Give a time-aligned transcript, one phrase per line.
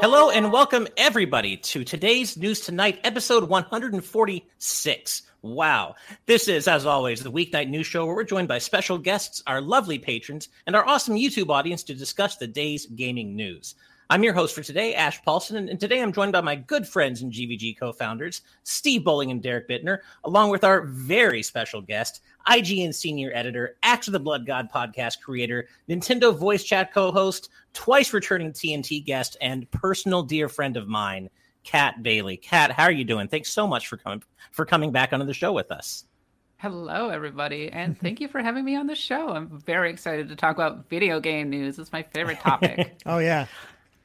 [0.00, 5.22] Hello and welcome everybody to today's News Tonight, episode 146.
[5.42, 5.96] Wow.
[6.26, 9.60] This is, as always, the weeknight news show where we're joined by special guests, our
[9.60, 13.74] lovely patrons, and our awesome YouTube audience to discuss the day's gaming news.
[14.10, 17.20] I'm your host for today, Ash Paulson, and today I'm joined by my good friends
[17.20, 22.22] and GVG co founders, Steve Bowling and Derek Bittner, along with our very special guest,
[22.48, 27.50] IGN senior editor, Axe of the Blood God podcast creator, Nintendo voice chat co host,
[27.74, 31.28] twice returning TNT guest, and personal dear friend of mine,
[31.62, 32.38] Kat Bailey.
[32.38, 33.28] Kat, how are you doing?
[33.28, 34.22] Thanks so much for coming
[34.52, 36.04] for coming back onto the show with us.
[36.56, 39.28] Hello, everybody, and thank you for having me on the show.
[39.28, 41.78] I'm very excited to talk about video game news.
[41.78, 42.96] It's my favorite topic.
[43.06, 43.46] oh yeah,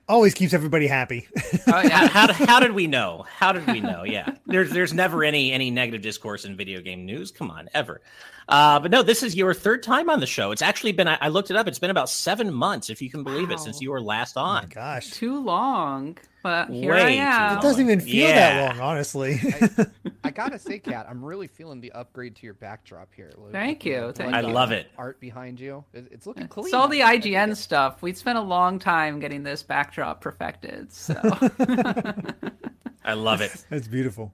[0.07, 1.27] always keeps everybody happy.
[1.67, 2.07] oh yeah.
[2.07, 3.25] How, how, how, did we know?
[3.27, 4.03] How did we know?
[4.03, 4.35] Yeah.
[4.45, 7.31] There's there's never any any negative discourse in video game news.
[7.31, 8.01] Come on, ever.
[8.47, 10.51] Uh, but no, this is your third time on the show.
[10.51, 11.67] It's actually been I, I looked it up.
[11.67, 13.55] It's been about seven months, if you can believe wow.
[13.55, 14.65] it, since you were last on.
[14.65, 16.17] Oh gosh, too long.
[16.43, 17.57] But here Way I am.
[17.57, 18.65] It doesn't even feel yeah.
[18.65, 19.39] that long, honestly.
[19.41, 19.85] I,
[20.25, 23.31] I, gotta say, Kat, I'm really feeling the upgrade to your backdrop here.
[23.53, 24.11] Thank you.
[24.13, 24.91] Thank uh, I love it.
[24.97, 26.65] Art behind you, it's looking clean.
[26.65, 28.01] It's all the IGN stuff.
[28.01, 30.91] We spent a long time getting this backdrop perfected.
[30.91, 31.15] So
[33.05, 33.65] I love it.
[33.69, 34.33] That's beautiful.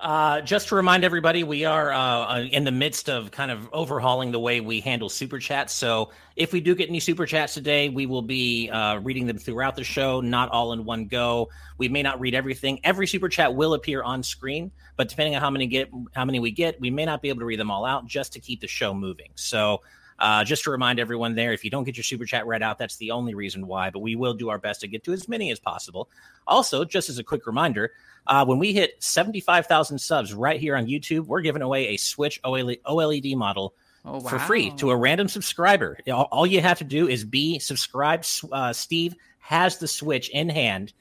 [0.00, 3.68] Uh, just to remind everybody, we are uh, uh, in the midst of kind of
[3.72, 5.72] overhauling the way we handle super chats.
[5.72, 9.38] So if we do get any super chats today, we will be uh, reading them
[9.38, 11.48] throughout the show, not all in one go.
[11.78, 12.78] We may not read everything.
[12.84, 16.38] Every super chat will appear on screen, but depending on how many get, how many
[16.38, 18.60] we get, we may not be able to read them all out just to keep
[18.60, 19.30] the show moving.
[19.34, 19.80] So.
[20.18, 22.78] Uh, just to remind everyone there, if you don't get your super chat read out,
[22.78, 25.28] that's the only reason why, but we will do our best to get to as
[25.28, 26.08] many as possible.
[26.46, 27.92] Also, just as a quick reminder,
[28.26, 32.40] uh, when we hit 75,000 subs right here on YouTube, we're giving away a Switch
[32.42, 34.18] OLED model oh, wow.
[34.20, 35.98] for free to a random subscriber.
[36.10, 38.28] All, all, you have to do is be subscribed.
[38.50, 39.14] Uh, Steve
[39.48, 40.92] has the Switch in hand,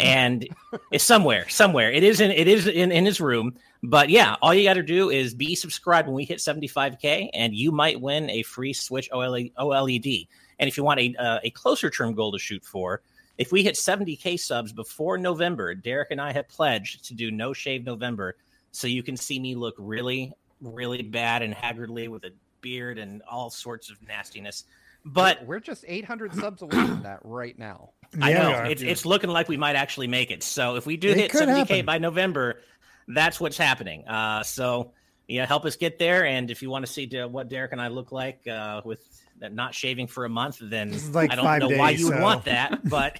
[0.00, 0.46] and
[0.92, 1.90] it's somewhere, somewhere.
[1.90, 3.56] It is in it is in, in his room.
[3.82, 7.52] But yeah, all you got to do is be subscribed when we hit 75k, and
[7.52, 10.28] you might win a free Switch OLED.
[10.60, 13.02] And if you want a uh, a closer term goal to shoot for,
[13.38, 17.52] if we hit 70k subs before November, Derek and I have pledged to do no
[17.52, 18.36] shave November,
[18.70, 22.30] so you can see me look really, really bad and haggardly with a
[22.60, 24.62] beard and all sorts of nastiness.
[25.08, 27.90] But we're just 800 subs away from that right now.
[28.20, 30.42] I yeah, know it's, it's looking like we might actually make it.
[30.42, 31.86] So if we do it hit 70k happen.
[31.86, 32.60] by November,
[33.06, 34.06] that's what's happening.
[34.08, 34.92] Uh, so
[35.28, 36.24] yeah, help us get there.
[36.26, 39.00] And if you want to see what Derek and I look like uh, with
[39.40, 42.44] not shaving for a month, then like I don't know days, why you would want
[42.46, 43.18] that, but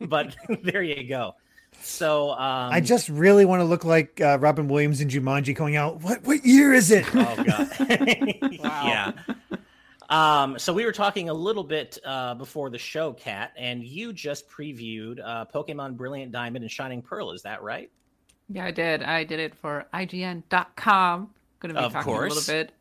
[0.00, 1.34] but there you go.
[1.82, 5.76] So um, I just really want to look like uh, Robin Williams and Jumanji going
[5.76, 6.02] out.
[6.02, 7.06] What what year is it?
[7.14, 7.70] Oh god,
[8.50, 9.12] yeah.
[10.10, 14.12] Um, so we were talking a little bit uh, before the show, Kat, and you
[14.12, 17.30] just previewed uh, Pokemon Brilliant Diamond and Shining Pearl.
[17.30, 17.90] Is that right?
[18.48, 19.02] Yeah, I did.
[19.04, 21.30] I did it for IGN.com.
[21.60, 22.32] Going to be of talking course.
[22.32, 22.72] a little bit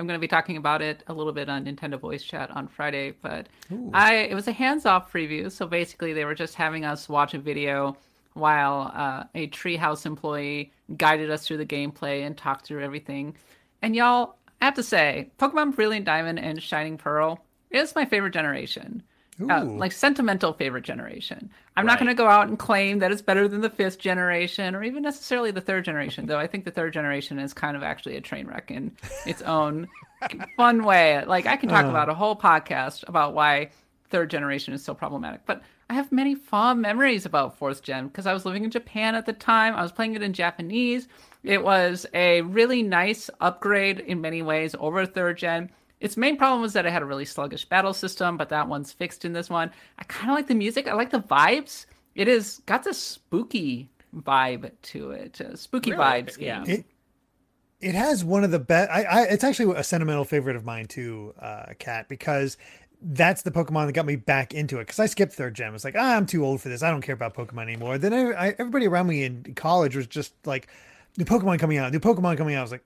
[0.00, 2.68] I'm going to be talking about it a little bit on Nintendo Voice Chat on
[2.68, 3.90] Friday, but Ooh.
[3.92, 5.52] I it was a hands-off preview.
[5.52, 7.96] So basically, they were just having us watch a video
[8.32, 13.36] while uh, a Treehouse employee guided us through the gameplay and talked through everything.
[13.82, 18.32] And y'all, I have to say, Pokemon Brilliant Diamond and Shining Pearl is my favorite
[18.32, 19.02] generation
[19.48, 21.50] uh, like sentimental favorite generation.
[21.76, 21.92] I'm right.
[21.92, 24.82] not going to go out and claim that it's better than the fifth generation or
[24.82, 28.16] even necessarily the third generation, though I think the third generation is kind of actually
[28.16, 28.92] a train wreck in
[29.24, 29.88] its own
[30.56, 31.24] fun way.
[31.24, 31.90] Like I can talk uh.
[31.90, 33.70] about a whole podcast about why
[34.10, 38.26] third generation is so problematic, but I have many fond memories about fourth gen because
[38.26, 39.74] I was living in Japan at the time.
[39.74, 41.08] I was playing it in Japanese.
[41.42, 45.70] It was a really nice upgrade in many ways over third gen
[46.00, 48.90] its main problem was that it had a really sluggish battle system, but that one's
[48.90, 49.70] fixed in this one.
[49.98, 50.88] I kind of like the music.
[50.88, 51.84] I like the vibes.
[52.14, 55.40] It is got this spooky vibe to it.
[55.40, 56.02] Uh, spooky really?
[56.02, 56.38] vibes.
[56.40, 56.64] Yeah.
[56.66, 56.86] It,
[57.80, 58.90] it has one of the best.
[58.90, 62.56] I, I, it's actually a sentimental favorite of mine too, uh, Kat, because
[63.02, 64.86] that's the Pokemon that got me back into it.
[64.86, 65.68] Because I skipped third gen.
[65.68, 66.82] I was like, ah, I'm too old for this.
[66.82, 67.98] I don't care about Pokemon anymore.
[67.98, 70.68] Then I, I, everybody around me in college was just like,
[71.16, 72.60] new Pokemon coming out, new Pokemon coming out.
[72.60, 72.84] I was like,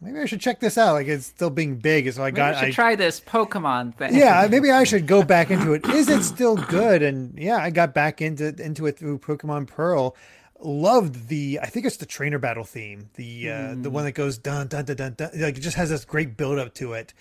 [0.00, 0.94] maybe I should check this out.
[0.94, 2.54] Like it's still being big, so I maybe got.
[2.54, 4.14] I should I, try this Pokemon thing.
[4.14, 5.86] Yeah, maybe I should go back into it.
[5.88, 7.02] Is it still good?
[7.02, 10.16] And yeah, I got back into into it through Pokemon Pearl.
[10.60, 13.82] Loved the, I think it's the trainer battle theme, the uh, mm.
[13.84, 15.30] the one that goes dun dun dun dun dun.
[15.36, 17.14] Like it just has this great build up to it.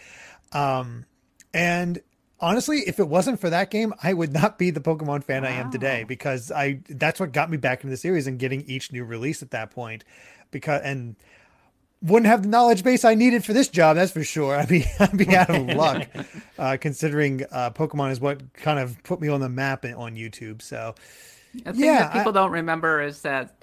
[0.53, 1.05] Um,
[1.53, 2.01] and
[2.39, 5.49] honestly, if it wasn't for that game, I would not be the Pokemon fan wow.
[5.49, 8.61] I am today because I that's what got me back into the series and getting
[8.65, 10.03] each new release at that point.
[10.51, 11.15] Because and
[12.01, 13.95] wouldn't have the knowledge base I needed for this job.
[13.95, 14.55] That's for sure.
[14.55, 16.07] I'd be I'd be out of luck,
[16.57, 20.61] uh, considering uh, Pokemon is what kind of put me on the map on YouTube.
[20.61, 20.95] So,
[21.65, 22.41] A thing yeah, that people I...
[22.41, 23.55] don't remember is that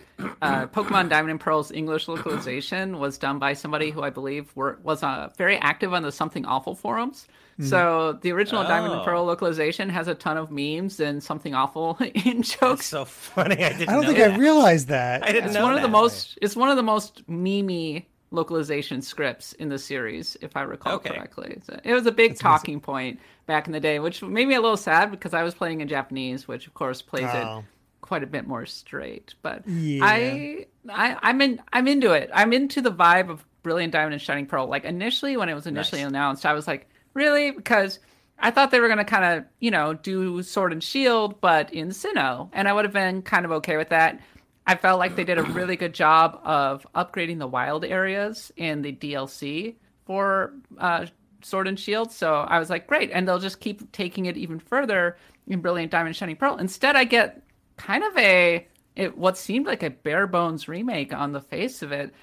[0.42, 4.78] uh, Pokemon Diamond and Pearl's English localization was done by somebody who I believe were,
[4.82, 7.26] was uh, very active on the Something Awful forums.
[7.60, 7.70] Mm.
[7.70, 8.66] So the original oh.
[8.66, 9.26] Diamond and Pearl oh.
[9.26, 12.60] localization has a ton of memes and Something Awful in jokes.
[12.60, 13.64] That's so funny!
[13.64, 13.88] I didn't.
[13.88, 14.32] I don't think that.
[14.32, 15.22] I realized that.
[15.22, 15.78] I didn't it's know one that.
[15.78, 16.38] of the most.
[16.42, 21.10] It's one of the most memey localization scripts in the series, if I recall okay.
[21.10, 21.60] correctly.
[21.64, 22.80] So it was a big That's talking amazing.
[22.80, 25.80] point back in the day, which made me a little sad because I was playing
[25.80, 27.58] in Japanese, which of course plays oh.
[27.58, 27.64] it
[28.00, 29.34] quite a bit more straight.
[29.40, 30.04] But yeah.
[30.04, 32.30] I, I, I'm in, I'm into it.
[32.34, 34.66] I'm into the vibe of Brilliant Diamond and Shining Pearl.
[34.66, 36.10] Like initially, when it was initially nice.
[36.10, 37.50] announced, I was like, really?
[37.50, 37.98] Because
[38.38, 41.72] I thought they were going to kind of, you know, do Sword and Shield, but
[41.72, 44.20] in Sinnoh, and I would have been kind of okay with that.
[44.66, 48.82] I felt like they did a really good job of upgrading the wild areas in
[48.82, 49.76] the DLC
[50.06, 51.06] for uh,
[51.42, 52.10] Sword and Shield.
[52.12, 53.10] So I was like, great.
[53.12, 56.56] And they'll just keep taking it even further in Brilliant Diamond Shining Pearl.
[56.56, 57.42] Instead, I get
[57.76, 61.90] kind of a it what seemed like a bare bones remake on the face of
[61.90, 62.14] it,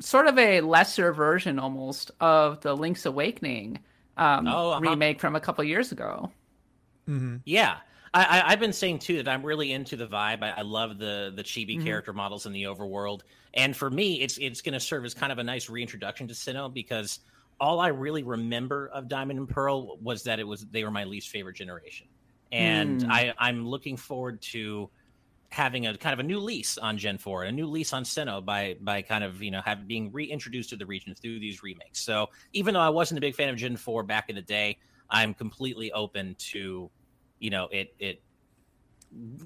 [0.00, 3.78] sort of a lesser version almost of the Link's Awakening
[4.16, 4.80] um, oh, uh-huh.
[4.80, 6.30] remake from a couple years ago.
[7.08, 7.36] Mm-hmm.
[7.44, 7.76] Yeah,
[8.14, 10.42] I, have been saying too that I'm really into the vibe.
[10.42, 11.84] I, I love the the chibi mm-hmm.
[11.84, 13.22] character models in the overworld,
[13.54, 16.34] and for me, it's it's going to serve as kind of a nice reintroduction to
[16.34, 17.20] Sinnoh because
[17.60, 21.04] all I really remember of Diamond and Pearl was that it was they were my
[21.04, 22.06] least favorite generation,
[22.52, 23.10] and mm.
[23.10, 24.90] I I'm looking forward to
[25.54, 28.44] having a kind of a new lease on Gen 4, a new lease on Sinnoh
[28.44, 32.00] by by kind of you know have being reintroduced to the region through these remakes.
[32.00, 34.78] So even though I wasn't a big fan of Gen 4 back in the day,
[35.08, 36.90] I'm completely open to
[37.38, 38.20] you know it it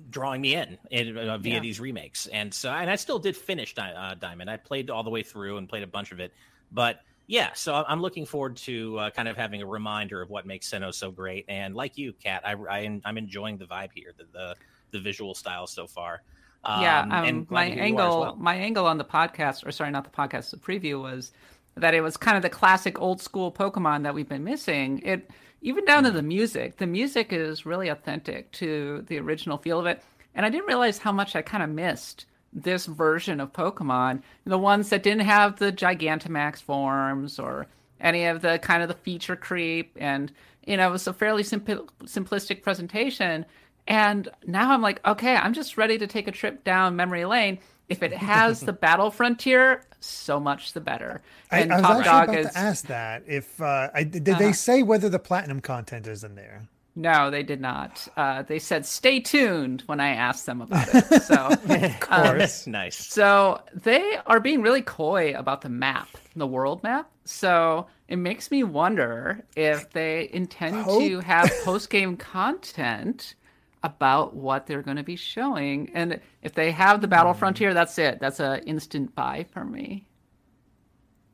[0.09, 1.61] drawing me in, in uh, via yeah.
[1.61, 2.27] these remakes.
[2.29, 4.49] And so, and I still did finish Di- uh, Diamond.
[4.49, 6.33] I played all the way through and played a bunch of it.
[6.73, 10.47] But yeah, so I'm looking forward to uh, kind of having a reminder of what
[10.47, 11.45] makes Sinnoh so great.
[11.49, 14.57] And like you, Kat, I, I am enjoying the vibe here, the, the
[14.91, 16.23] the visual style so far.
[16.65, 18.37] Um, yeah, um, my angle, well.
[18.37, 21.33] my angle on the podcast, or sorry, not the podcast, the preview was
[21.77, 25.01] that it was kind of the classic old school Pokemon that we've been missing.
[25.05, 25.31] It
[25.61, 26.77] even down to the music.
[26.77, 30.03] The music is really authentic to the original feel of it.
[30.35, 34.23] And I didn't realize how much I kind of missed this version of Pokemon.
[34.45, 37.67] The ones that didn't have the Gigantamax forms or
[38.01, 39.97] any of the kind of the feature creep.
[39.97, 40.33] And,
[40.65, 43.45] you know, it was a fairly simple, simplistic presentation.
[43.89, 47.59] And now I'm like, okay, I'm just ready to take a trip down memory lane.
[47.89, 51.23] If it has the battle frontier, so much the better.
[51.51, 52.53] And I, I was actually Dog about is...
[52.53, 53.23] to ask that.
[53.27, 54.39] If uh, I, did uh-huh.
[54.39, 56.69] they say whether the platinum content is in there?
[56.95, 58.07] No, they did not.
[58.17, 61.23] Uh, they said stay tuned when I asked them about it.
[61.23, 61.37] So,
[61.69, 62.97] of course, um, nice.
[62.97, 67.09] So they are being really coy about the map, the world map.
[67.25, 71.01] So it makes me wonder if they intend Hope.
[71.01, 73.35] to have post game content
[73.83, 75.91] about what they're going to be showing.
[75.95, 77.39] And if they have the Battle mm.
[77.39, 78.21] Frontier, that's it.
[78.21, 80.09] That's an instant buy for me.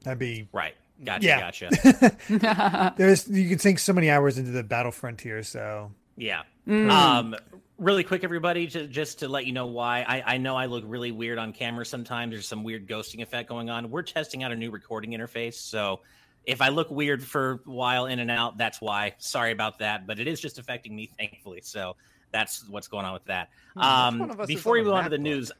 [0.02, 0.74] That'd be right.
[1.02, 1.26] Gotcha.
[1.26, 1.40] Yeah.
[1.40, 2.14] Gotcha.
[2.96, 5.42] There's you can sink so many hours into the Battle Frontier.
[5.42, 6.42] So yeah.
[6.68, 6.90] Mm.
[6.90, 7.36] Um,
[7.78, 10.02] really quick, everybody, just, just to let you know why.
[10.02, 12.32] I, I know I look really weird on camera sometimes.
[12.32, 13.90] There's some weird ghosting effect going on.
[13.90, 16.00] We're testing out a new recording interface, so
[16.44, 19.14] if I look weird for a while in and out, that's why.
[19.18, 21.60] Sorry about that, but it is just affecting me, thankfully.
[21.62, 21.96] So
[22.34, 23.50] that's what's going on with that.
[23.74, 25.52] Hmm, um, before we move on to the news,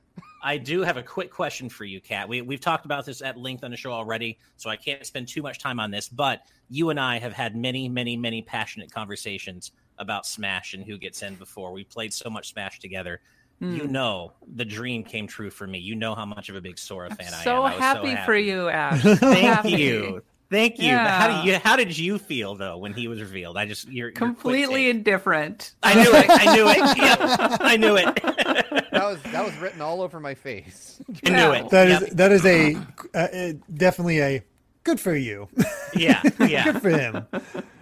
[0.42, 2.28] I do have a quick question for you, Kat.
[2.28, 5.28] We, we've talked about this at length on the show already, so I can't spend
[5.28, 6.08] too much time on this.
[6.08, 10.98] But you and I have had many, many, many passionate conversations about Smash and who
[10.98, 11.72] gets in before.
[11.72, 13.20] We played so much Smash together.
[13.62, 13.76] Mm.
[13.76, 15.78] You know, the dream came true for me.
[15.78, 17.80] You know how much of a big Sora fan so I am.
[17.80, 19.00] I happy so happy for you, Ash.
[19.18, 20.22] Thank you.
[20.54, 20.86] Thank you.
[20.86, 21.08] Yeah.
[21.08, 23.56] How did you how did you feel though when he was revealed?
[23.56, 25.74] I just you're completely you're indifferent.
[25.82, 26.26] I knew it.
[26.28, 26.74] I knew it.
[27.04, 27.18] Yep.
[27.60, 28.14] I knew it.
[28.14, 31.00] that was that was written all over my face.
[31.26, 31.70] I knew it.
[31.70, 32.02] That yep.
[32.02, 32.76] is that is a
[33.14, 34.44] uh, definitely a
[34.84, 35.48] good for you.
[35.94, 36.64] Yeah, yeah.
[36.72, 37.26] good for him.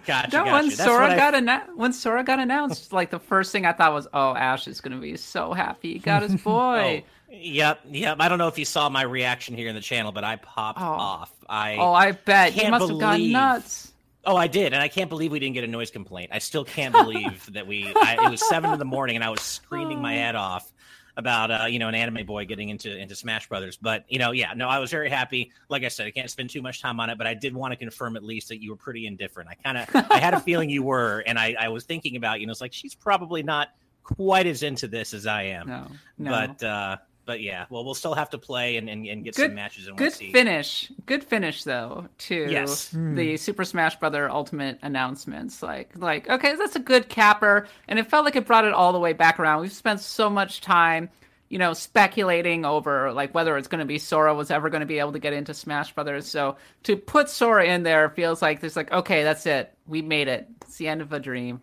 [0.05, 0.37] Gotcha.
[0.37, 0.51] No, gotcha.
[0.51, 4.07] when Sora got anna- when Sora got announced, like the first thing I thought was,
[4.13, 5.93] "Oh, Ash is going to be so happy.
[5.93, 8.17] He got his boy." oh, Yep, yep.
[8.19, 10.79] I don't know if you saw my reaction here in the channel, but I popped
[10.79, 10.83] oh.
[10.83, 11.31] off.
[11.49, 13.01] I oh, I bet you must believe...
[13.01, 13.91] have gone nuts.
[14.25, 16.29] Oh, I did, and I can't believe we didn't get a noise complaint.
[16.31, 17.91] I still can't believe that we.
[17.95, 20.71] I, it was seven in the morning, and I was screaming my head off
[21.17, 23.77] about uh, you know an anime boy getting into into Smash Brothers.
[23.77, 25.51] But you know, yeah, no, I was very happy.
[25.69, 27.71] Like I said, I can't spend too much time on it, but I did want
[27.71, 29.49] to confirm at least that you were pretty indifferent.
[29.49, 32.39] I kind of I had a feeling you were, and I I was thinking about
[32.39, 33.69] you know it's like she's probably not
[34.03, 35.67] quite as into this as I am.
[35.67, 35.87] No,
[36.17, 36.31] no.
[36.31, 39.47] But uh, but yeah, well, we'll still have to play and, and, and get good,
[39.47, 39.87] some matches.
[39.87, 42.91] And good we'll finish, good finish though to yes.
[42.91, 43.15] Hmm.
[43.15, 45.63] the Super Smash Brother Ultimate announcements.
[45.63, 48.91] Like, like okay, that's a good capper, and it felt like it brought it all
[48.91, 49.61] the way back around.
[49.61, 51.09] We've spent so much time,
[51.49, 54.87] you know, speculating over like whether it's going to be Sora was ever going to
[54.87, 56.27] be able to get into Smash Brothers.
[56.27, 60.27] So to put Sora in there feels like there's like okay, that's it, we made
[60.27, 60.47] it.
[60.63, 61.61] It's the end of a dream.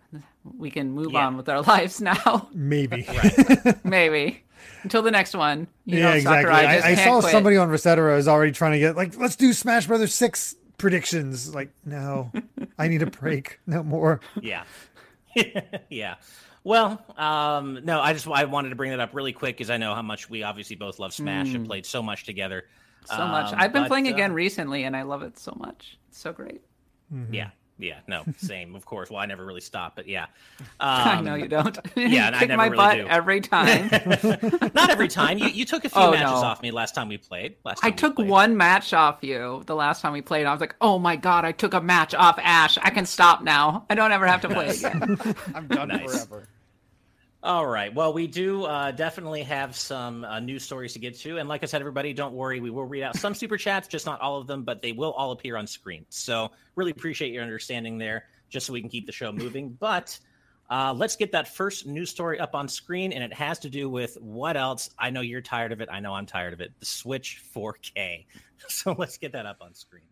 [0.57, 1.27] We can move yeah.
[1.27, 2.49] on with our lives now.
[2.55, 3.07] Maybe,
[3.85, 4.43] maybe
[4.83, 5.67] until the next one.
[5.85, 6.53] You yeah, know, exactly.
[6.53, 7.33] I, I saw quit.
[7.33, 11.55] somebody on Resetera is already trying to get like, let's do Smash Brothers six predictions.
[11.55, 12.33] Like, no,
[12.79, 13.61] I need a break.
[13.67, 14.21] No more.
[14.41, 14.65] Yeah,
[15.89, 16.17] yeah.
[16.63, 19.77] Well, um, no, I just I wanted to bring that up really quick because I
[19.77, 21.55] know how much we obviously both love Smash mm.
[21.57, 22.65] and played so much together.
[23.07, 23.53] So um, much.
[23.57, 25.99] I've been but, playing again uh, recently, and I love it so much.
[26.09, 26.61] It's so great.
[27.13, 27.35] Mm-hmm.
[27.35, 29.11] Yeah, yeah, no, same, of course.
[29.11, 30.25] Well, I never really stop, but yeah.
[30.61, 31.79] Um, I know you don't.
[31.97, 33.07] Yeah, kick I never my really butt do.
[33.09, 33.89] every time.
[34.75, 35.39] Not every time.
[35.39, 36.47] You you took a few oh, matches no.
[36.47, 37.57] off me last time we played.
[37.65, 38.29] Last time I took played.
[38.29, 40.47] one match off you the last time we played.
[40.47, 42.79] I was like, oh my god, I took a match off Ash.
[42.79, 43.87] I can stop now.
[43.91, 45.19] I don't ever have to play again.
[45.55, 46.25] I'm done nice.
[46.25, 46.49] forever.
[47.43, 47.95] All right.
[47.95, 51.39] Well, we do uh, definitely have some uh, news stories to get to.
[51.39, 52.61] And like I said, everybody, don't worry.
[52.61, 55.13] We will read out some super chats, just not all of them, but they will
[55.13, 56.05] all appear on screen.
[56.11, 59.71] So really appreciate your understanding there, just so we can keep the show moving.
[59.81, 60.19] But
[60.69, 63.11] uh, let's get that first news story up on screen.
[63.11, 64.91] And it has to do with what else?
[64.99, 65.89] I know you're tired of it.
[65.91, 66.73] I know I'm tired of it.
[66.79, 68.27] The Switch 4K.
[68.69, 70.05] So let's get that up on screen.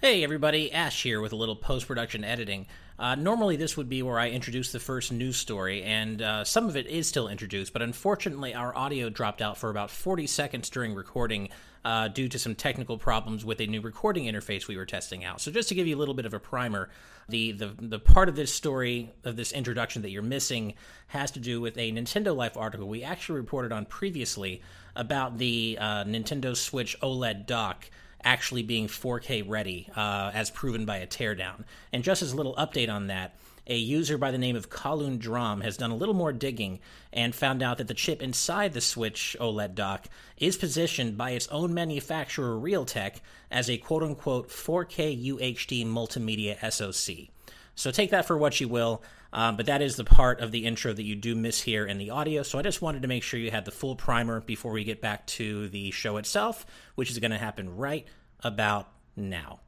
[0.00, 2.66] Hey everybody, Ash here with a little post production editing.
[3.00, 6.68] Uh, normally, this would be where I introduce the first news story, and uh, some
[6.68, 10.68] of it is still introduced, but unfortunately, our audio dropped out for about 40 seconds
[10.68, 11.48] during recording
[11.82, 15.40] uh, due to some technical problems with a new recording interface we were testing out.
[15.40, 16.90] So, just to give you a little bit of a primer,
[17.26, 20.74] the, the, the part of this story, of this introduction that you're missing,
[21.06, 24.60] has to do with a Nintendo Life article we actually reported on previously
[24.94, 27.88] about the uh, Nintendo Switch OLED dock
[28.24, 31.64] actually being 4K ready, uh, as proven by a teardown.
[31.92, 33.34] And just as a little update on that,
[33.66, 36.80] a user by the name of Kowloon Drum has done a little more digging
[37.12, 41.46] and found out that the chip inside the Switch OLED dock is positioned by its
[41.48, 47.28] own manufacturer, Realtek, as a quote unquote 4K UHD multimedia SoC.
[47.74, 49.02] So take that for what you will.
[49.32, 51.98] Um, but that is the part of the intro that you do miss here in
[51.98, 52.42] the audio.
[52.42, 55.00] So I just wanted to make sure you had the full primer before we get
[55.00, 58.06] back to the show itself, which is going to happen right
[58.40, 59.60] about now.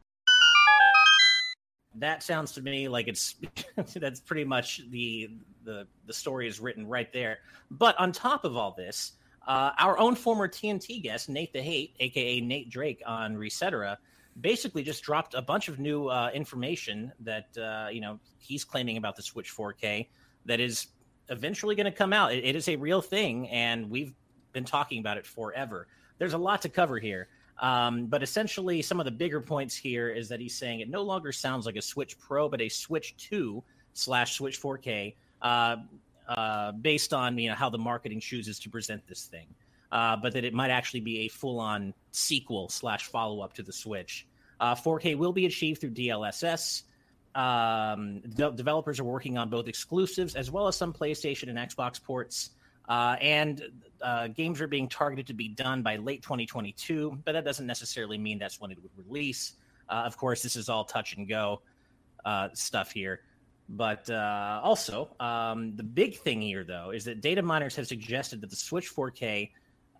[1.94, 3.36] That sounds to me like it's
[3.94, 5.30] that's pretty much the
[5.64, 7.38] the the story is written right there.
[7.70, 9.12] But on top of all this,
[9.46, 13.98] uh, our own former TNT guest Nate the Hate, aka Nate Drake on Resetera,
[14.40, 18.96] basically just dropped a bunch of new uh, information that uh, you know he's claiming
[18.96, 20.08] about the Switch 4K
[20.46, 20.88] that is
[21.28, 22.32] eventually going to come out.
[22.32, 24.14] It, it is a real thing, and we've
[24.52, 25.86] been talking about it forever.
[26.18, 27.28] There's a lot to cover here.
[27.58, 31.02] Um, but essentially, some of the bigger points here is that he's saying it no
[31.02, 33.62] longer sounds like a Switch Pro, but a Switch 2
[33.92, 35.76] slash Switch 4K, uh,
[36.28, 39.46] uh, based on you know how the marketing chooses to present this thing
[39.92, 44.26] uh, but that it might actually be a full-on sequel slash follow-up to the Switch.
[44.58, 46.82] Uh, 4K will be achieved through DLSS.
[47.34, 52.02] Um, de- developers are working on both exclusives as well as some PlayStation and Xbox
[52.02, 52.50] ports.
[52.88, 53.62] Uh, and
[54.00, 58.18] uh, games are being targeted to be done by late 2022, but that doesn't necessarily
[58.18, 59.52] mean that's when it would release.
[59.88, 61.60] Uh, of course, this is all touch and go
[62.24, 63.20] uh, stuff here.
[63.68, 68.40] But uh, also, um, the big thing here, though, is that data miners have suggested
[68.40, 69.50] that the Switch 4K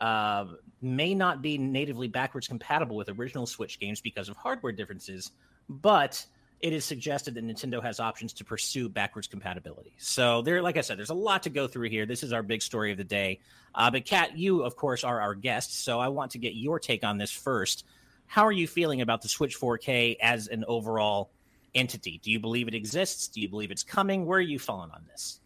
[0.02, 0.47] uh,
[0.82, 5.30] may not be natively backwards compatible with original Switch games because of hardware differences,
[5.68, 6.26] but
[6.61, 9.94] it is suggested that Nintendo has options to pursue backwards compatibility.
[9.99, 12.04] So there, like I said, there's a lot to go through here.
[12.04, 13.38] This is our big story of the day.
[13.76, 16.80] Uh, but Kat, you of course are our guest, so I want to get your
[16.80, 17.85] take on this first.
[18.26, 21.30] How are you feeling about the Switch 4K as an overall
[21.76, 22.18] entity?
[22.25, 23.28] Do you believe it exists?
[23.28, 24.26] Do you believe it's coming?
[24.26, 25.38] Where are you falling on this?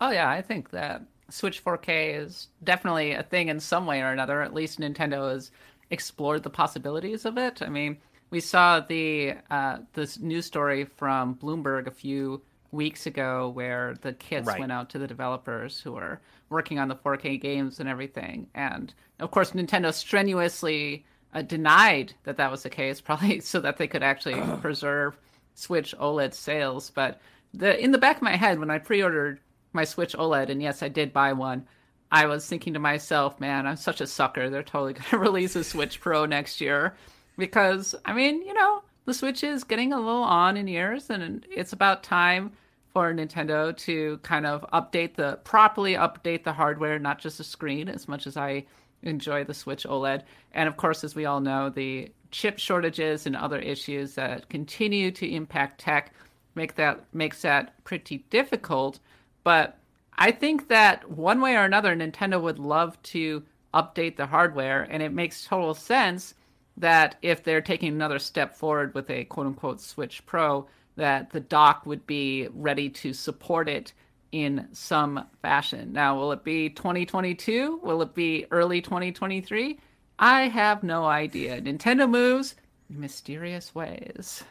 [0.00, 4.10] Oh yeah, I think that Switch 4K is definitely a thing in some way or
[4.10, 4.42] another.
[4.42, 5.50] At least Nintendo has
[5.90, 7.62] explored the possibilities of it.
[7.62, 7.98] I mean,
[8.30, 14.12] we saw the uh, this news story from Bloomberg a few weeks ago where the
[14.12, 14.60] kits right.
[14.60, 18.48] went out to the developers who are working on the 4K games and everything.
[18.54, 23.76] And of course, Nintendo strenuously uh, denied that that was the case, probably so that
[23.76, 25.18] they could actually preserve
[25.54, 26.90] Switch OLED sales.
[26.90, 27.20] But
[27.52, 29.40] the in the back of my head when I pre-ordered
[29.72, 31.66] my Switch OLED, and yes, I did buy one.
[32.12, 34.50] I was thinking to myself, man, I'm such a sucker.
[34.50, 36.94] They're totally going to release a Switch Pro next year
[37.38, 41.46] because, I mean, you know, the Switch is getting a little on in years, and
[41.50, 42.52] it's about time
[42.92, 47.88] for Nintendo to kind of update the properly update the hardware, not just the screen,
[47.88, 48.66] as much as I
[49.02, 50.22] enjoy the Switch OLED.
[50.52, 55.10] And of course, as we all know, the chip shortages and other issues that continue
[55.12, 56.12] to impact tech
[56.54, 58.98] make that makes that pretty difficult.
[59.44, 59.78] But
[60.16, 63.42] I think that one way or another, Nintendo would love to
[63.72, 66.34] update the hardware, and it makes total sense
[66.76, 70.66] that if they're taking another step forward with a quote unquote Switch Pro,
[70.96, 73.92] that the dock would be ready to support it
[74.32, 75.92] in some fashion.
[75.92, 77.80] Now, will it be 2022?
[77.82, 79.78] Will it be early 2023?
[80.18, 81.60] I have no idea.
[81.60, 82.54] Nintendo moves
[82.88, 84.44] mysterious ways.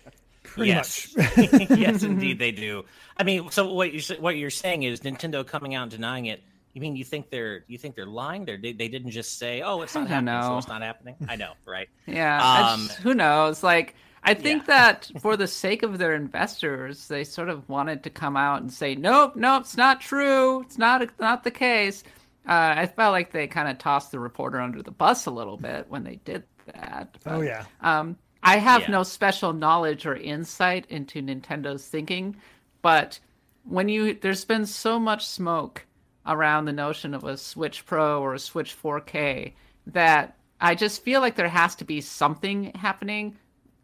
[0.53, 1.15] Pretty yes.
[1.17, 1.37] much.
[1.77, 2.85] yes, indeed they do.
[3.17, 6.43] I mean, so what you what you're saying is Nintendo coming out and denying it.
[6.73, 8.45] You mean you think they're you think they're lying?
[8.45, 10.41] They're, they they didn't just say, "Oh, it's not happening," know.
[10.41, 11.15] so it's not happening.
[11.27, 11.89] I know, right?
[12.05, 12.71] Yeah.
[12.71, 13.63] Um, just, who knows?
[13.63, 14.91] Like, I think yeah.
[14.91, 18.71] that for the sake of their investors, they sort of wanted to come out and
[18.71, 20.61] say, "Nope, nope, it's not true.
[20.61, 22.03] It's not it's not the case."
[22.47, 25.57] Uh, I felt like they kind of tossed the reporter under the bus a little
[25.57, 26.43] bit when they did
[26.73, 27.17] that.
[27.23, 27.65] But, oh yeah.
[27.81, 28.91] Um, I have yeah.
[28.91, 32.35] no special knowledge or insight into Nintendo's thinking,
[32.81, 33.19] but
[33.63, 35.85] when you there's been so much smoke
[36.25, 39.53] around the notion of a Switch Pro or a Switch 4K
[39.87, 43.37] that I just feel like there has to be something happening.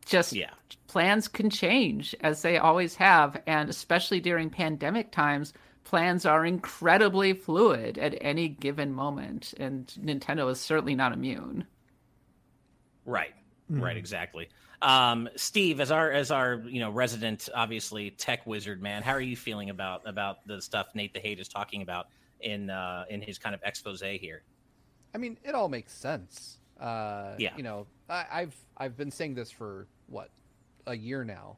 [0.05, 0.51] Just yeah.
[0.87, 7.33] plans can change as they always have, and especially during pandemic times, plans are incredibly
[7.33, 11.65] fluid at any given moment, and Nintendo is certainly not immune.
[13.05, 13.33] Right.
[13.71, 13.83] Mm-hmm.
[13.83, 14.49] Right, exactly.
[14.81, 19.21] Um, Steve, as our as our you know resident, obviously tech wizard man, how are
[19.21, 22.07] you feeling about about the stuff Nate the Hate is talking about
[22.39, 24.43] in uh, in his kind of expose here?
[25.13, 26.59] I mean, it all makes sense.
[26.79, 27.55] Uh, yeah.
[27.57, 30.29] You know, I, I've I've been saying this for what
[30.87, 31.57] a year now.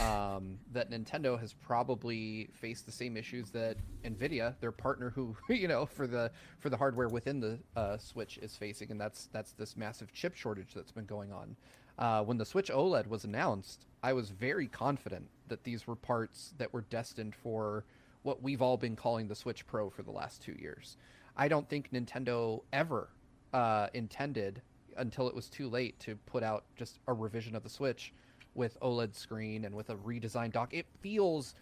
[0.00, 5.68] Um, that Nintendo has probably faced the same issues that Nvidia, their partner, who you
[5.68, 6.30] know for the
[6.60, 10.34] for the hardware within the uh, Switch, is facing, and that's that's this massive chip
[10.34, 11.56] shortage that's been going on.
[11.98, 16.54] Uh, when the Switch OLED was announced, I was very confident that these were parts
[16.56, 17.84] that were destined for
[18.22, 20.96] what we've all been calling the Switch Pro for the last two years.
[21.36, 23.10] I don't think Nintendo ever
[23.52, 24.62] uh, intended
[24.96, 28.12] until it was too late to put out just a revision of the Switch
[28.54, 30.74] with OLED screen and with a redesigned dock.
[30.74, 31.54] It feels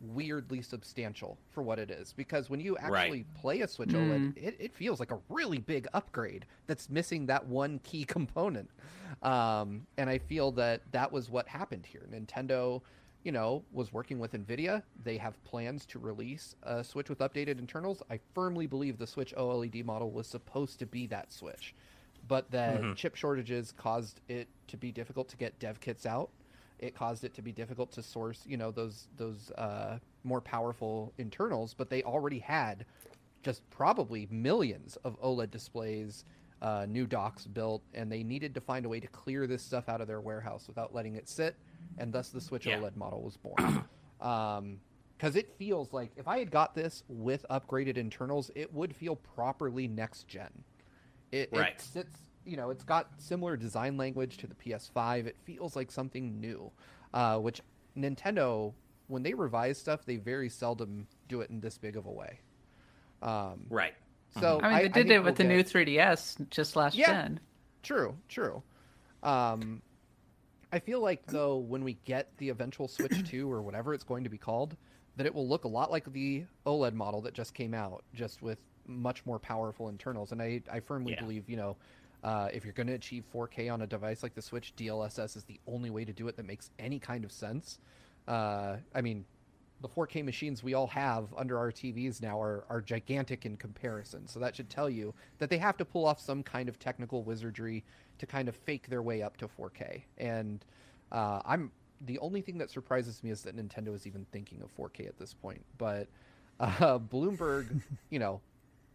[0.00, 3.34] weirdly substantial for what it is because when you actually right.
[3.34, 4.08] play a Switch mm.
[4.08, 8.70] OLED, it, it, feels like a really big upgrade that's missing that one key component.
[9.22, 12.06] Um, and I feel that that was what happened here.
[12.12, 12.80] Nintendo,
[13.24, 14.82] you know, was working with Nvidia.
[15.02, 18.02] They have plans to release a Switch with updated internals.
[18.10, 21.74] I firmly believe the Switch OLED model was supposed to be that Switch,
[22.28, 22.92] but that mm-hmm.
[22.94, 26.30] chip shortages caused it to be difficult to get dev kits out
[26.78, 31.12] it caused it to be difficult to source, you know, those those uh, more powerful
[31.18, 31.74] internals.
[31.74, 32.84] But they already had
[33.42, 36.24] just probably millions of OLED displays,
[36.62, 39.88] uh, new docks built, and they needed to find a way to clear this stuff
[39.88, 41.56] out of their warehouse without letting it sit,
[41.98, 42.78] and thus the Switch yeah.
[42.78, 43.84] OLED model was born.
[44.20, 44.80] um,
[45.16, 49.16] because it feels like if I had got this with upgraded internals, it would feel
[49.16, 50.62] properly next gen.
[51.30, 51.74] It, right.
[51.74, 52.16] it sits
[52.48, 55.26] you know, it's got similar design language to the PS5.
[55.26, 56.72] It feels like something new,
[57.12, 57.60] uh, which
[57.96, 58.72] Nintendo,
[59.08, 62.40] when they revise stuff, they very seldom do it in this big of a way.
[63.22, 63.94] Um, right.
[64.40, 65.74] So I mean, they did I it with we'll the get...
[65.74, 67.40] new 3DS just last yeah, gen.
[67.82, 68.16] True.
[68.28, 68.62] True.
[69.22, 69.82] Um,
[70.72, 74.24] I feel like though when we get the eventual Switch 2 or whatever it's going
[74.24, 74.76] to be called,
[75.16, 78.40] that it will look a lot like the OLED model that just came out, just
[78.40, 80.32] with much more powerful internals.
[80.32, 81.20] And I, I firmly yeah.
[81.20, 81.76] believe, you know,
[82.24, 85.44] uh, if you're going to achieve 4K on a device like the Switch, DLSS is
[85.44, 87.78] the only way to do it that makes any kind of sense.
[88.26, 89.24] Uh, I mean,
[89.80, 94.26] the 4K machines we all have under our TVs now are, are gigantic in comparison.
[94.26, 97.22] So that should tell you that they have to pull off some kind of technical
[97.22, 97.84] wizardry
[98.18, 100.02] to kind of fake their way up to 4K.
[100.18, 100.64] And
[101.12, 101.70] uh, I'm
[102.00, 105.18] the only thing that surprises me is that Nintendo is even thinking of 4K at
[105.18, 105.64] this point.
[105.78, 106.08] But
[106.58, 108.40] uh, Bloomberg, you know,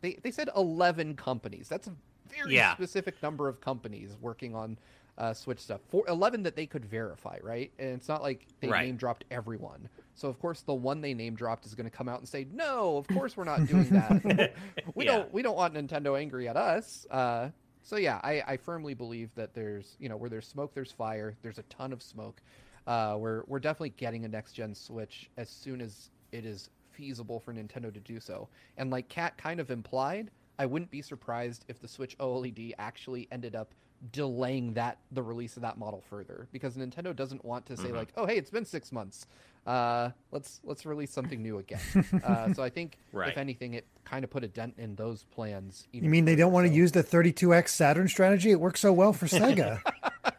[0.03, 1.67] they, they said 11 companies.
[1.69, 1.95] That's a
[2.29, 2.75] very yeah.
[2.75, 4.77] specific number of companies working on
[5.17, 5.81] uh, Switch stuff.
[5.89, 7.71] For eleven that they could verify, right?
[7.77, 8.87] And it's not like they right.
[8.87, 9.87] name dropped everyone.
[10.15, 12.47] So of course the one they name dropped is going to come out and say,
[12.51, 14.55] "No, of course we're not doing that.
[14.95, 15.17] we yeah.
[15.17, 17.49] don't we don't want Nintendo angry at us." Uh,
[17.83, 21.35] so yeah, I, I firmly believe that there's you know where there's smoke, there's fire.
[21.43, 22.41] There's a ton of smoke.
[22.87, 27.39] Uh, we're we're definitely getting a next gen Switch as soon as it is feasible
[27.39, 28.47] for Nintendo to do so.
[28.77, 33.27] And like Kat kind of implied, I wouldn't be surprised if the Switch OLED actually
[33.31, 33.73] ended up
[34.11, 37.95] delaying that the release of that model further because Nintendo doesn't want to say mm-hmm.
[37.95, 39.27] like, "Oh, hey, it's been 6 months.
[39.65, 41.79] uh, let's let's release something new again.
[42.23, 43.29] uh, so I think right.
[43.29, 45.87] if anything, it kind of put a dent in those plans.
[45.93, 48.51] You mean they don't want to use the 32x Saturn strategy?
[48.51, 49.79] It works so well for Sega.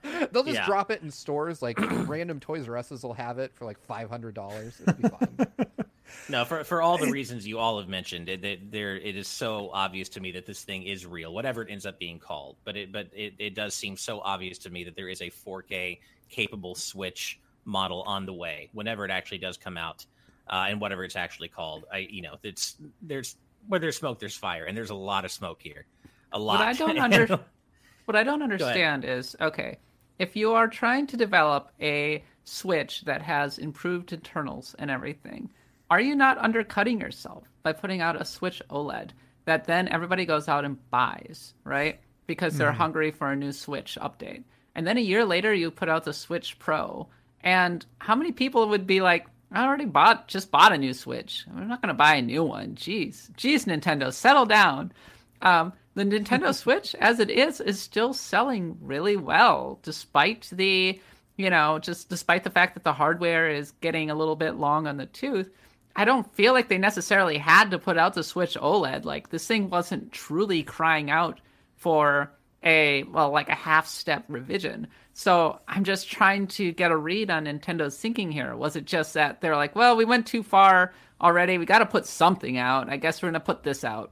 [0.32, 0.66] They'll just yeah.
[0.66, 1.62] drop it in stores.
[1.62, 4.80] Like random Toys R Us's will have it for like five hundred dollars.
[4.80, 5.66] It'll be fine.
[6.28, 9.28] No, for for all the reasons you all have mentioned, it, it, there it is
[9.28, 12.56] so obvious to me that this thing is real, whatever it ends up being called.
[12.64, 15.30] But it but it, it does seem so obvious to me that there is a
[15.30, 20.04] 4K capable Switch model on the way whenever it actually does come out,
[20.48, 21.84] uh, and whatever it's actually called.
[21.92, 23.36] I you know it's there's
[23.68, 25.86] where there's smoke, there's fire, and there's a lot of smoke here,
[26.32, 26.60] a lot.
[26.64, 27.40] What I don't under,
[28.04, 29.78] what I don't understand is okay
[30.18, 35.50] if you are trying to develop a Switch that has improved internals and everything
[35.94, 39.10] are you not undercutting yourself by putting out a Switch OLED
[39.44, 42.00] that then everybody goes out and buys, right?
[42.26, 42.76] Because they're mm.
[42.76, 44.42] hungry for a new Switch update.
[44.74, 47.06] And then a year later, you put out the Switch Pro.
[47.42, 51.46] And how many people would be like, I already bought, just bought a new Switch.
[51.48, 52.74] I'm not going to buy a new one.
[52.74, 54.90] Jeez, jeez, Nintendo, settle down.
[55.42, 61.00] Um, the Nintendo Switch, as it is, is still selling really well, despite the,
[61.36, 64.88] you know, just despite the fact that the hardware is getting a little bit long
[64.88, 65.52] on the tooth.
[65.96, 69.04] I don't feel like they necessarily had to put out the Switch OLED.
[69.04, 71.40] Like this thing wasn't truly crying out
[71.76, 72.32] for
[72.64, 74.88] a well, like a half step revision.
[75.12, 78.56] So I'm just trying to get a read on Nintendo's thinking here.
[78.56, 81.58] Was it just that they're like, well, we went too far already.
[81.58, 82.88] We got to put something out.
[82.88, 84.10] I guess we're gonna put this out.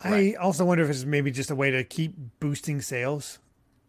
[0.00, 3.38] I also wonder if it's maybe just a way to keep boosting sales.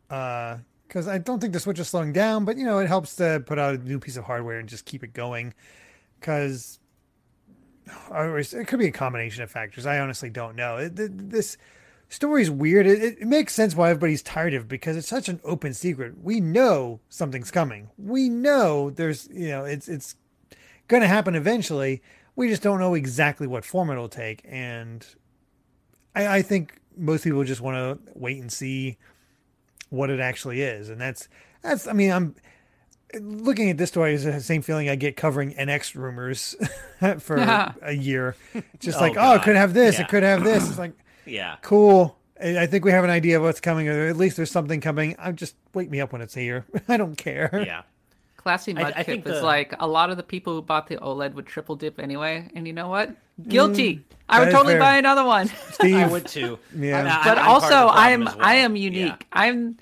[0.08, 3.16] Because uh, I don't think the Switch is slowing down, but you know it helps
[3.18, 5.54] to put out a new piece of hardware and just keep it going
[6.20, 6.80] because
[8.12, 9.86] it could be a combination of factors.
[9.86, 10.78] I honestly don't know.
[10.78, 11.58] It, this
[12.10, 12.86] story is weird.
[12.86, 16.16] It, it, makes sense why everybody's tired of it because it's such an open secret.
[16.22, 17.90] We know something's coming.
[17.98, 20.16] We know there's you know it's it's
[20.88, 22.02] going to happen eventually.
[22.36, 25.06] We just don't know exactly what form it'll take, and
[26.16, 28.98] I, I think most people just want to wait and see
[29.90, 31.28] what it actually is, and that's
[31.62, 31.88] that's.
[31.88, 32.36] I mean, I'm
[33.14, 36.56] looking at this story is the same feeling I get covering NX rumors
[37.20, 37.74] for yeah.
[37.82, 38.36] a year.
[38.80, 39.34] Just oh, like, God.
[39.38, 40.02] oh, it could have this, yeah.
[40.02, 40.68] it could have this.
[40.70, 40.94] It's like,
[41.26, 42.18] yeah, cool.
[42.40, 45.16] I think we have an idea of what's coming, or at least there's something coming.
[45.18, 46.66] I'm just wake me up when it's here.
[46.88, 47.50] I don't care.
[47.66, 47.82] Yeah.
[48.36, 49.42] Classy Mudkip is the...
[49.42, 52.68] like a lot of the people who bought the OLED would triple dip anyway, and
[52.68, 53.16] you know what?
[53.48, 53.96] Guilty.
[53.96, 55.50] Mm, I would totally buy another one.
[55.72, 56.60] Steve, I would too.
[56.76, 58.38] Yeah, but I'm also I am well.
[58.40, 59.08] I am unique.
[59.08, 59.16] Yeah.
[59.32, 59.78] I'm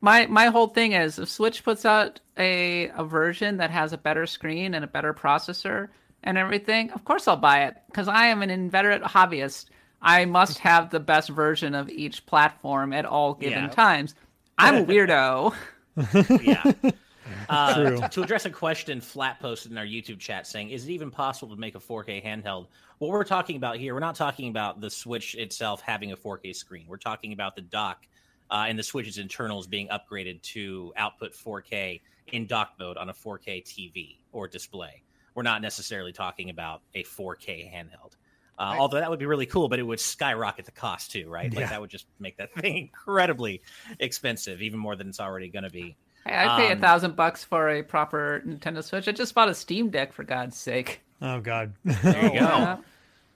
[0.00, 3.98] my my whole thing is if Switch puts out a a version that has a
[3.98, 5.88] better screen and a better processor
[6.22, 9.66] and everything, of course I'll buy it because I am an inveterate hobbyist.
[10.02, 13.70] I must have the best version of each platform at all given yeah.
[13.70, 14.14] times.
[14.58, 15.54] I'm a weirdo.
[16.42, 16.72] yeah.
[17.48, 21.10] Uh, to address a question Flat posted in our YouTube chat saying, is it even
[21.10, 22.66] possible to make a 4K handheld?
[22.98, 26.54] What we're talking about here, we're not talking about the Switch itself having a 4K
[26.54, 26.86] screen.
[26.88, 28.06] We're talking about the dock
[28.50, 32.00] uh, and the Switch's internals being upgraded to output 4K
[32.32, 35.02] in dock mode on a 4K TV or display.
[35.34, 38.16] We're not necessarily talking about a 4K handheld.
[38.58, 38.78] Uh, right.
[38.78, 41.52] Although that would be really cool, but it would skyrocket the cost too, right?
[41.52, 41.60] Yeah.
[41.60, 43.60] Like that would just make that thing incredibly
[44.00, 45.96] expensive, even more than it's already going to be.
[46.24, 49.06] Hey, I'd pay um, a thousand bucks for a proper Nintendo Switch.
[49.08, 51.02] I just bought a Steam Deck for God's sake.
[51.22, 51.74] Oh God!
[51.84, 52.34] There you go.
[52.34, 52.76] Yeah.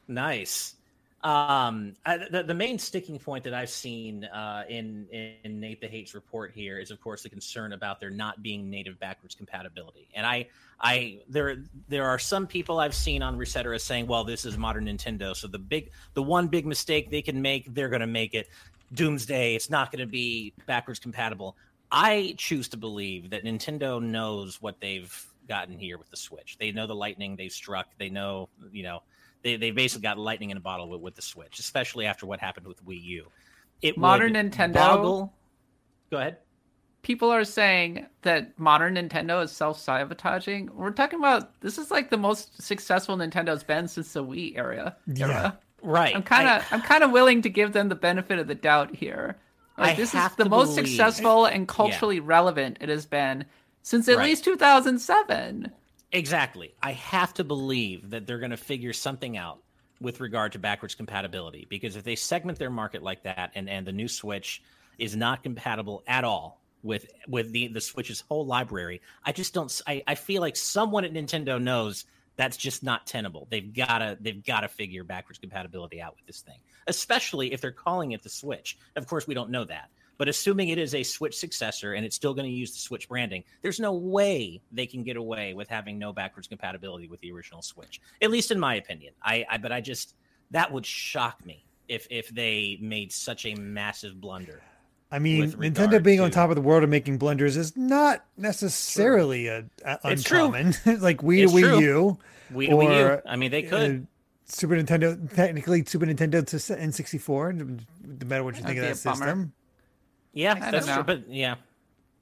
[0.08, 0.74] Nice.
[1.22, 5.06] Um, I, the, the main sticking point that I've seen uh, in
[5.44, 8.70] in Nate the Hate's report here is, of course, the concern about there not being
[8.70, 10.08] native backwards compatibility.
[10.14, 10.46] And I,
[10.80, 14.86] I there there are some people I've seen on Resetera saying, "Well, this is modern
[14.86, 18.32] Nintendo, so the big the one big mistake they can make, they're going to make
[18.32, 18.48] it.
[18.94, 21.54] Doomsday, it's not going to be backwards compatible."
[21.92, 26.56] I choose to believe that Nintendo knows what they've gotten here with the Switch.
[26.56, 27.88] They know the lightning they've struck.
[27.98, 29.02] They know, you know
[29.42, 32.40] they they basically got lightning in a bottle with, with the Switch, especially after what
[32.40, 33.26] happened with Wii U.
[33.82, 34.74] It modern Nintendo.
[34.74, 35.32] Boggle...
[36.10, 36.38] Go ahead.
[37.02, 40.70] People are saying that modern Nintendo is self sabotaging.
[40.74, 44.96] We're talking about this is like the most successful Nintendo's been since the Wii era.
[45.06, 45.28] Yeah.
[45.28, 45.58] Era.
[45.82, 46.14] Right.
[46.14, 48.94] I'm kind of I'm kind of willing to give them the benefit of the doubt
[48.94, 49.38] here.
[49.78, 50.88] Like, this is the most believe.
[50.88, 52.22] successful and culturally yeah.
[52.24, 53.46] relevant it has been
[53.82, 54.24] since at right.
[54.24, 55.72] least 2007.
[56.12, 56.74] Exactly.
[56.82, 59.62] I have to believe that they're going to figure something out
[60.00, 63.86] with regard to backwards compatibility because if they segment their market like that and, and
[63.86, 64.62] the new Switch
[64.98, 69.80] is not compatible at all with with the the Switch's whole library, I just don't
[69.86, 73.46] I, I feel like someone at Nintendo knows that's just not tenable.
[73.50, 76.58] They've gotta they've gotta figure backwards compatibility out with this thing.
[76.86, 78.78] Especially if they're calling it the Switch.
[78.96, 79.90] Of course we don't know that.
[80.20, 83.08] But assuming it is a Switch successor and it's still going to use the Switch
[83.08, 87.32] branding, there's no way they can get away with having no backwards compatibility with the
[87.32, 88.02] original Switch.
[88.20, 89.14] At least in my opinion.
[89.22, 90.14] I, I but I just
[90.50, 94.60] that would shock me if if they made such a massive blunder.
[95.10, 96.24] I mean, Nintendo being to...
[96.24, 100.74] on top of the world and making blunders is not necessarily a, a uncommon.
[101.00, 102.18] like Wii to Wii U,
[102.52, 103.22] Wii or, Wii U.
[103.24, 104.06] I mean, they uh, could.
[104.44, 107.54] Super Nintendo, technically Super Nintendo to N64.
[107.56, 109.18] No matter what you think of that system.
[109.18, 109.50] Bummer.
[110.32, 111.02] Yeah, I that's true.
[111.02, 111.56] But yeah,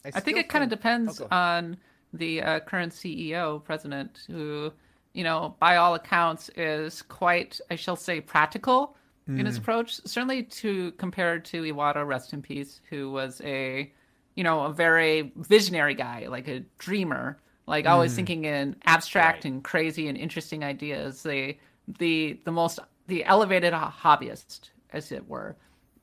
[0.05, 1.77] I, I think it kind of depends oh, on
[2.13, 4.73] the uh, current CEO, president, who,
[5.13, 8.97] you know, by all accounts, is quite, I shall say, practical
[9.29, 9.39] mm.
[9.39, 9.63] in his mm.
[9.63, 10.01] approach.
[10.05, 13.93] Certainly to compare to Iwata, rest in peace, who was a,
[14.35, 17.91] you know, a very visionary guy, like a dreamer, like mm.
[17.91, 19.53] always thinking in abstract right.
[19.53, 21.23] and crazy and interesting ideas.
[21.23, 21.57] The
[21.99, 25.57] the the most the elevated hobbyist, as it were.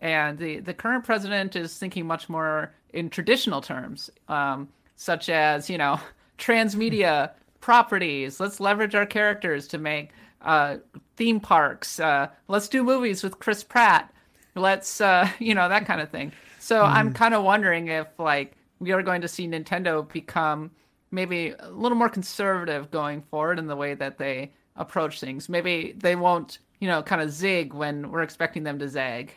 [0.05, 5.67] And the, the current president is thinking much more in traditional terms, um, such as,
[5.67, 5.99] you know,
[6.37, 8.39] transmedia properties.
[8.39, 10.11] Let's leverage our characters to make
[10.43, 10.77] uh,
[11.15, 11.99] theme parks.
[11.99, 14.13] Uh, let's do movies with Chris Pratt.
[14.53, 16.31] Let's, uh, you know, that kind of thing.
[16.59, 16.87] So mm.
[16.87, 20.69] I'm kind of wondering if, like, we are going to see Nintendo become
[21.09, 25.49] maybe a little more conservative going forward in the way that they approach things.
[25.49, 29.33] Maybe they won't, you know, kind of zig when we're expecting them to zag.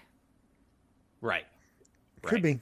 [1.21, 1.47] Right.
[2.23, 2.59] Could right.
[2.59, 2.61] be.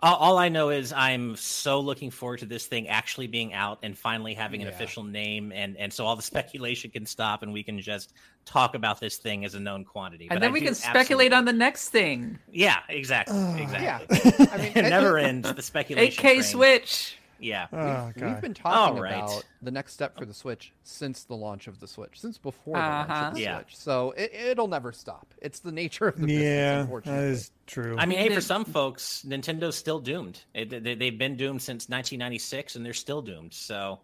[0.00, 3.80] All, all, I know is I'm so looking forward to this thing actually being out
[3.82, 4.74] and finally having an yeah.
[4.74, 8.12] official name, and and so all the speculation can stop and we can just
[8.44, 10.24] talk about this thing as a known quantity.
[10.24, 12.38] And but then I we can speculate on the next thing.
[12.52, 13.84] Yeah, exactly, exactly.
[13.84, 14.48] Yeah.
[14.52, 15.52] I mean, it never ends.
[15.52, 16.24] The speculation.
[16.24, 17.18] 8K Switch.
[17.40, 19.14] Yeah, oh, we've, we've, been talking right.
[19.14, 22.76] about the next step for the Switch since the launch of the Switch, since before
[22.76, 23.12] the uh-huh.
[23.12, 23.56] launch of the yeah.
[23.58, 23.76] Switch.
[23.76, 25.34] So it, will never stop.
[25.40, 26.42] It's the nature of the business.
[26.42, 27.96] Yeah, that is true.
[27.98, 30.42] I mean, hey, for some folks, Nintendo's still doomed.
[30.52, 33.54] It, they, they've been doomed since 1996, and they're still doomed.
[33.54, 34.00] So,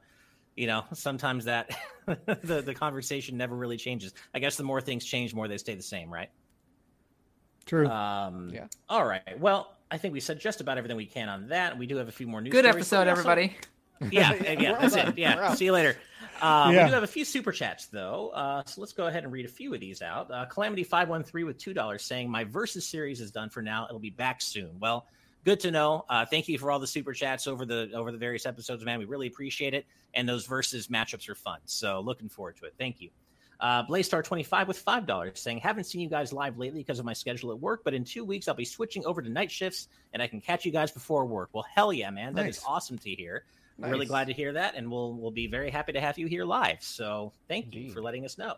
[0.57, 4.14] you know, sometimes that the the conversation never really changes.
[4.35, 6.31] I guess the more things change, the more they stay the same, right?
[7.66, 7.88] True.
[7.88, 8.66] Um, yeah.
[8.88, 9.38] All right.
[9.40, 11.78] Well, I think we said just about everything we can on that.
[11.78, 12.50] We do have a few more news.
[12.50, 13.57] Good episode, everybody.
[14.11, 15.16] Yeah, yeah, that's it.
[15.16, 15.96] Yeah, see you later.
[16.42, 16.83] Uh, yeah.
[16.83, 19.46] We do have a few super chats though, uh, so let's go ahead and read
[19.46, 20.28] a few of these out.
[20.33, 23.62] Uh, Calamity five one three with two dollars saying my versus series is done for
[23.62, 23.87] now.
[23.88, 24.70] It'll be back soon.
[24.80, 25.07] Well,
[25.44, 26.04] good to know.
[26.11, 28.98] Uh, thank you for all the super chats over the over the various episodes, man.
[28.98, 31.61] We really appreciate it, and those versus matchups are fun.
[31.64, 32.74] So looking forward to it.
[32.76, 33.11] Thank you.
[33.61, 37.53] Uh, Blaystar25 with $5 saying, Haven't seen you guys live lately because of my schedule
[37.53, 40.27] at work, but in two weeks I'll be switching over to night shifts and I
[40.27, 41.51] can catch you guys before work.
[41.53, 42.35] Well, hell yeah, man.
[42.35, 42.59] That nice.
[42.59, 43.45] is awesome to hear.
[43.79, 43.90] Nice.
[43.90, 44.75] Really glad to hear that.
[44.77, 46.79] And we'll, we'll be very happy to have you here live.
[46.81, 47.87] So thank Indeed.
[47.87, 48.57] you for letting us know.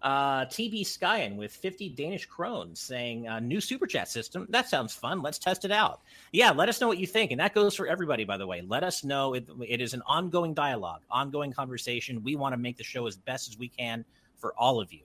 [0.00, 4.46] Uh, TB Skyen with 50 Danish krones saying, uh, new super chat system.
[4.48, 5.22] That sounds fun.
[5.22, 6.02] Let's test it out.
[6.30, 7.32] Yeah, let us know what you think.
[7.32, 8.62] And that goes for everybody, by the way.
[8.64, 9.34] Let us know.
[9.34, 12.22] It, it is an ongoing dialogue, ongoing conversation.
[12.22, 14.04] We want to make the show as best as we can
[14.38, 15.00] for all of you.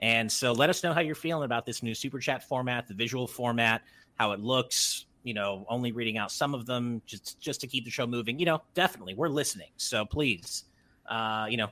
[0.00, 2.94] And so let us know how you're feeling about this new super chat format, the
[2.94, 3.82] visual format,
[4.14, 7.84] how it looks, you know, only reading out some of them just just to keep
[7.84, 8.38] the show moving.
[8.38, 9.70] You know, definitely we're listening.
[9.76, 10.64] So please
[11.08, 11.68] uh, you know,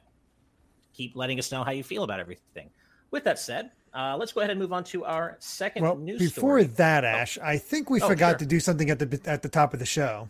[0.95, 2.71] keep letting us know how you feel about everything.
[3.11, 6.19] With that said, uh, let's go ahead and move on to our second well, news
[6.19, 6.65] before story.
[6.65, 7.09] that, oh.
[7.09, 7.45] Ash, oh.
[7.45, 8.39] I think we oh, forgot sure.
[8.39, 10.29] to do something at the at the top of the show.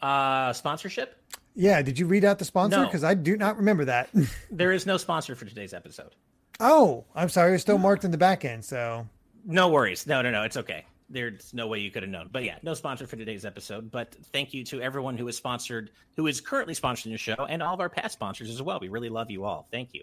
[0.00, 1.16] Uh, sponsorship.
[1.56, 2.84] Yeah, did you read out the sponsor?
[2.84, 3.08] Because no.
[3.08, 4.10] I do not remember that.
[4.50, 6.14] there is no sponsor for today's episode.
[6.60, 7.54] Oh, I'm sorry.
[7.54, 8.64] It's still marked in the back end.
[8.64, 9.08] So
[9.44, 10.06] no worries.
[10.06, 10.42] No, no, no.
[10.42, 10.84] It's okay.
[11.08, 12.28] There's no way you could have known.
[12.30, 13.90] But yeah, no sponsor for today's episode.
[13.90, 17.62] But thank you to everyone who is sponsored, who is currently sponsoring the show, and
[17.62, 18.78] all of our past sponsors as well.
[18.78, 19.66] We really love you all.
[19.70, 20.02] Thank you.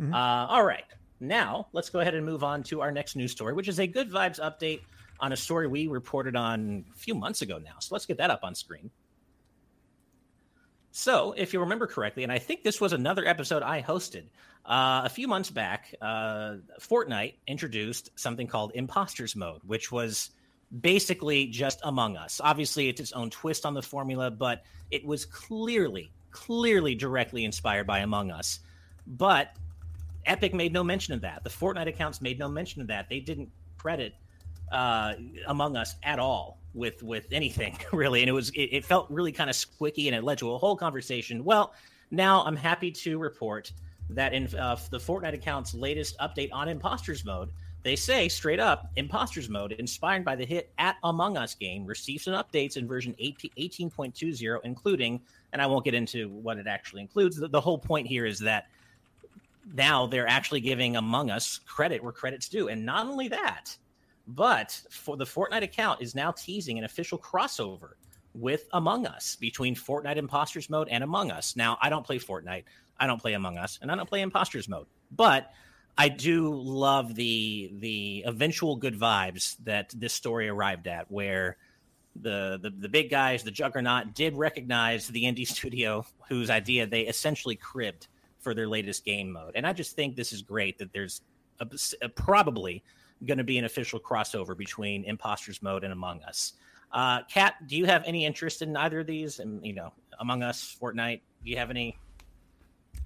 [0.00, 0.14] Mm-hmm.
[0.14, 0.84] Uh, all right.
[1.20, 3.86] Now let's go ahead and move on to our next news story, which is a
[3.86, 4.80] good vibes update
[5.20, 7.74] on a story we reported on a few months ago now.
[7.80, 8.90] So let's get that up on screen.
[10.96, 14.26] So, if you remember correctly, and I think this was another episode I hosted
[14.64, 20.30] uh, a few months back, uh, Fortnite introduced something called Impostors Mode, which was
[20.80, 22.40] basically just Among Us.
[22.40, 27.88] Obviously, it's its own twist on the formula, but it was clearly, clearly directly inspired
[27.88, 28.60] by Among Us.
[29.04, 29.48] But
[30.24, 31.42] Epic made no mention of that.
[31.42, 33.08] The Fortnite accounts made no mention of that.
[33.08, 34.14] They didn't credit
[34.70, 35.14] uh,
[35.48, 39.32] Among Us at all with with anything really, and it was it, it felt really
[39.32, 41.44] kind of squicky, and it led to a whole conversation.
[41.44, 41.72] Well,
[42.10, 43.72] now I'm happy to report
[44.10, 47.50] that in uh, the Fortnite account's latest update on Impostors Mode,
[47.82, 52.24] they say straight up, Impostors Mode, inspired by the hit at Among Us game, received
[52.24, 55.20] some updates in version 18.20, including,
[55.52, 57.36] and I won't get into what it actually includes.
[57.36, 58.68] The, the whole point here is that
[59.74, 63.76] now they're actually giving Among Us credit where credit's due, and not only that
[64.26, 67.92] But for the Fortnite account is now teasing an official crossover
[68.32, 71.56] with Among Us between Fortnite Impostors mode and Among Us.
[71.56, 72.64] Now, I don't play Fortnite,
[72.98, 75.52] I don't play Among Us, and I don't play Impostors mode, but
[75.96, 81.56] I do love the the eventual good vibes that this story arrived at, where
[82.16, 87.02] the, the the big guys, the Juggernaut, did recognize the indie studio whose idea they
[87.02, 88.08] essentially cribbed
[88.40, 91.22] for their latest game mode, and I just think this is great that there's
[91.60, 91.68] a,
[92.02, 92.82] a, probably
[93.26, 96.54] going to be an official crossover between Impostors mode and Among Us.
[96.92, 99.40] Uh, Kat, do you have any interest in either of these?
[99.40, 101.96] And you know, Among Us, Fortnite, do you have any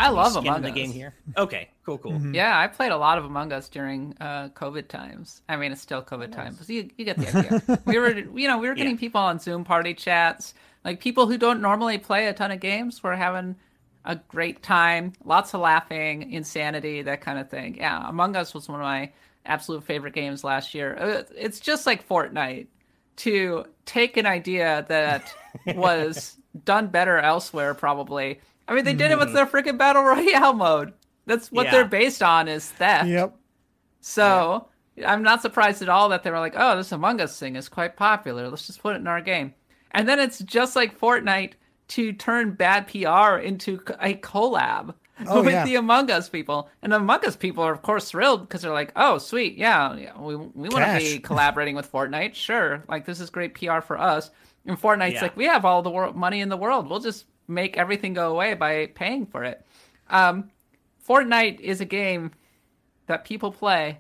[0.00, 0.74] I love Among the Us.
[0.74, 1.14] game here.
[1.37, 2.12] Okay, cool, cool.
[2.12, 2.35] Mm-hmm.
[2.35, 5.42] Yeah, I played a lot of Among Us during uh, COVID times.
[5.48, 6.37] I mean, it's still COVID nice.
[6.37, 7.83] times, but you, you get the idea.
[7.85, 9.00] we were, you know, we were getting yeah.
[9.00, 10.54] people on Zoom party chats,
[10.85, 13.57] like people who don't normally play a ton of games were having
[14.04, 17.76] a great time, lots of laughing, insanity, that kind of thing.
[17.76, 19.11] Yeah, Among Us was one of my
[19.46, 20.96] absolute favorite games last year.
[20.98, 22.66] Uh, it's just like Fortnite
[23.16, 25.35] to take an idea that
[25.77, 29.37] was done better elsewhere, probably I mean, they did it with mm-hmm.
[29.37, 30.92] their freaking battle royale mode.
[31.27, 31.72] That's what yeah.
[31.72, 33.09] they're based on is theft.
[33.09, 33.35] Yep.
[34.01, 35.11] So yeah.
[35.11, 37.68] I'm not surprised at all that they were like, "Oh, this Among Us thing is
[37.68, 38.48] quite popular.
[38.48, 39.55] Let's just put it in our game."
[39.92, 41.53] And then it's just like Fortnite
[41.88, 44.94] to turn bad PR into a collab
[45.26, 45.64] oh, with yeah.
[45.64, 46.68] the Among Us people.
[46.83, 50.18] And Among Us people are of course thrilled because they're like, "Oh, sweet, yeah, yeah
[50.18, 52.35] we we want to be collaborating with Fortnite.
[52.35, 54.31] Sure, like this is great PR for us."
[54.66, 55.22] And Fortnite's yeah.
[55.22, 56.88] like, "We have all the wor- money in the world.
[56.88, 59.64] We'll just make everything go away by paying for it.
[60.09, 60.50] Um,
[61.07, 62.33] Fortnite is a game
[63.07, 63.98] that people play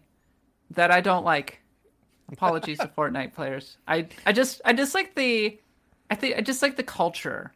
[0.70, 1.60] that I don't like.
[2.30, 3.78] Apologies to Fortnite players.
[3.88, 5.58] I I just I just like the
[6.10, 7.52] I think I just like the culture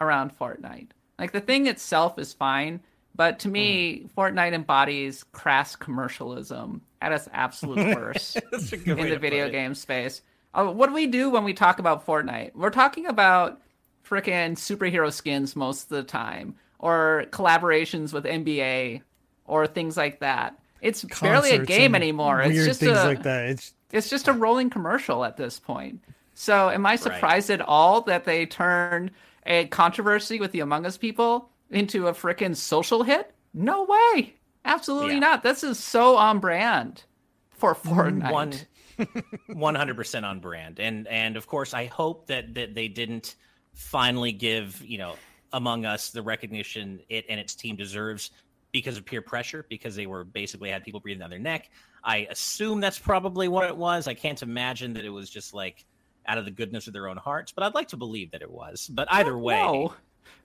[0.00, 0.88] around Fortnite.
[1.18, 2.80] Like the thing itself is fine,
[3.14, 4.10] but to me, mm.
[4.16, 10.22] Fortnite embodies crass commercialism at its absolute worst in the video game space.
[10.54, 12.54] Uh, what do we do when we talk about Fortnite?
[12.54, 13.60] We're talking about
[14.08, 19.02] freaking superhero skins most of the time, or collaborations with NBA,
[19.46, 20.58] or things like that.
[20.80, 22.40] It's Concerts barely a game anymore.
[22.42, 23.46] It's just things a, like that.
[23.46, 26.02] It's it's just a rolling commercial at this point.
[26.34, 27.60] So, am I surprised right.
[27.60, 29.10] at all that they turned
[29.46, 33.34] a controversy with the Among Us people into a freaking social hit?
[33.54, 34.34] No way.
[34.64, 35.20] Absolutely yeah.
[35.20, 35.42] not.
[35.42, 37.04] This is so on brand
[37.50, 38.32] for Fortnite.
[38.32, 40.80] One, 100% on brand.
[40.80, 43.36] And and of course, I hope that that they didn't
[43.74, 45.16] finally give you know
[45.52, 48.30] Among Us the recognition it and its team deserves
[48.72, 51.70] because of peer pressure because they were basically had people breathing down their neck.
[52.04, 54.08] I assume that's probably what it was.
[54.08, 55.84] I can't imagine that it was just like
[56.26, 58.50] out of the goodness of their own hearts, but I'd like to believe that it
[58.50, 58.88] was.
[58.92, 59.94] But either way, no.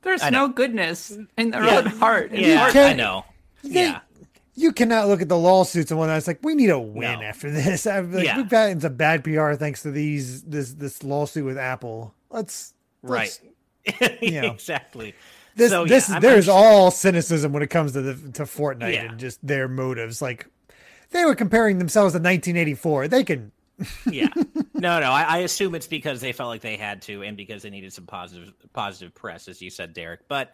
[0.01, 1.77] There's no goodness in their yeah.
[1.77, 2.31] own heart.
[2.31, 3.25] Yeah, I know.
[3.63, 3.99] They, yeah.
[4.55, 6.17] You cannot look at the lawsuits and whatnot.
[6.17, 7.25] It's like we need a win no.
[7.25, 7.85] after this.
[7.85, 8.37] Like, yeah.
[8.37, 12.13] We've gotten some bad PR thanks to these this this lawsuit with Apple.
[12.29, 13.39] Let's right.
[14.21, 15.15] You know, exactly.
[15.55, 19.09] This so, this yeah, there's all cynicism when it comes to the to Fortnite yeah.
[19.09, 20.21] and just their motives.
[20.21, 20.47] Like
[21.11, 23.07] they were comparing themselves to 1984.
[23.07, 23.51] They can.
[24.09, 24.29] Yeah.
[24.73, 25.11] No, no.
[25.11, 27.93] I, I, assume it's because they felt like they had to, and because they needed
[27.93, 30.27] some positive positive press, as you said, Derek.
[30.27, 30.53] But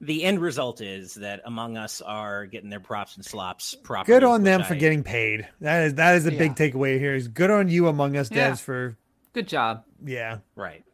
[0.00, 4.16] the end result is that Among Us are getting their props and slops properly.
[4.16, 5.48] Good on them I, for getting paid.
[5.60, 6.38] That is that is a yeah.
[6.38, 7.14] big takeaway here.
[7.14, 8.96] Is good on you, Among Us devs, for
[9.32, 9.84] good job.
[10.04, 10.38] Yeah.
[10.56, 10.84] Right.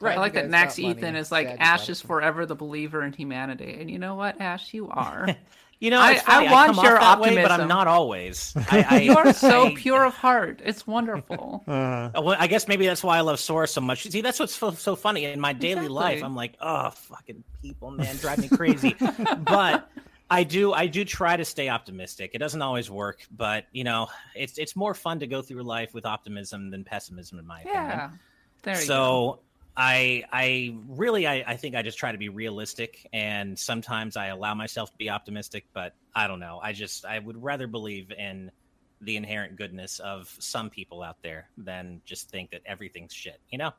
[0.00, 0.16] Right.
[0.18, 3.90] I like that Max Ethan is like Ash is forever the believer in humanity, and
[3.90, 5.28] you know what, Ash, you are.
[5.80, 8.54] You know, I, I, want your optimism, way, but I'm not always.
[8.70, 10.60] I, I, you are so pure of heart.
[10.64, 11.62] It's wonderful.
[11.74, 14.02] Uh, well, I guess maybe that's why I love Sora so much.
[14.02, 15.88] See, that's what's so, so funny in my daily exactly.
[15.88, 16.22] life.
[16.22, 18.94] I'm like, oh, fucking people, man, drive me crazy.
[19.38, 19.90] but
[20.30, 22.32] I do I do try to stay optimistic.
[22.34, 25.94] It doesn't always work, but you know, it's it's more fun to go through life
[25.94, 27.82] with optimism than pessimism, in my opinion.
[27.82, 27.92] yeah.
[27.92, 28.20] opinion.
[28.62, 29.38] There you so go.
[29.76, 34.26] I I really I, I think I just try to be realistic and sometimes I
[34.26, 36.60] allow myself to be optimistic, but I don't know.
[36.62, 38.50] I just I would rather believe in
[39.00, 43.40] the inherent goodness of some people out there than just think that everything's shit.
[43.50, 43.72] You know?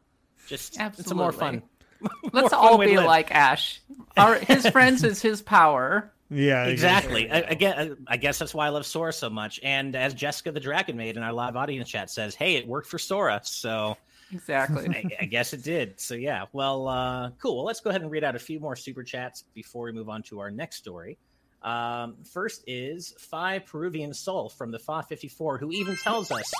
[0.47, 1.01] Just Absolutely.
[1.01, 1.63] it's a more fun.
[2.33, 3.81] Let's more all be like Ash.
[4.17, 6.11] Our his friends is his power.
[6.29, 7.29] Yeah, exactly.
[7.29, 9.59] I, again, I guess that's why I love Sora so much.
[9.63, 12.87] And as Jessica the Dragon Maid in our live audience chat says, "Hey, it worked
[12.87, 13.95] for Sora." So
[14.31, 14.89] Exactly.
[14.89, 15.99] I, I, guess it did.
[15.99, 16.45] So yeah.
[16.53, 17.57] Well, uh, cool.
[17.57, 20.09] Well, let's go ahead and read out a few more super chats before we move
[20.09, 21.17] on to our next story.
[21.61, 26.51] Um, first is Five Peruvian Sol from the FA54, who even tells us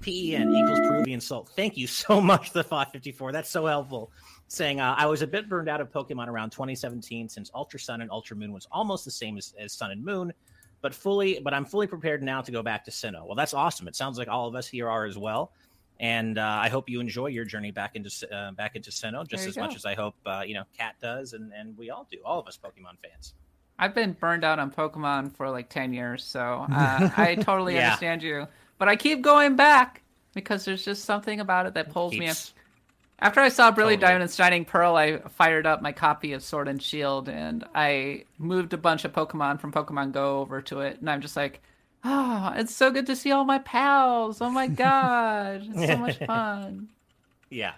[0.00, 1.48] PEN equals Peruvian Sol.
[1.54, 3.32] Thank you so much, the FA54.
[3.32, 4.10] That's so helpful.
[4.48, 8.00] Saying uh, I was a bit burned out of Pokemon around 2017 since Ultra Sun
[8.00, 10.32] and Ultra Moon was almost the same as, as Sun and Moon
[10.82, 13.26] but fully, but I'm fully prepared now to go back to Sinnoh.
[13.26, 13.88] Well, that's awesome.
[13.88, 15.52] It sounds like all of us here are as well.
[16.00, 19.46] And uh, I hope you enjoy your journey back into uh, back into Sinnoh just
[19.46, 19.60] as go.
[19.60, 22.40] much as I hope uh, you know Kat does, and and we all do, all
[22.40, 23.34] of us Pokemon fans.
[23.78, 27.88] I've been burned out on Pokemon for like ten years, so uh, I totally yeah.
[27.88, 28.48] understand you.
[28.78, 32.20] But I keep going back because there's just something about it that pulls Keeps...
[32.20, 32.34] me in.
[33.22, 34.12] After I saw Brilliant totally.
[34.14, 38.24] Diamond and Shining Pearl, I fired up my copy of Sword and Shield and I
[38.38, 41.00] moved a bunch of Pokemon from Pokemon Go over to it.
[41.00, 41.60] And I'm just like,
[42.04, 44.40] oh, it's so good to see all my pals.
[44.40, 46.88] Oh my god, it's so much fun.
[47.50, 47.74] Yeah.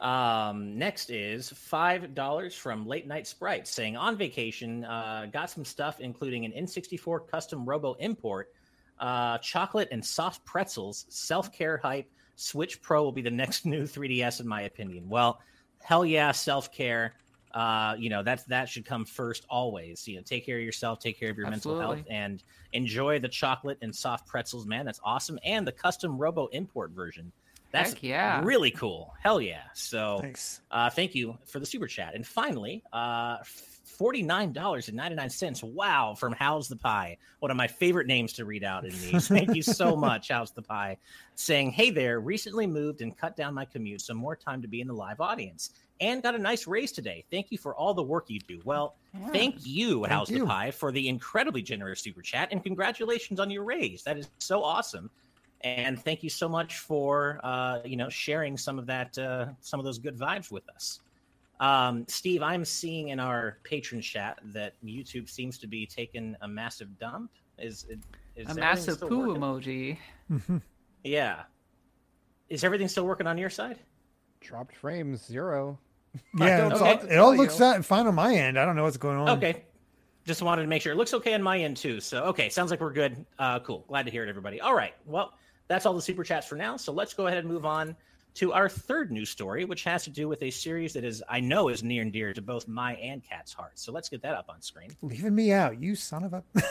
[0.00, 5.64] Um, next is five dollars from Late Night Sprite saying on vacation, uh, got some
[5.64, 8.52] stuff including an N64 custom Robo import,
[8.98, 13.84] uh, chocolate and soft pretzels, self care hype Switch Pro will be the next new
[13.84, 15.08] 3DS, in my opinion.
[15.08, 15.40] Well,
[15.80, 17.14] hell yeah, self care.
[17.54, 20.06] Uh, you know that's that should come first always.
[20.08, 21.80] You know, take care of yourself, take care of your Absolutely.
[21.80, 22.42] mental health, and
[22.72, 24.66] enjoy the chocolate and soft pretzels.
[24.66, 25.38] Man, that's awesome.
[25.44, 27.32] And the custom Robo import version.
[27.72, 28.42] That's Heck yeah.
[28.44, 29.14] really cool.
[29.20, 29.62] Hell yeah.
[29.72, 30.60] So Thanks.
[30.70, 32.14] Uh, thank you for the super chat.
[32.14, 33.38] And finally, uh,
[33.98, 35.62] $49.99.
[35.72, 37.18] Wow, from How's the Pie.
[37.40, 39.28] One of my favorite names to read out in these.
[39.28, 40.98] Thank you so much, How's the Pie.
[41.34, 44.80] Saying, Hey there, recently moved and cut down my commute, so more time to be
[44.80, 45.70] in the live audience.
[46.00, 47.24] And got a nice raise today.
[47.30, 48.60] Thank you for all the work you do.
[48.64, 49.28] Well, yeah.
[49.28, 50.40] thank you, thank How's you.
[50.40, 54.02] the Pie, for the incredibly generous super chat and congratulations on your raise.
[54.02, 55.10] That is so awesome.
[55.60, 59.78] And thank you so much for uh, you know sharing some of that uh, some
[59.78, 61.00] of those good vibes with us.
[61.60, 66.48] Um, Steve, I'm seeing in our patron chat that YouTube seems to be taking a
[66.48, 67.30] massive dump.
[67.56, 67.86] Is,
[68.34, 69.42] is a massive poo working?
[69.42, 70.60] emoji?
[71.04, 71.42] Yeah.
[72.48, 73.78] Is everything still working on your side?
[74.42, 75.78] Dropped frames zero.
[76.38, 76.76] Yeah, okay.
[76.76, 78.58] all, it all looks that fine on my end.
[78.58, 79.38] I don't know what's going on.
[79.38, 79.64] Okay,
[80.24, 82.00] just wanted to make sure it looks okay on my end too.
[82.00, 83.24] So okay, sounds like we're good.
[83.38, 83.84] Uh, cool.
[83.88, 84.60] Glad to hear it, everybody.
[84.60, 84.94] All right.
[85.06, 85.32] Well,
[85.68, 86.76] that's all the super chats for now.
[86.76, 87.96] So let's go ahead and move on
[88.34, 91.40] to our third news story, which has to do with a series that is I
[91.40, 93.82] know is near and dear to both my and Kat's hearts.
[93.82, 94.90] So let's get that up on screen.
[95.02, 96.42] Leaving me out, you son of a.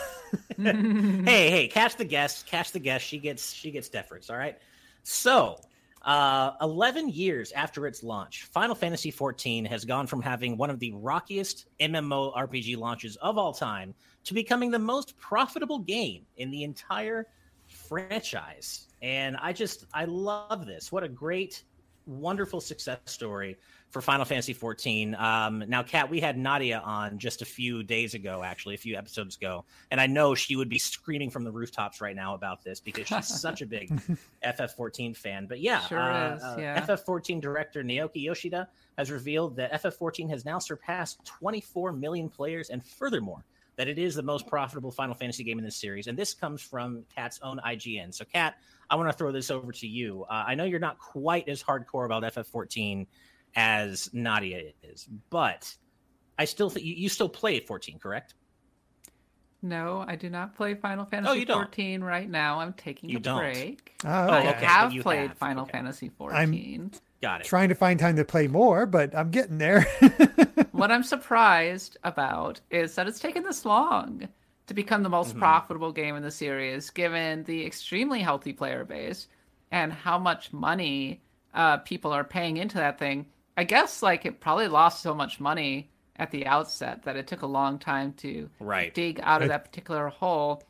[0.56, 3.04] hey, hey, catch the guest, catch the guest.
[3.04, 4.30] She gets she gets deference.
[4.30, 4.58] All right.
[5.04, 5.60] So,
[6.04, 10.78] uh, 11 years after its launch, Final Fantasy XIV has gone from having one of
[10.78, 13.94] the rockiest MMO RPG launches of all time
[14.24, 17.26] to becoming the most profitable game in the entire
[17.68, 18.88] franchise.
[19.00, 20.90] And I just, I love this.
[20.90, 21.64] What a great,
[22.06, 23.56] wonderful success story
[23.90, 25.14] for Final Fantasy 14.
[25.14, 28.96] Um, now, Kat, we had Nadia on just a few days ago, actually, a few
[28.96, 29.64] episodes ago.
[29.90, 33.06] And I know she would be screaming from the rooftops right now about this because
[33.06, 33.90] she's such a big
[34.44, 35.46] FF14 fan.
[35.46, 36.86] But yeah, sure uh, is, uh, yeah.
[36.86, 42.70] FF14 director Naoki Yoshida has revealed that FF14 has now surpassed 24 million players.
[42.70, 43.44] And furthermore,
[43.76, 46.06] that it is the most profitable Final Fantasy game in this series.
[46.06, 48.12] And this comes from Kat's own IGN.
[48.12, 48.54] So, Kat,
[48.92, 50.26] I want to throw this over to you.
[50.28, 53.06] Uh, I know you're not quite as hardcore about FF14
[53.56, 55.74] as Nadia is, but
[56.38, 58.34] I still think you, you still play 14, correct?
[59.62, 62.60] No, I do not play Final Fantasy oh, 14 right now.
[62.60, 63.38] I'm taking you a don't.
[63.38, 63.94] break.
[64.04, 64.48] Oh, okay.
[64.48, 65.38] I have played have.
[65.38, 65.72] Final okay.
[65.72, 66.36] Fantasy 14.
[66.36, 66.90] I'm
[67.22, 67.46] Got it.
[67.46, 69.86] Trying to find time to play more, but I'm getting there.
[70.72, 74.28] what I'm surprised about is that it's taken this long
[74.66, 75.40] to become the most mm-hmm.
[75.40, 79.28] profitable game in the series, given the extremely healthy player base
[79.70, 81.20] and how much money
[81.54, 83.26] uh, people are paying into that thing.
[83.56, 87.42] I guess like it probably lost so much money at the outset that it took
[87.42, 88.94] a long time to right.
[88.94, 90.62] dig out of that particular hole.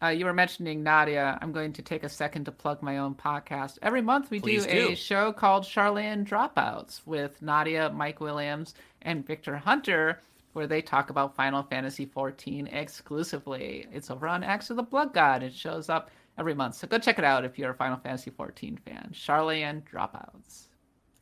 [0.00, 1.38] Uh, you were mentioning Nadia.
[1.40, 3.78] I'm going to take a second to plug my own podcast.
[3.82, 9.26] Every month we do, do, a show called Charlene Dropouts with Nadia, Mike Williams, and
[9.26, 10.20] Victor Hunter,
[10.58, 13.86] where they talk about Final Fantasy XIV exclusively.
[13.92, 15.44] It's over on Axe of the Blood God.
[15.44, 16.74] It shows up every month.
[16.74, 19.10] So go check it out if you're a Final Fantasy XIV fan.
[19.14, 20.64] Charlene and Dropouts.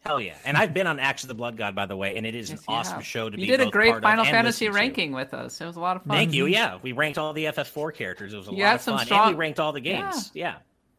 [0.07, 0.37] Hell yeah!
[0.47, 2.49] And I've been on Axe of the Blood God, by the way, and it is
[2.49, 3.05] yes, an awesome have.
[3.05, 3.51] show to you be.
[3.51, 5.16] You did a great Final Fantasy ranking to.
[5.16, 5.61] with us.
[5.61, 6.16] It was a lot of fun.
[6.16, 6.47] Thank you.
[6.47, 8.32] Yeah, we ranked all the FF4 characters.
[8.32, 9.28] It was a you lot of fun, strong...
[9.28, 10.30] and we ranked all the games.
[10.32, 10.47] Yeah.
[10.47, 10.57] yeah.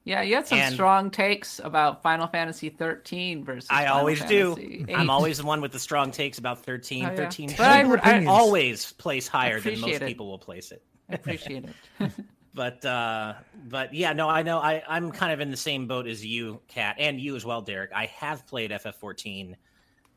[0.08, 3.68] Yeah, you had some and strong takes about Final Fantasy 13 versus.
[3.70, 4.93] I Final always Fantasy do.
[4.93, 7.05] I'm always the one with the strong takes about 13.
[7.05, 7.16] Oh, yeah.
[7.16, 7.53] 13.
[7.58, 10.08] But I, I, always place higher than most it.
[10.08, 10.82] people will place it.
[11.10, 11.66] I appreciate
[11.99, 12.12] it.
[12.53, 13.36] but uh
[13.68, 16.60] but yeah no i know i i'm kind of in the same boat as you
[16.68, 19.53] kat and you as well derek i have played ff14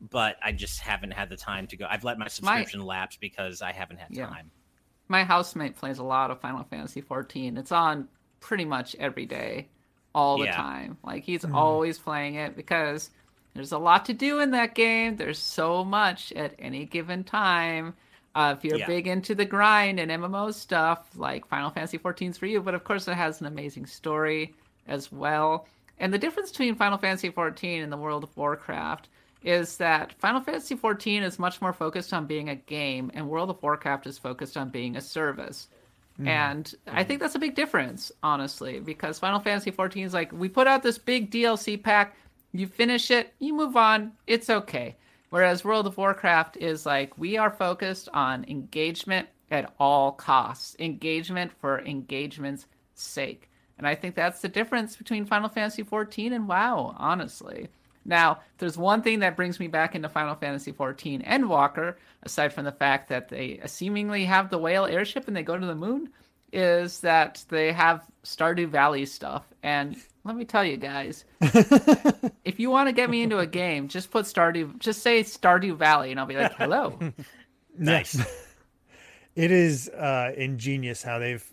[0.09, 1.85] but I just haven't had the time to go.
[1.87, 4.27] I've let my subscription my, lapse because I haven't had yeah.
[4.27, 4.49] time.
[5.07, 7.57] My housemate plays a lot of Final Fantasy 14.
[7.57, 8.07] It's on
[8.39, 9.69] pretty much every day,
[10.13, 10.55] all the yeah.
[10.55, 10.97] time.
[11.03, 11.53] Like he's mm.
[11.53, 13.09] always playing it because
[13.53, 15.17] there's a lot to do in that game.
[15.17, 17.93] There's so much at any given time.
[18.33, 18.87] Uh, if you're yeah.
[18.87, 22.61] big into the grind and MMO stuff, like Final Fantasy 14 is for you.
[22.61, 24.53] But of course, it has an amazing story
[24.87, 25.67] as well.
[25.99, 29.09] And the difference between Final Fantasy 14 and the World of Warcraft
[29.43, 33.49] is that Final Fantasy 14 is much more focused on being a game, and World
[33.49, 35.67] of Warcraft is focused on being a service.
[36.19, 36.27] Mm.
[36.27, 40.49] And I think that's a big difference, honestly, because Final Fantasy 14 is like, we
[40.49, 42.15] put out this big DLC pack,
[42.51, 44.95] you finish it, you move on, it's okay.
[45.29, 51.51] Whereas World of Warcraft is like, we are focused on engagement at all costs, engagement
[51.59, 53.49] for engagement's sake.
[53.77, 57.69] And I think that's the difference between Final Fantasy 14 and WoW, honestly.
[58.05, 62.65] Now, there's one thing that brings me back into Final Fantasy XIV Endwalker, aside from
[62.65, 66.09] the fact that they seemingly have the whale airship and they go to the moon,
[66.51, 69.45] is that they have Stardew Valley stuff.
[69.63, 73.87] And let me tell you guys, if you want to get me into a game,
[73.87, 76.97] just put Stardew, just say Stardew Valley, and I'll be like, hello.
[77.77, 78.19] nice.
[79.35, 81.45] it is uh, ingenious how they've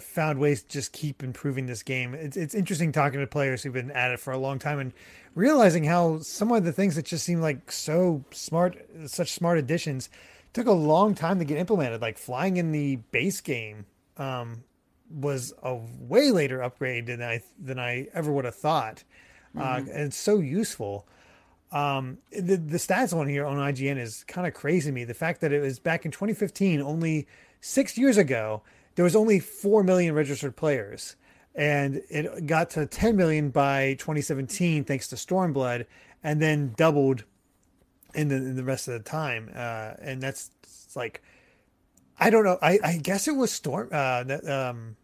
[0.00, 2.14] found ways to just keep improving this game.
[2.14, 4.92] It's it's interesting talking to players who've been at it for a long time and
[5.34, 8.76] realizing how some of the things that just seem like so smart,
[9.06, 10.08] such smart additions,
[10.52, 12.00] took a long time to get implemented.
[12.00, 14.64] Like flying in the base game um,
[15.10, 19.04] was a way later upgrade than I than I ever would have thought,
[19.56, 19.88] uh, mm-hmm.
[19.88, 21.06] uh, and it's so useful.
[21.72, 25.04] Um, the the stats on here on IGN is kind of crazy to me.
[25.04, 27.28] The fact that it was back in 2015, only
[27.60, 28.62] six years ago,
[28.96, 31.14] there was only four million registered players
[31.54, 35.86] and it got to 10 million by 2017 thanks to Stormblood,
[36.22, 37.24] and then doubled
[38.14, 39.50] in the, in the rest of the time.
[39.54, 40.50] Uh, and that's
[40.94, 41.22] like,
[42.18, 42.58] I don't know.
[42.60, 44.96] I, I guess it was Storm, uh, um,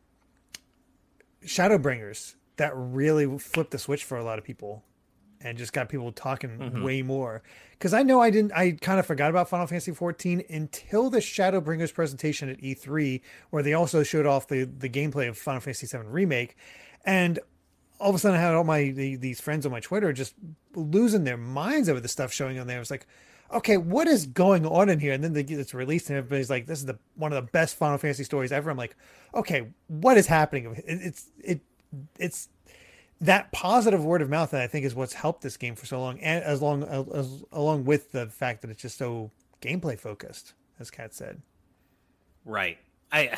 [1.44, 4.82] Shadowbringers that really flipped the switch for a lot of people
[5.47, 6.82] and just got people talking mm-hmm.
[6.82, 7.42] way more.
[7.72, 11.18] Because I know I didn't, I kind of forgot about Final Fantasy 14 until the
[11.18, 13.20] Shadowbringers presentation at E3,
[13.51, 16.57] where they also showed off the the gameplay of Final Fantasy 7 remake,
[17.05, 17.38] and
[18.01, 20.34] all of a sudden I had all my the, these friends on my Twitter just
[20.74, 22.76] losing their minds over the stuff showing on there.
[22.76, 23.07] I was like,
[23.53, 25.12] okay, what is going on in here?
[25.12, 27.51] And then they get it's released, and everybody's like, this is the one of the
[27.53, 28.70] best Final Fantasy stories ever.
[28.70, 28.97] I'm like,
[29.34, 30.74] okay, what is happening?
[30.76, 31.61] It, it's it
[32.18, 32.49] it's
[33.21, 36.01] that positive word of mouth that I think is what's helped this game for so
[36.01, 39.31] long, and as long as along with the fact that it's just so
[39.62, 41.41] gameplay focused, as Kat said.
[42.45, 42.79] Right.
[43.12, 43.37] I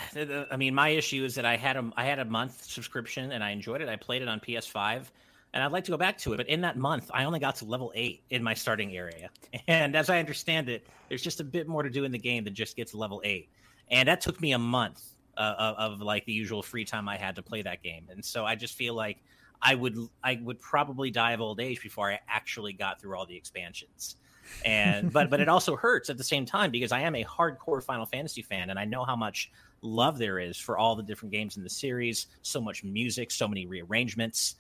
[0.51, 3.45] I mean, my issue is that I had a I had a month subscription and
[3.45, 3.89] I enjoyed it.
[3.89, 5.05] I played it on PS5,
[5.53, 6.39] and I'd like to go back to it.
[6.39, 9.31] But in that month, I only got to level eight in my starting area,
[9.68, 12.45] and as I understand it, there's just a bit more to do in the game
[12.45, 13.51] than just get to level eight,
[13.91, 15.05] and that took me a month
[15.37, 18.24] uh, of, of like the usual free time I had to play that game, and
[18.24, 19.18] so I just feel like
[19.61, 23.26] I would I would probably die of old age before I actually got through all
[23.26, 24.16] the expansions.
[24.64, 27.82] And but but it also hurts at the same time because I am a hardcore
[27.82, 29.50] Final Fantasy fan and I know how much
[29.82, 33.46] love there is for all the different games in the series, so much music, so
[33.46, 34.56] many rearrangements,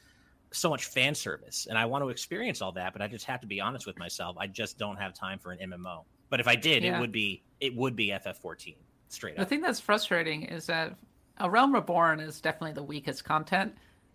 [0.52, 1.66] so much fan service.
[1.68, 3.98] And I want to experience all that, but I just have to be honest with
[3.98, 4.36] myself.
[4.38, 6.04] I just don't have time for an MMO.
[6.30, 6.96] But if I did, yeah.
[6.96, 8.76] it would be it would be FF14
[9.08, 9.38] straight up.
[9.38, 10.96] The thing that's frustrating is that
[11.38, 13.74] A Realm Reborn is definitely the weakest content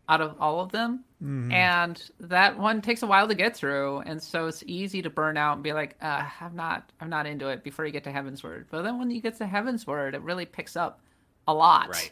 [0.10, 1.04] out of all of them.
[1.24, 1.52] Mm-hmm.
[1.52, 5.38] And that one takes a while to get through, and so it's easy to burn
[5.38, 8.12] out and be like, uh, "I'm not, I'm not into it." Before you get to
[8.12, 11.00] Heavensward, but then when you get to Heavensward, it really picks up
[11.48, 11.90] a lot.
[11.90, 12.12] Right.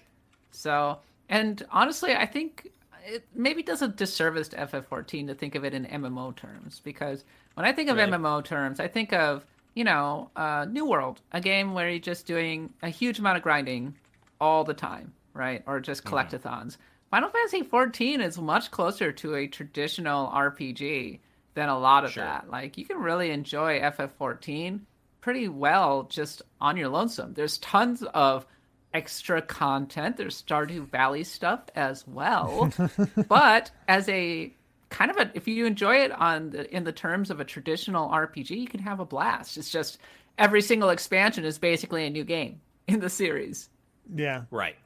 [0.52, 2.72] So, and honestly, I think
[3.06, 7.26] it maybe does a disservice to FF14 to think of it in MMO terms because
[7.56, 8.12] when I think of really?
[8.12, 12.26] MMO terms, I think of you know, uh, New World, a game where you're just
[12.26, 13.96] doing a huge amount of grinding
[14.40, 15.64] all the time, right?
[15.66, 16.16] Or just mm-hmm.
[16.16, 16.74] collectathons.
[16.74, 16.82] Mm-hmm.
[17.12, 21.20] Final Fantasy 14 is much closer to a traditional RPG
[21.54, 22.24] than a lot of sure.
[22.24, 22.50] that.
[22.50, 24.80] Like you can really enjoy FF14
[25.20, 27.34] pretty well just on your lonesome.
[27.34, 28.46] There's tons of
[28.94, 30.16] extra content.
[30.16, 32.72] There's Stardew Valley stuff as well.
[33.28, 34.54] but as a
[34.88, 38.10] kind of a if you enjoy it on the, in the terms of a traditional
[38.10, 39.58] RPG, you can have a blast.
[39.58, 39.98] It's just
[40.38, 43.70] every single expansion is basically a new game in the series.
[44.16, 44.44] Yeah.
[44.50, 44.78] Right.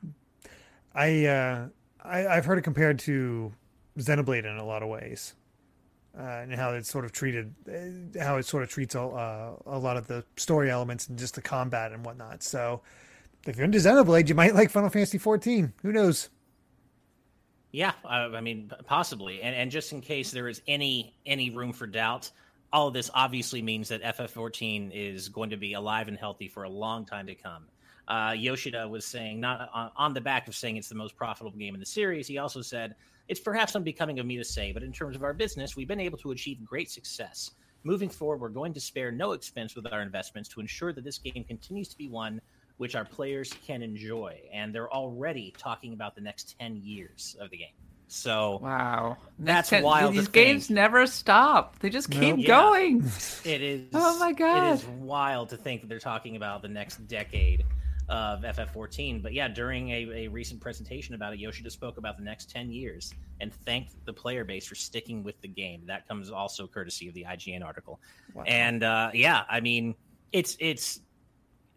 [0.96, 1.68] I uh
[2.08, 3.54] I, have heard it compared to
[3.98, 5.34] Xenoblade in a lot of ways,
[6.18, 9.54] uh, and how it's sort of treated, uh, how it sort of treats a, uh,
[9.66, 12.44] a lot of the story elements and just the combat and whatnot.
[12.44, 12.82] So,
[13.46, 15.74] if you're into Xenoblade, you might like Final Fantasy 14.
[15.82, 16.30] Who knows?
[17.72, 19.42] Yeah, uh, I mean, possibly.
[19.42, 22.32] And and just in case there is any any room for doubt,
[22.72, 26.64] all of this obviously means that FF14 is going to be alive and healthy for
[26.64, 27.66] a long time to come
[28.08, 31.58] uh, Yoshida was saying, not on, on, the back of saying it's the most profitable
[31.58, 32.96] game in the series, he also said,
[33.28, 36.00] It's perhaps unbecoming of me to say, but in terms of our business, we've been
[36.00, 37.52] able to achieve great success.
[37.84, 41.18] Moving forward, we're going to spare no expense with our investments to ensure that this
[41.18, 42.42] game continues to be one
[42.78, 44.38] which our players can enjoy.
[44.52, 47.68] And they're already talking about the next 10 years of the game.
[48.08, 50.14] So wow, that's ten, wild.
[50.14, 50.76] These games think.
[50.76, 52.48] never stop; they just keep yeah.
[52.48, 53.04] going.
[53.44, 53.82] It is.
[53.94, 54.68] Oh my god!
[54.68, 57.66] It is wild to think that they're talking about the next decade
[58.10, 59.22] of FF14.
[59.22, 62.72] But yeah, during a, a recent presentation about it, Yoshida spoke about the next 10
[62.72, 65.84] years and thanked the player base for sticking with the game.
[65.86, 68.00] That comes also courtesy of the IGN article.
[68.34, 68.44] Wow.
[68.46, 69.96] And uh, yeah, I mean,
[70.32, 71.02] it's it's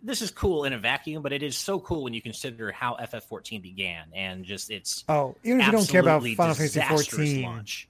[0.02, 2.96] this is cool in a vacuum, but it is so cool when you consider how
[3.00, 7.42] FF14 began and just it's oh, even if you don't care about Final Fantasy 14
[7.42, 7.88] launch.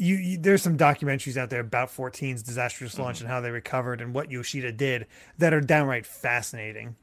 [0.00, 3.02] You, you, there's some documentaries out there about 14's disastrous mm-hmm.
[3.02, 5.06] launch and how they recovered and what Yoshida did
[5.38, 6.94] that are downright fascinating.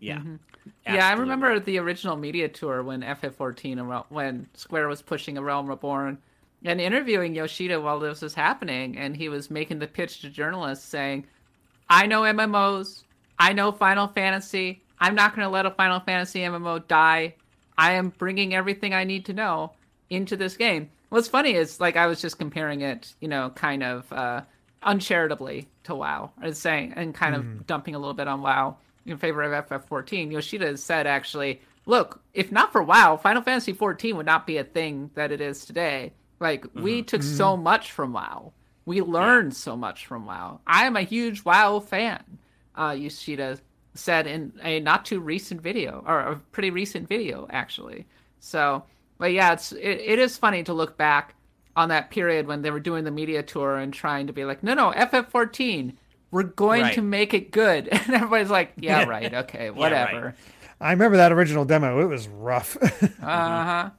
[0.00, 0.18] Yeah.
[0.18, 0.36] Mm-hmm.
[0.86, 5.66] Yeah, I remember the original media tour when FF14 when Square was pushing A Realm
[5.66, 6.18] Reborn
[6.64, 10.86] and interviewing Yoshida while this was happening and he was making the pitch to journalists
[10.86, 11.26] saying,
[11.88, 13.04] "I know MMOs.
[13.38, 14.82] I know Final Fantasy.
[14.98, 17.34] I'm not going to let a Final Fantasy MMO die.
[17.76, 19.72] I am bringing everything I need to know
[20.08, 23.82] into this game." What's funny is like I was just comparing it, you know, kind
[23.82, 24.42] of uh
[24.82, 27.66] uncharitably to WoW, and saying and kind of mm.
[27.66, 28.76] dumping a little bit on WoW
[29.06, 33.72] in favor of FF14, Yoshida has said actually, look, if not for WoW, Final Fantasy
[33.72, 36.12] 14 would not be a thing that it is today.
[36.40, 36.82] Like mm-hmm.
[36.82, 37.36] we took mm-hmm.
[37.36, 38.52] so much from WoW.
[38.86, 39.58] We learned yeah.
[39.58, 40.60] so much from WoW.
[40.66, 42.22] I am a huge WoW fan.
[42.76, 43.58] Uh, Yoshida
[43.94, 48.06] said in a not too recent video, or a pretty recent video actually.
[48.40, 48.84] So,
[49.18, 51.34] but yeah, it's it, it is funny to look back
[51.76, 54.62] on that period when they were doing the media tour and trying to be like,
[54.62, 55.94] no, no, FF14
[56.34, 56.94] we're going right.
[56.94, 57.88] to make it good.
[57.92, 59.32] And everybody's like, yeah, right.
[59.32, 60.12] Okay, whatever.
[60.12, 60.34] Yeah, right.
[60.80, 62.00] I remember that original demo.
[62.00, 62.76] It was rough.
[62.82, 63.90] uh huh.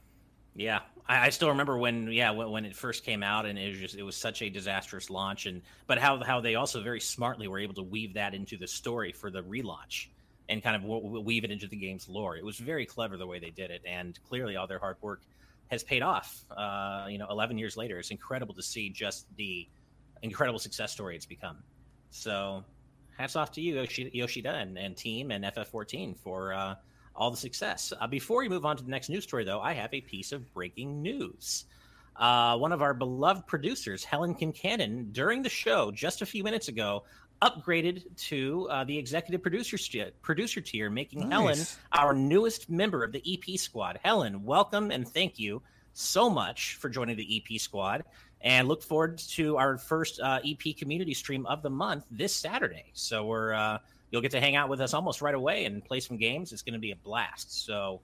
[0.53, 0.81] Yeah.
[1.07, 3.79] I, I, still remember when, yeah, when, when, it first came out, and it was
[3.79, 7.47] just it was such a disastrous launch, and but how how they also very smartly
[7.47, 10.07] were able to weave that into the story for the relaunch,
[10.49, 12.35] and kind of weave it into the game's lore.
[12.35, 15.21] It was very clever the way they did it, and clearly all their hard work
[15.67, 16.43] has paid off.
[16.55, 19.67] Uh, you know, 11 years later, it's incredible to see just the
[20.21, 21.57] incredible success story it's become.
[22.15, 22.63] So,
[23.17, 26.75] hats off to you, Yoshida and, and team and FF14 for uh,
[27.13, 27.91] all the success.
[27.99, 30.31] Uh, before we move on to the next news story, though, I have a piece
[30.31, 31.65] of breaking news.
[32.15, 36.69] Uh, one of our beloved producers, Helen Kincannon, during the show just a few minutes
[36.69, 37.03] ago,
[37.41, 41.31] upgraded to uh, the executive producer st- producer tier, making nice.
[41.31, 41.59] Helen
[41.91, 43.99] our newest member of the EP squad.
[44.03, 45.61] Helen, welcome and thank you
[45.91, 48.03] so much for joining the EP squad
[48.45, 52.85] and look forward to our first uh, EP community stream of the month this Saturday.
[52.93, 53.79] So we're uh,
[54.11, 56.53] you'll get to hang out with us almost right away and play some games.
[56.53, 57.65] It's going to be a blast.
[57.65, 58.01] So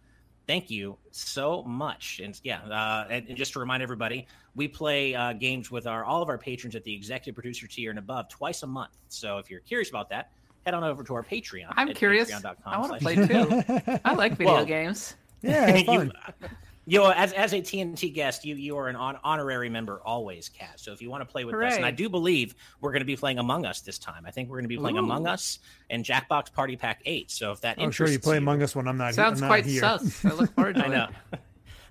[0.48, 2.20] thank you so much.
[2.24, 6.04] And yeah, uh, and, and, just to remind everybody, we play uh, games with our
[6.04, 8.98] all of our patrons at the executive producer tier and above twice a month.
[9.10, 10.32] So if you're curious about that,
[10.66, 11.72] head on over to our Patreon.
[11.78, 12.32] I'm curious.
[12.66, 14.00] I want to play too.
[14.06, 15.16] I like video well, games.
[15.44, 16.12] Yeah, fun.
[16.42, 16.48] you,
[16.92, 20.50] you know, as as a TNT guest, you you are an on, honorary member always,
[20.50, 20.78] Kat.
[20.78, 21.70] So if you want to play with Hooray.
[21.70, 24.26] us, and I do believe we're going to be playing Among Us this time.
[24.26, 25.04] I think we're going to be playing Ooh.
[25.04, 27.32] Among Us and Jackbox Party Pack Eight.
[27.32, 28.02] So if that, interests.
[28.02, 29.14] I'm sure you play you, Among Us when I'm not.
[29.14, 29.80] Sounds I'm quite here.
[29.80, 30.26] sus.
[30.26, 31.08] I look forward to I know.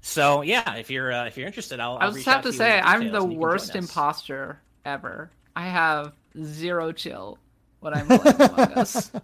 [0.03, 1.97] So yeah, if you're uh, if you're interested, I'll.
[1.97, 5.31] I'll I just have to say I'm the worst imposter ever.
[5.57, 6.13] I have
[6.45, 7.39] zero chill
[7.79, 9.11] when I'm playing Among Us.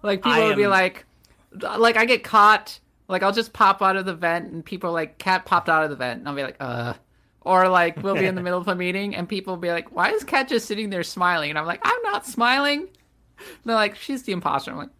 [0.00, 1.06] Like people would be like,
[1.50, 2.78] like I get caught
[3.08, 5.90] like I'll just pop out of the vent and people like cat popped out of
[5.90, 6.94] the vent and I'll be like, uh
[7.40, 9.90] or like we'll be in the middle of a meeting and people will be like,
[9.92, 11.50] Why is Cat just sitting there smiling?
[11.50, 12.80] And I'm like, I'm not smiling.
[12.80, 14.70] And they're like, She's the imposter.
[14.70, 14.90] I'm like,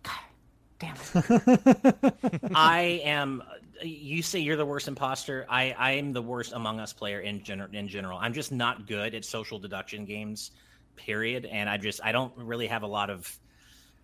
[0.78, 2.14] damn it.
[2.54, 3.42] I am
[3.82, 5.46] you say you're the worst imposter.
[5.48, 8.18] I I am the worst Among Us player in general in general.
[8.18, 10.52] I'm just not good at social deduction games,
[10.96, 11.44] period.
[11.44, 13.38] And I just I don't really have a lot of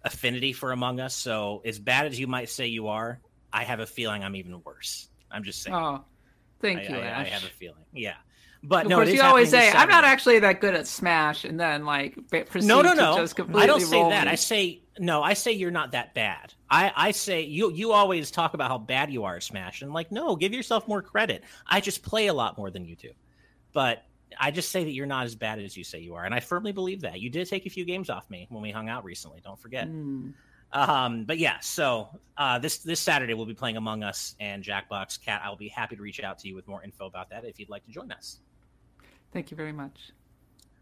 [0.02, 1.14] affinity for Among Us.
[1.14, 3.20] So as bad as you might say you are,
[3.55, 5.09] I have a feeling I'm even worse.
[5.30, 5.76] I'm just saying.
[5.76, 6.05] Oh,
[6.61, 7.26] thank I, you, I, Ash.
[7.26, 7.84] I have a feeling.
[7.92, 8.14] Yeah.
[8.66, 11.61] But of no, course, you always say I'm not actually that good at Smash, and
[11.61, 12.16] then like
[12.55, 13.26] no, no, no.
[13.55, 14.24] I don't say that.
[14.24, 14.30] Me.
[14.32, 15.22] I say no.
[15.22, 16.55] I say you're not that bad.
[16.70, 19.92] I, I say you you always talk about how bad you are at Smash, and
[19.92, 21.44] like no, give yourself more credit.
[21.66, 23.11] I just play a lot more than you do,
[23.74, 24.02] but
[24.40, 26.40] I just say that you're not as bad as you say you are, and I
[26.40, 27.20] firmly believe that.
[27.20, 29.40] You did take a few games off me when we hung out recently.
[29.44, 29.88] Don't forget.
[29.88, 30.32] Mm.
[30.74, 35.24] Um, but yeah, so uh, this this Saturday we'll be playing Among Us and Jackbox
[35.24, 35.40] Cat.
[35.44, 37.70] I'll be happy to reach out to you with more info about that if you'd
[37.70, 38.40] like to join us.
[39.32, 40.12] Thank you very much.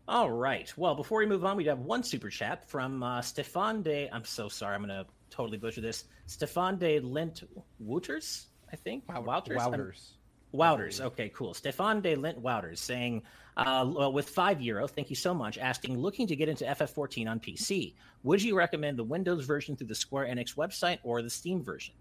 [0.09, 0.72] All right.
[0.76, 4.09] Well, before we move on, we have one super chat from uh, Stefan de.
[4.11, 4.74] I'm so sorry.
[4.74, 6.05] I'm going to totally butcher this.
[6.26, 7.45] Stefan de Lent
[7.82, 9.07] Wouters, I think.
[9.07, 9.57] Wouters.
[9.78, 10.11] Wouters.
[10.55, 11.01] Wouters.
[11.01, 11.55] Okay, cool.
[11.55, 13.23] Stefan de Lint Wouters saying,
[13.57, 17.41] uh, with five euro, thank you so much, asking, looking to get into FF14 on
[17.41, 17.95] PC.
[18.23, 21.95] Would you recommend the Windows version through the Square Enix website or the Steam version?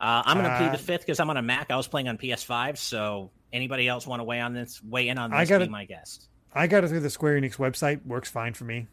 [0.00, 1.70] Uh, I'm going to uh, plead the fifth because I'm on a Mac.
[1.70, 2.76] I was playing on PS5.
[2.76, 4.82] So anybody else want to weigh on this?
[4.82, 5.38] Weigh in on this?
[5.38, 6.28] I got be my guest.
[6.52, 8.04] I got it through the Square Enix website.
[8.04, 8.88] Works fine for me.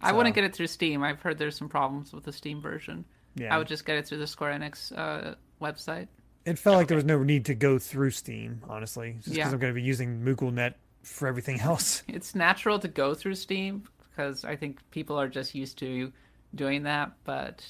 [0.00, 0.16] I so.
[0.16, 1.02] wouldn't get it through Steam.
[1.02, 3.04] I've heard there's some problems with the Steam version.
[3.36, 3.54] Yeah.
[3.54, 6.08] I would just get it through the Square Enix uh, website.
[6.44, 6.78] It felt okay.
[6.78, 9.50] like there was no need to go through Steam, honestly, just because yeah.
[9.50, 12.02] I'm going to be using MuggleNet for everything else.
[12.08, 16.12] It's natural to go through Steam because I think people are just used to
[16.54, 17.12] doing that.
[17.24, 17.64] But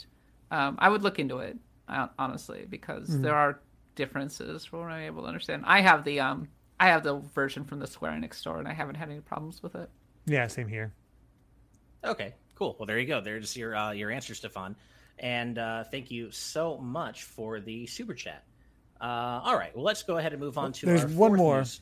[0.51, 1.57] um, I would look into it
[1.89, 3.23] honestly because mm-hmm.
[3.23, 3.61] there are
[3.95, 5.65] differences from what I'm able to understand.
[5.67, 6.49] I have the um
[6.81, 9.63] I have the version from the Square Enix store and I haven't had any problems
[9.63, 9.89] with it.
[10.27, 10.93] Yeah, same here.
[12.05, 12.77] Okay, cool.
[12.79, 13.21] Well, there you go.
[13.21, 14.77] There's your uh, your answer, Stefan.
[15.19, 18.45] And uh, thank you so much for the super chat.
[19.01, 19.75] Uh, all right.
[19.75, 20.87] Well, let's go ahead and move on to.
[20.87, 21.59] There's one more.
[21.59, 21.81] News.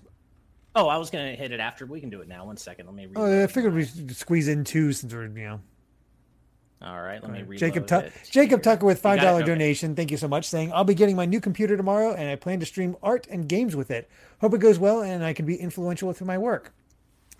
[0.75, 1.85] Oh, I was going to hit it after.
[1.85, 2.47] We can do it now.
[2.47, 2.87] One second.
[2.87, 3.09] Let me.
[3.15, 5.61] Oh, I figured we squeeze in two since we're you know.
[6.85, 7.61] All right, let me read.
[7.61, 9.95] Jacob Tucker Jacob Tucker with five dollar donation.
[9.95, 10.47] Thank you so much.
[10.47, 13.49] Saying I'll be getting my new computer tomorrow, and I plan to stream art and
[13.49, 14.11] games with it.
[14.41, 16.75] Hope it goes well, and I can be influential through my work.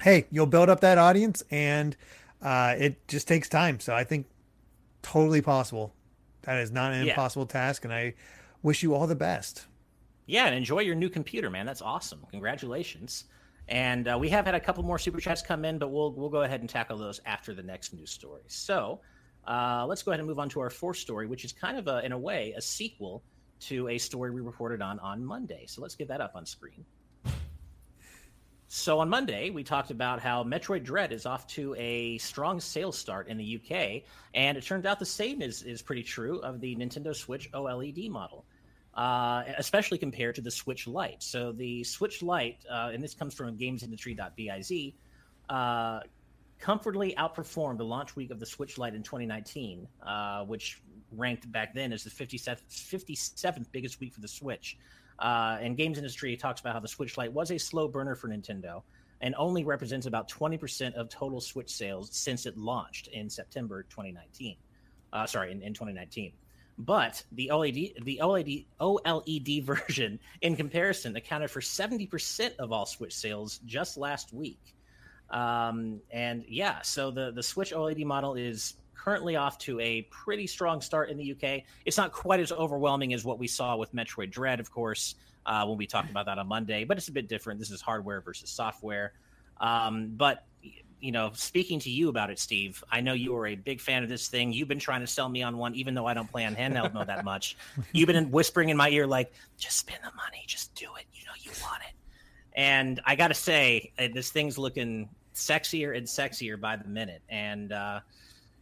[0.01, 1.97] Hey, you'll build up that audience, and
[2.41, 3.81] uh, it just takes time.
[3.81, 4.27] So I think
[5.03, 5.93] totally possible.
[6.43, 7.11] That is not an yeah.
[7.11, 8.15] impossible task, and I
[8.63, 9.67] wish you all the best.
[10.27, 11.67] Yeah, and enjoy your new computer, man.
[11.67, 12.25] That's awesome.
[12.31, 13.25] Congratulations.
[13.69, 16.29] And uh, we have had a couple more super chats come in, but we'll we'll
[16.29, 18.43] go ahead and tackle those after the next news story.
[18.49, 19.01] So
[19.47, 21.89] uh, let's go ahead and move on to our fourth story, which is kind of
[21.89, 23.23] a, in a way a sequel
[23.61, 25.65] to a story we reported on on Monday.
[25.67, 26.85] So let's get that up on screen.
[28.75, 32.97] So on Monday, we talked about how Metroid Dread is off to a strong sales
[32.97, 34.03] start in the UK,
[34.33, 38.09] and it turned out the same is is pretty true of the Nintendo Switch OLED
[38.09, 38.47] model,
[38.95, 41.23] uh, especially compared to the Switch Lite.
[41.23, 44.93] So the Switch Lite, uh, and this comes from GamesIndustry.biz,
[45.49, 46.01] uh,
[46.59, 51.75] comfortably outperformed the launch week of the Switch Lite in 2019, uh, which ranked back
[51.75, 54.79] then as the 57th, 57th biggest week for the Switch.
[55.19, 58.29] Uh, and games industry talks about how the Switch Lite was a slow burner for
[58.29, 58.83] Nintendo
[59.21, 64.57] and only represents about 20% of total Switch sales since it launched in September 2019.
[65.13, 66.33] Uh, sorry, in, in 2019.
[66.79, 73.15] But the OLED, the OLED, OLED version, in comparison, accounted for 70% of all Switch
[73.15, 74.75] sales just last week.
[75.31, 80.47] Um, and yeah, so the the Switch OLED model is currently off to a pretty
[80.47, 81.65] strong start in the UK.
[81.85, 85.17] It's not quite as overwhelming as what we saw with Metroid Dread, of course,
[85.47, 87.59] uh, when we talked about that on Monday, but it's a bit different.
[87.59, 89.15] This is hardware versus software.
[89.61, 90.45] Um, but
[91.03, 94.05] you know, speaking to you about it, Steve, I know you are a big fan
[94.05, 94.53] of this thing.
[94.53, 96.95] You've been trying to sell me on one, even though I don't play on handheld
[96.95, 97.57] mode that much.
[97.93, 101.07] You've been whispering in my ear, like, just spend the money, just do it.
[101.13, 101.95] You know, you want it.
[102.55, 107.23] And I got to say, uh, this thing's looking sexier and sexier by the minute.
[107.29, 108.01] And uh,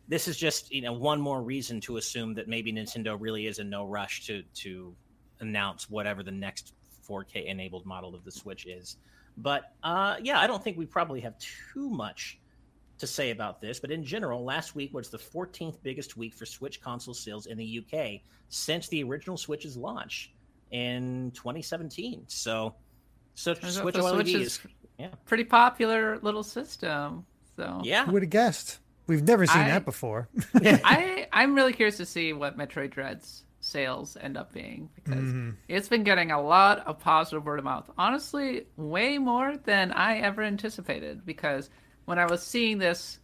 [0.09, 3.59] this is just you know one more reason to assume that maybe Nintendo really is
[3.59, 4.95] in no rush to to
[5.41, 6.73] announce whatever the next
[7.09, 8.97] 4K enabled model of the Switch is.
[9.37, 12.39] But uh, yeah, I don't think we probably have too much
[12.99, 13.81] to say about this.
[13.81, 17.59] But in general, last week was the 14th biggest week for Switch console sales in
[17.59, 20.33] the UK since the original Switch's launch
[20.71, 22.25] in 2017.
[22.29, 22.75] So,
[23.35, 24.61] so Switch OLED is, is
[24.99, 25.09] yeah.
[25.25, 27.25] pretty popular little system.
[27.57, 28.79] So yeah, who would have guessed?
[29.07, 30.29] We've never seen I, that before.
[30.55, 35.51] I I'm really curious to see what Metroid Dread's sales end up being because mm-hmm.
[35.69, 37.89] it's been getting a lot of positive word of mouth.
[37.97, 41.25] Honestly, way more than I ever anticipated.
[41.25, 41.71] Because
[42.07, 43.19] when I was seeing this,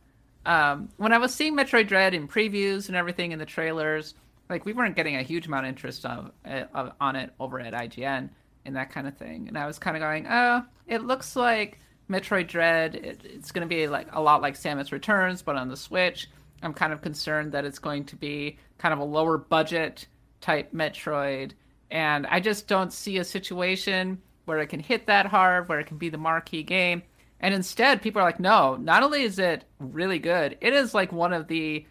[0.44, 4.14] um, when I was seeing Metroid Dread in previews and everything in the trailers,
[4.48, 7.72] like we weren't getting a huge amount of interest of, of on it over at
[7.72, 8.30] IGN
[8.64, 9.48] and that kind of thing.
[9.48, 11.80] And I was kind of going, oh, it looks like
[12.10, 15.68] Metroid Dread, it, it's going to be like a lot like Samus Returns, but on
[15.68, 16.28] the Switch.
[16.62, 20.06] I'm kind of concerned that it's going to be kind of a lower budget
[20.46, 21.52] type Metroid,
[21.90, 25.88] and I just don't see a situation where it can hit that hard, where it
[25.88, 27.02] can be the marquee game.
[27.40, 31.12] And instead, people are like, no, not only is it really good, it is like
[31.12, 31.84] one of the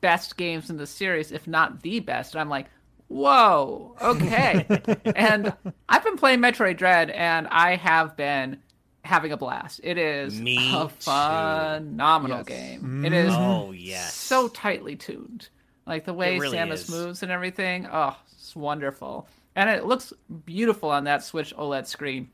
[0.00, 2.34] best games in the series, if not the best.
[2.34, 2.66] And I'm like,
[3.08, 4.66] whoa, okay.
[5.16, 5.52] and
[5.88, 8.58] I've been playing Metroid Dread, and I have been
[9.04, 9.80] having a blast.
[9.82, 12.46] It is Me a phenomenal yes.
[12.46, 13.04] game.
[13.04, 13.28] It mm-hmm.
[13.28, 15.48] is oh yes, so tightly tuned.
[15.86, 16.90] Like the way really Samus is.
[16.90, 17.88] moves and everything.
[17.90, 19.26] Oh, it's wonderful.
[19.54, 20.12] And it looks
[20.44, 22.30] beautiful on that Switch OLED screen.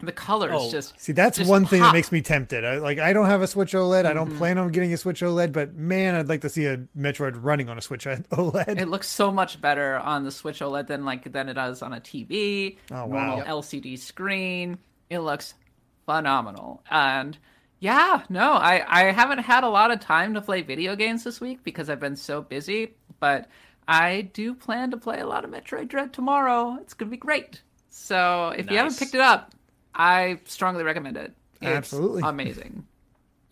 [0.00, 0.70] the colors oh.
[0.70, 1.70] just see that's just one pop.
[1.70, 2.64] thing that makes me tempted.
[2.64, 4.00] I, like I don't have a Switch OLED.
[4.00, 4.06] Mm-hmm.
[4.06, 4.38] I don't mm-hmm.
[4.38, 7.68] plan on getting a Switch OLED, but man, I'd like to see a Metroid running
[7.68, 8.78] on a Switch OLED.
[8.78, 11.92] It looks so much better on the Switch OLED than like than it does on
[11.92, 13.42] a TV, oh, wow.
[13.46, 14.78] LCD screen.
[15.10, 15.54] It looks
[16.06, 17.38] phenomenal, and
[17.84, 21.38] yeah, no, I I haven't had a lot of time to play video games this
[21.38, 23.46] week because I've been so busy, but
[23.86, 26.78] I do plan to play a lot of Metroid Dread tomorrow.
[26.80, 27.60] It's gonna be great.
[27.90, 28.72] So if nice.
[28.72, 29.52] you haven't picked it up,
[29.94, 31.34] I strongly recommend it.
[31.60, 32.86] It's Absolutely amazing.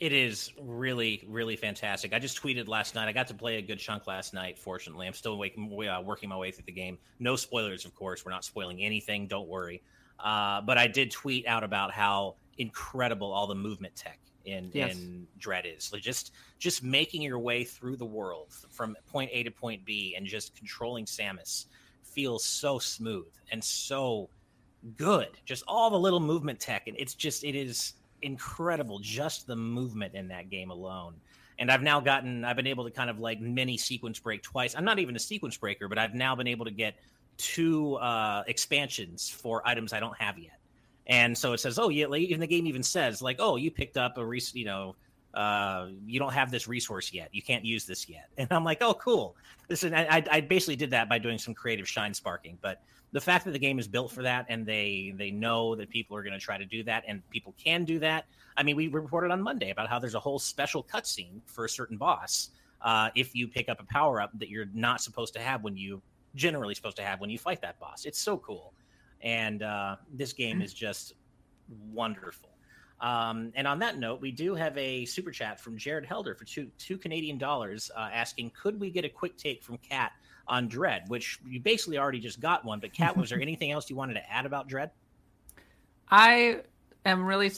[0.01, 2.15] It is really, really fantastic.
[2.15, 3.09] I just tweeted last night.
[3.09, 4.59] I got to play a good chunk last night.
[4.59, 6.97] Fortunately, I'm still waking, uh, working my way through the game.
[7.21, 8.25] No spoilers, of course.
[8.25, 9.29] We're not spoiling anything.
[9.29, 9.83] Don't worry.
[10.19, 14.97] Uh, but I did tweet out about how incredible all the movement tech in yes.
[14.97, 15.93] in Dread is.
[15.93, 20.15] Like just just making your way through the world from point A to point B
[20.17, 21.67] and just controlling Samus
[22.03, 24.29] feels so smooth and so
[24.97, 25.29] good.
[25.45, 28.99] Just all the little movement tech, and it's just it is incredible.
[28.99, 31.15] Just the movement in that game alone.
[31.59, 34.75] And I've now gotten, I've been able to kind of like mini sequence break twice.
[34.75, 36.95] I'm not even a sequence breaker, but I've now been able to get
[37.37, 40.59] two uh, expansions for items I don't have yet.
[41.07, 43.71] And so it says, oh yeah, like, even the game even says like, oh, you
[43.71, 44.95] picked up a res- you know,
[45.35, 47.29] uh, you don't have this resource yet.
[47.33, 48.29] You can't use this yet.
[48.39, 49.37] And I'm like, oh, cool.
[49.69, 52.83] Listen, I, I basically did that by doing some creative shine sparking, but
[53.13, 56.17] the fact that the game is built for that and they they know that people
[56.17, 58.25] are going to try to do that and people can do that.
[58.57, 61.69] I mean, we reported on Monday about how there's a whole special cutscene for a
[61.69, 62.51] certain boss
[62.83, 65.77] uh, if you pick up a power up that you're not supposed to have when
[65.77, 66.03] you
[66.35, 68.05] generally supposed to have when you fight that boss.
[68.05, 68.73] It's so cool,
[69.23, 71.15] and uh, this game is just
[71.93, 72.51] wonderful.
[73.01, 76.45] Um, and on that note, we do have a super chat from Jared Helder for
[76.45, 80.13] two two Canadian dollars, uh, asking, "Could we get a quick take from Kat
[80.47, 82.79] on Dread?" Which you basically already just got one.
[82.79, 84.93] But Kat, was there anything else you wanted to add about Dread?
[86.09, 86.61] I
[87.05, 87.51] am really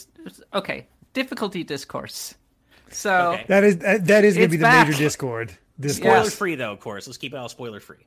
[0.54, 0.86] okay.
[1.12, 2.34] Difficulty discourse.
[2.90, 3.44] So okay.
[3.48, 4.86] that is that, that is going to be the back.
[4.86, 5.52] major Discord.
[5.78, 6.12] Discord.
[6.12, 7.06] Spoiler free though, of course.
[7.06, 8.06] Let's keep it all spoiler free.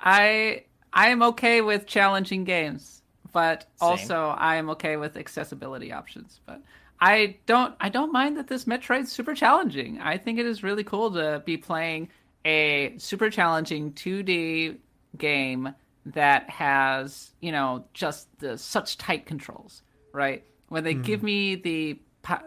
[0.00, 2.98] I I am okay with challenging games
[3.32, 3.88] but Same.
[3.88, 6.40] also I am okay with accessibility options.
[6.46, 6.62] But
[7.00, 10.00] I don't I don't mind that this Metroid's super challenging.
[10.00, 12.08] I think it is really cool to be playing
[12.44, 14.78] a super challenging 2D
[15.16, 15.74] game
[16.06, 19.82] that has, you know, just the such tight controls,
[20.12, 20.44] right?
[20.68, 21.04] When they mm.
[21.04, 21.98] give me the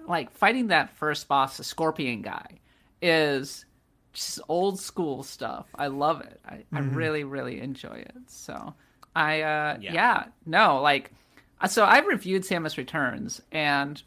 [0.08, 2.60] like fighting that first boss, the scorpion guy,
[3.02, 3.66] is
[4.14, 5.68] just old school stuff.
[5.76, 6.39] I love it.
[6.45, 6.78] I, mm-hmm.
[6.78, 8.16] I really, really enjoy it.
[8.28, 8.74] So
[9.16, 9.93] I uh yeah.
[9.93, 11.12] yeah, no, like
[11.59, 14.01] uh, so I reviewed Samus Returns and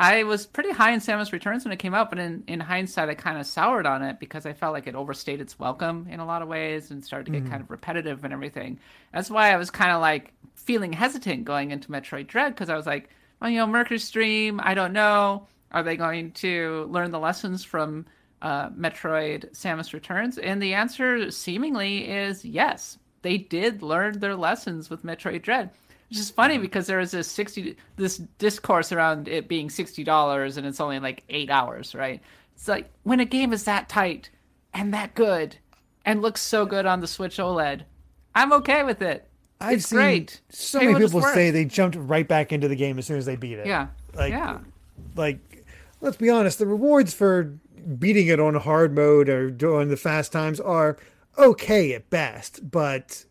[0.00, 3.08] I was pretty high in Samus Returns when it came out, but in, in hindsight,
[3.08, 6.20] I kind of soured on it because I felt like it overstayed its welcome in
[6.20, 7.50] a lot of ways and started to get mm.
[7.50, 8.78] kind of repetitive and everything.
[9.12, 12.76] That's why I was kind of like feeling hesitant going into Metroid Dread because I
[12.76, 15.48] was like, well, you know, MercurySteam, I don't know.
[15.72, 18.06] Are they going to learn the lessons from
[18.42, 20.38] uh, Metroid Samus Returns?
[20.38, 25.70] And the answer seemingly is yes they did learn their lessons with Metroid Dread.
[26.08, 26.62] Which is funny mm-hmm.
[26.62, 30.98] because there is this sixty this discourse around it being sixty dollars and it's only
[31.00, 32.22] like eight hours, right?
[32.54, 34.30] It's like when a game is that tight
[34.72, 35.56] and that good
[36.06, 37.82] and looks so good on the Switch OLED,
[38.34, 39.28] I'm okay with it.
[39.60, 40.40] I've it's seen great.
[40.48, 43.36] so many people say they jumped right back into the game as soon as they
[43.36, 43.66] beat it.
[43.66, 44.60] Yeah, like yeah.
[45.14, 45.66] like
[46.00, 47.58] let's be honest, the rewards for
[47.98, 50.98] beating it on hard mode or doing the fast times are
[51.38, 53.24] okay at best, but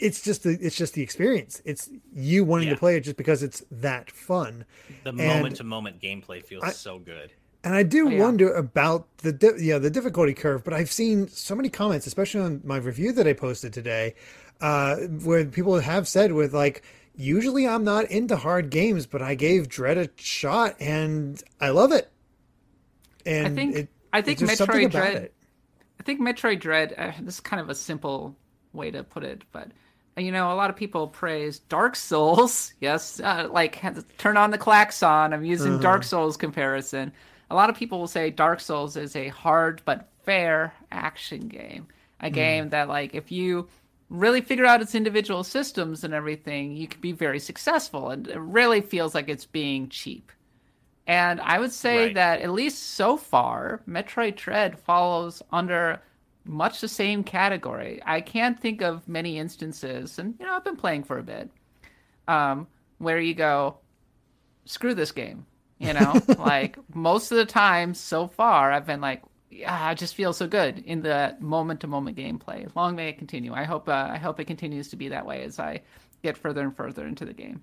[0.00, 1.62] it's just the it's just the experience.
[1.64, 2.74] It's you wanting yeah.
[2.74, 4.64] to play it just because it's that fun.
[5.04, 7.32] The moment to moment gameplay feels I, so good.
[7.64, 8.22] And I do oh, yeah.
[8.22, 12.40] wonder about the di- yeah the difficulty curve, but I've seen so many comments, especially
[12.40, 14.14] on my review that I posted today,
[14.60, 16.82] uh, where people have said with like
[17.16, 21.92] usually I'm not into hard games, but I gave Dread a shot and I love
[21.92, 22.10] it.
[23.28, 25.30] And I think it, I think Metroid Dread.
[26.00, 26.94] I think Metroid Dread.
[26.96, 28.36] Uh, this is kind of a simple
[28.72, 29.70] way to put it, but
[30.16, 32.72] uh, you know, a lot of people praise Dark Souls.
[32.80, 33.82] Yes, uh, like
[34.18, 35.32] turn on the klaxon.
[35.32, 35.82] I'm using uh-huh.
[35.82, 37.12] Dark Souls comparison.
[37.50, 41.88] A lot of people will say Dark Souls is a hard but fair action game.
[42.20, 42.34] A mm.
[42.34, 43.68] game that, like, if you
[44.10, 48.10] really figure out its individual systems and everything, you can be very successful.
[48.10, 50.32] And it really feels like it's being cheap.
[51.08, 52.14] And I would say right.
[52.14, 56.02] that at least so far, Metroid Dread follows under
[56.44, 58.00] much the same category.
[58.04, 61.50] I can't think of many instances, and you know, I've been playing for a bit,
[62.28, 62.66] um,
[62.98, 63.78] where you go,
[64.66, 65.46] screw this game.
[65.78, 70.14] You know, like most of the time so far, I've been like, yeah, I just
[70.14, 72.68] feel so good in the moment to moment gameplay.
[72.76, 73.54] Long may it continue.
[73.54, 75.80] I hope uh, I hope it continues to be that way as I
[76.22, 77.62] get further and further into the game.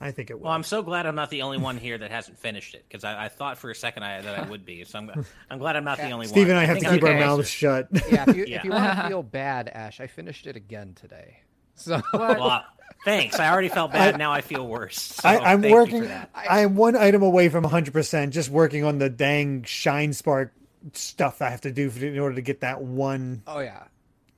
[0.00, 0.44] I think it will.
[0.44, 3.04] Well, I'm so glad I'm not the only one here that hasn't finished it because
[3.04, 4.84] I, I, thought for a second I, that I would be.
[4.84, 5.10] So I'm,
[5.50, 6.44] I'm glad I'm not the only Steve one.
[6.44, 7.88] Steve and I have to keep our mouths shut.
[8.10, 8.62] Yeah, if you, yeah.
[8.64, 11.40] you want to feel bad, Ash, I finished it again today.
[11.76, 12.64] So well,
[13.04, 13.38] thanks.
[13.38, 14.14] I already felt bad.
[14.14, 15.00] I, now I feel worse.
[15.00, 16.08] So I, am working.
[16.34, 17.92] I am one item away from 100.
[17.92, 20.52] percent Just working on the dang Shine Spark
[20.92, 23.42] stuff I have to do in order to get that one.
[23.46, 23.84] Oh yeah.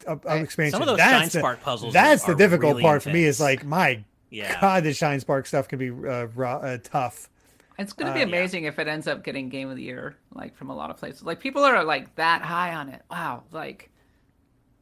[0.07, 0.71] Uh, expansion.
[0.71, 1.93] Some of those that's Shine the, Spark puzzles.
[1.93, 3.05] That's the difficult really part intense.
[3.05, 3.25] for me.
[3.25, 4.05] Is like my
[4.37, 4.61] yeah.
[4.61, 7.31] God, the Shine Spark stuff can be uh, raw, uh, tough.
[7.79, 8.71] It's going to be uh, amazing yeah.
[8.71, 11.23] if it ends up getting Game of the Year, like from a lot of places.
[11.23, 13.03] Like people are like that high on it.
[13.11, 13.91] Wow, like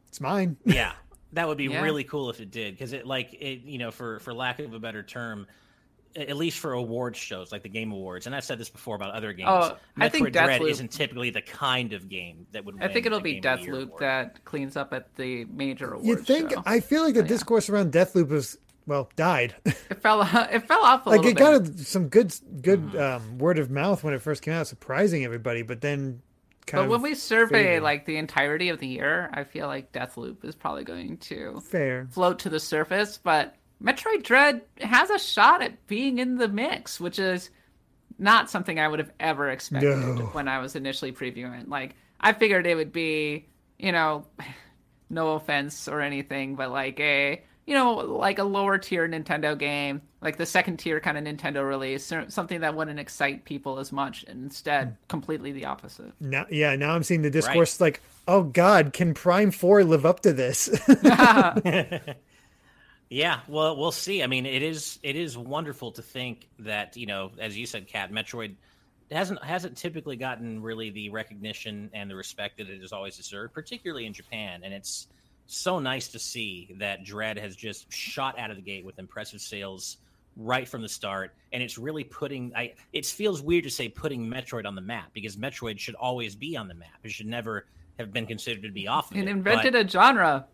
[0.09, 0.57] it's mine.
[0.64, 0.92] Yeah,
[1.32, 1.82] that would be yeah.
[1.82, 4.74] really cool if it did, because it like it, you know, for for lack of
[4.74, 5.46] a better term,
[6.16, 9.11] at least for awards shows like the Game Awards, and I've said this before about
[9.12, 9.48] other games.
[9.50, 12.80] Oh, Metroid I think Dread Deathloop, isn't typically the kind of game that would.
[12.80, 16.07] I think it'll be Deathloop that cleans up at the major awards.
[16.07, 16.52] You think?
[16.52, 16.62] Show.
[16.64, 17.74] I feel like the oh, discourse yeah.
[17.74, 18.57] around Deathloop is
[18.87, 19.55] well died.
[19.91, 20.22] It fell.
[20.22, 22.99] It fell off a like it got some good good mm-hmm.
[22.99, 25.62] um, word of mouth when it first came out, surprising everybody.
[25.62, 26.22] But then,
[26.70, 27.82] but when we survey faded.
[27.82, 32.09] like the entirety of the year, I feel like Deathloop is probably going to fair
[32.11, 33.18] float to the surface.
[33.22, 37.51] But Metroid Dread has a shot at being in the mix, which is
[38.18, 40.24] not something I would have ever expected no.
[40.32, 41.68] when I was initially previewing.
[41.68, 43.47] Like I figured it would be,
[43.78, 44.26] you know,
[45.11, 50.02] no offense or anything, but like a you know, like a lower tier Nintendo game,
[50.20, 54.24] like the second tier kind of Nintendo release, something that wouldn't excite people as much.
[54.24, 54.94] Instead, hmm.
[55.08, 56.12] completely the opposite.
[56.20, 57.86] Now, yeah, now I'm seeing the discourse right.
[57.86, 60.68] like, oh God, can Prime Four live up to this?
[63.08, 64.22] yeah, well, we'll see.
[64.22, 67.88] I mean, it is it is wonderful to think that you know, as you said,
[67.88, 68.56] Kat, Metroid
[69.10, 73.54] hasn't hasn't typically gotten really the recognition and the respect that it has always deserved,
[73.54, 75.08] particularly in Japan, and it's
[75.47, 79.40] so nice to see that Dread has just shot out of the gate with impressive
[79.40, 79.99] sales
[80.36, 82.53] right from the start, and it's really putting.
[82.57, 86.34] I it feels weird to say putting Metroid on the map because Metroid should always
[86.34, 86.99] be on the map.
[87.03, 87.66] It should never
[87.99, 89.11] have been considered to be off.
[89.11, 90.47] Of it, it invented but, a genre.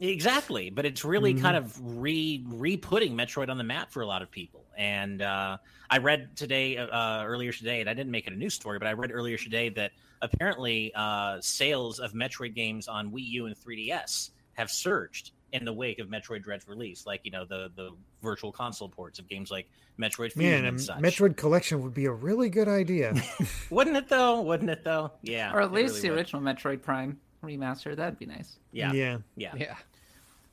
[0.00, 1.42] Exactly, but it's really mm-hmm.
[1.42, 4.64] kind of re re putting Metroid on the map for a lot of people.
[4.76, 5.58] And uh,
[5.90, 8.86] I read today, uh, earlier today, and I didn't make it a news story, but
[8.86, 9.90] I read earlier today that
[10.22, 15.72] apparently uh, sales of Metroid games on Wii U and 3DS have surged in the
[15.72, 17.90] wake of Metroid Dread's release, like you know the the
[18.22, 19.66] virtual console ports of games like
[19.98, 20.98] Metroid Fusion Man, and such.
[20.98, 23.14] Metroid Collection would be a really good idea.
[23.70, 24.42] Wouldn't it though?
[24.42, 25.12] Wouldn't it though?
[25.22, 25.52] Yeah.
[25.54, 26.18] Or at least really the would.
[26.18, 27.96] original Metroid Prime remaster.
[27.96, 28.58] That'd be nice.
[28.72, 28.92] Yeah.
[28.92, 29.18] Yeah.
[29.36, 29.52] Yeah.
[29.56, 29.76] Yeah.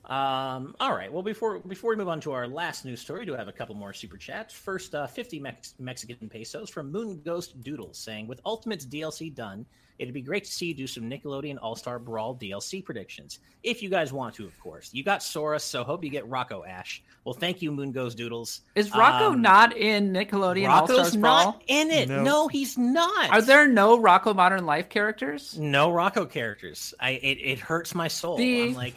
[0.09, 1.11] Um, all right.
[1.11, 3.51] Well, before before we move on to our last news story, we do have a
[3.53, 4.53] couple more super chats.
[4.53, 9.65] First, uh, 50 Mex- Mexican pesos from Moon Ghost Doodles saying, "With Ultimate's DLC done,
[9.97, 13.81] it'd be great to see you do some Nickelodeon All Star Brawl DLC predictions, if
[13.81, 14.89] you guys want to, of course.
[14.93, 17.01] You got Sora, so hope you get Rocko Ash.
[17.23, 18.61] Well, thank you, Moon Ghost Doodles.
[18.75, 21.43] Is Rocko Um, not in Nickelodeon All Rocko's Stars Brawl?
[21.45, 22.09] not in it.
[22.09, 22.21] No.
[22.23, 22.47] No.
[22.49, 23.29] he's not.
[23.31, 25.57] Are there no Rocko Modern Life characters?
[25.57, 26.93] no Rocko characters?
[26.99, 28.37] I it, it hurts my soul.
[28.37, 28.95] The- I'm like,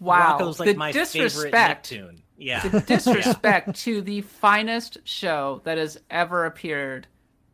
[0.00, 1.92] Wow, Rocko's like the my favorite disrespect.
[2.36, 2.66] Yeah.
[2.68, 7.06] the disrespect to the finest show that has ever appeared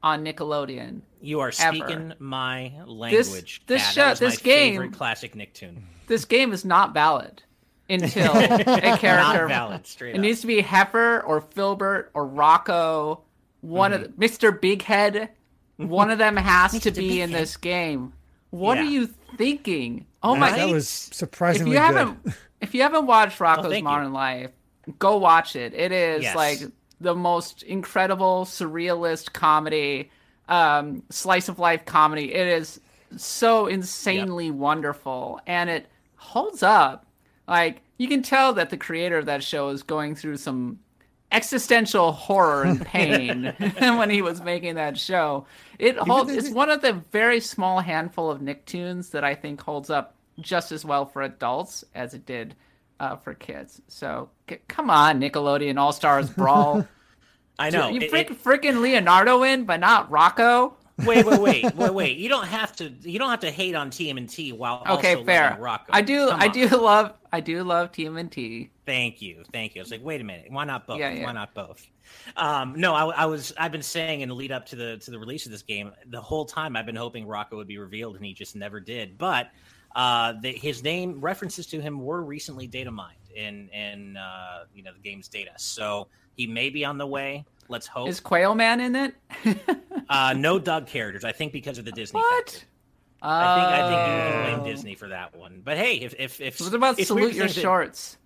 [0.02, 1.00] on Nickelodeon.
[1.22, 1.76] You are Ever.
[1.76, 3.62] speaking my language.
[3.66, 3.94] this Kat.
[3.94, 5.82] show- That this my game- favorite classic Nicktoon.
[6.06, 7.42] This game is not valid
[7.88, 8.48] until a
[8.98, 9.06] character.
[9.06, 10.20] Not valid, straight It up.
[10.20, 13.20] needs to be Heifer or Filbert or Rocko.
[13.62, 14.22] One of the, Mm-hmm.
[14.22, 14.60] Mr.
[14.60, 15.30] Big Head.
[15.78, 17.40] One of them has to be Big in Head.
[17.40, 18.12] this game.
[18.54, 20.06] What are you thinking?
[20.22, 20.50] Oh my!
[20.52, 21.96] that was if surprisingly you good.
[21.96, 22.18] haven't,
[22.60, 23.84] if you haven't watched Rocko's thank you.
[23.84, 24.50] Modern Life,
[24.98, 25.74] go watch it.
[25.74, 26.36] It is Yes.
[26.36, 26.60] like
[27.00, 30.10] the most incredible surrealist comedy,
[30.48, 32.32] um, slice of life comedy.
[32.32, 32.80] It is
[33.16, 35.86] so insanely wonderful, and it
[36.16, 37.06] holds up.
[37.48, 40.78] Like you can tell that the creator of that show is going through some
[41.32, 45.46] existential horror and pain when he was making that show.
[45.78, 46.30] It holds.
[46.32, 50.72] It's one of the very small handful of Nicktoons that I think holds up just
[50.72, 52.54] as well for adults as it did
[53.00, 53.80] uh, for kids.
[53.88, 56.86] So c- come on, Nickelodeon All Stars Brawl.
[57.58, 57.88] I know.
[57.88, 60.74] you it- freak, freaking Leonardo in, but not Rocko.
[60.98, 62.18] Wait, wait, wait, wait, wait.
[62.18, 62.88] You don't have to.
[63.02, 65.58] You don't have to hate on TMNT while Okay, also fair.
[65.60, 65.86] Rocko.
[65.90, 66.28] I do.
[66.28, 66.52] Come I on.
[66.52, 67.12] do love.
[67.32, 68.70] I do love TMNT.
[68.86, 69.80] Thank you, thank you.
[69.80, 71.00] I was like, wait a minute, why not both?
[71.00, 71.24] Yeah, yeah.
[71.24, 71.84] Why not both?
[72.36, 73.52] Um, no, I, I was.
[73.58, 75.90] I've been saying in the lead up to the to the release of this game,
[76.06, 79.18] the whole time I've been hoping Rocko would be revealed, and he just never did.
[79.18, 79.50] But
[79.96, 84.84] uh, the, his name references to him were recently data mined in in uh, you
[84.84, 86.06] know the game's data, so
[86.36, 87.44] he may be on the way.
[87.68, 88.08] Let's hope.
[88.08, 89.14] Is Quail Man in it?
[90.06, 92.20] Uh, no Doug characters, I think, because of the Disney.
[92.20, 92.50] what?
[92.50, 92.66] factor.
[93.22, 94.56] I think I think you can Oh.
[94.62, 95.62] blame Disney for that one.
[95.64, 98.18] But hey, if if if What about it's salute your think that- shorts?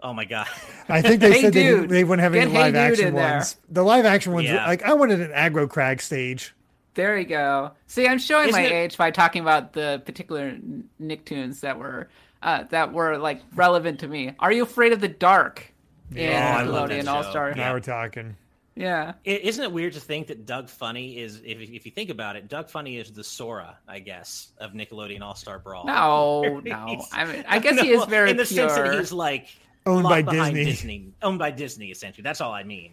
[0.00, 0.46] Oh my god!
[0.88, 3.56] I think they hey, said they, they, wouldn't have any live action ones.
[3.68, 4.66] The live action ones, yeah.
[4.66, 6.54] like I wanted an aggro crag stage.
[6.94, 7.72] There you go.
[7.86, 8.72] See, I'm showing Isn't my it...
[8.72, 10.56] age by talking about the particular
[11.02, 12.08] Nicktoons that were
[12.42, 14.32] uh, that were like relevant to me.
[14.38, 15.70] Are you afraid of the dark?
[16.12, 17.54] Yeah, in oh, Nickelodeon All Star.
[17.54, 18.36] Now we're talking.
[18.76, 19.14] Yeah.
[19.24, 22.36] is not it weird to think that Doug Funnie is, if, if you think about
[22.36, 25.86] it, Doug Funnie is the Sora, I guess, of Nickelodeon All Star Brawl.
[25.86, 27.02] No, no.
[27.10, 28.68] I mean, I guess no, he is very in the pure.
[28.68, 29.48] sense that he's like
[29.86, 30.64] owned by Disney.
[30.66, 31.12] Disney.
[31.22, 32.22] owned by Disney, essentially.
[32.22, 32.92] That's all I mean.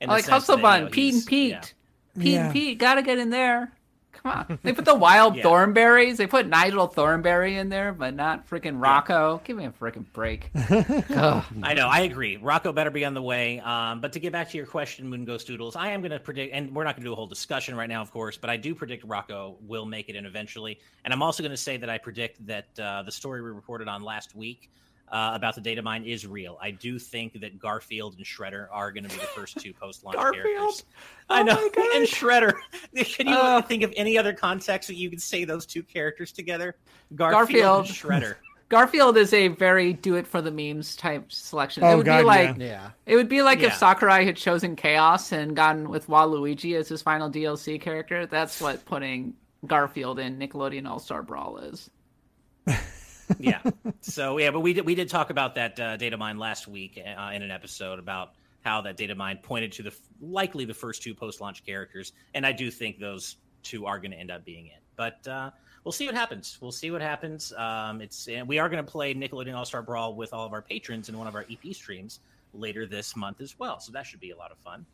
[0.00, 1.60] In like Hustle Bun, you know, Pete and Pete, yeah.
[2.16, 2.44] Pete yeah.
[2.44, 3.72] and Pete, gotta get in there.
[4.24, 4.58] Come on.
[4.62, 5.42] They put the wild yeah.
[5.42, 6.16] Thornberrys.
[6.16, 9.36] They put Nigel Thornberry in there, but not freaking Rocko.
[9.36, 9.44] Yeah.
[9.44, 10.50] Give me a freaking break.
[10.54, 11.88] I know.
[11.88, 12.38] I agree.
[12.38, 13.60] Rocko better be on the way.
[13.60, 16.18] Um, but to get back to your question, Moon Ghost Doodles, I am going to
[16.18, 18.48] predict, and we're not going to do a whole discussion right now, of course, but
[18.48, 20.78] I do predict Rocko will make it in eventually.
[21.04, 23.88] And I'm also going to say that I predict that uh, the story we reported
[23.88, 24.70] on last week
[25.14, 26.58] uh, about the data mine is real.
[26.60, 30.16] I do think that Garfield and Shredder are going to be the first two post-launch
[30.16, 30.84] characters.
[31.30, 31.56] Oh I know,
[31.94, 32.54] and Shredder.
[32.96, 36.32] Can you uh, think of any other context that you could say those two characters
[36.32, 36.74] together?
[37.14, 37.86] Garfield, Garfield.
[37.86, 38.34] Shredder.
[38.68, 41.84] Garfield is a very do it for the memes type selection.
[41.84, 42.64] Oh, it would God, be like yeah.
[42.64, 42.90] yeah.
[43.06, 43.68] It would be like yeah.
[43.68, 48.26] if Sakurai had chosen Chaos and gone with Waluigi as his final DLC character.
[48.26, 49.34] That's what putting
[49.64, 51.88] Garfield in Nickelodeon All Star Brawl is.
[53.38, 53.60] Yeah.
[54.00, 56.98] So yeah, but we did we did talk about that uh, data mine last week
[56.98, 58.32] uh, in an episode about
[58.64, 62.46] how that data mine pointed to the likely the first two post launch characters, and
[62.46, 64.82] I do think those two are going to end up being it.
[64.96, 65.50] But uh,
[65.84, 66.58] we'll see what happens.
[66.60, 67.52] We'll see what happens.
[67.52, 70.62] Um, it's we are going to play Nickelodeon All Star Brawl with all of our
[70.62, 72.20] patrons in one of our EP streams
[72.52, 73.80] later this month as well.
[73.80, 74.86] So that should be a lot of fun.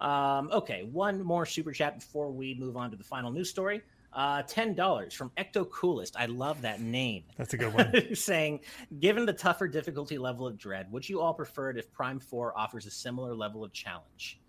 [0.00, 3.82] Um, okay, one more super chat before we move on to the final news story.
[4.18, 6.16] Uh, ten dollars from Ecto Coolest.
[6.18, 7.22] I love that name.
[7.36, 7.94] That's a good one.
[8.16, 8.58] Saying,
[8.98, 12.52] given the tougher difficulty level of Dread, would you all prefer it if Prime Four
[12.58, 14.40] offers a similar level of challenge?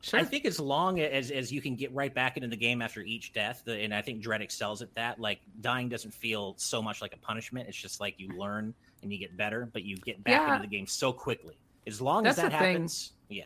[0.00, 0.18] Sure.
[0.18, 3.00] I think as long as as you can get right back into the game after
[3.00, 5.20] each death, the, and I think Dread excels at that.
[5.20, 7.68] Like dying doesn't feel so much like a punishment.
[7.68, 8.74] It's just like you learn
[9.04, 10.56] and you get better, but you get back yeah.
[10.56, 11.56] into the game so quickly.
[11.86, 13.38] As long that's as that happens, thing.
[13.38, 13.44] yeah.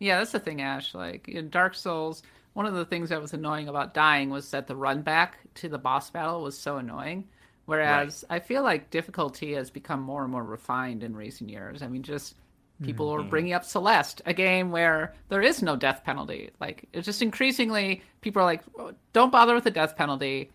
[0.00, 0.92] Yeah, that's the thing, Ash.
[0.92, 2.24] Like in Dark Souls,
[2.54, 5.68] one of the things that was annoying about dying was that the run back to
[5.68, 7.28] the boss battle was so annoying.
[7.64, 8.36] Whereas right.
[8.36, 11.80] I feel like difficulty has become more and more refined in recent years.
[11.82, 12.34] I mean, just
[12.82, 13.26] people mm-hmm.
[13.26, 16.50] are bringing up Celeste, a game where there is no death penalty.
[16.60, 20.50] Like, it's just increasingly people are like, oh, don't bother with the death penalty.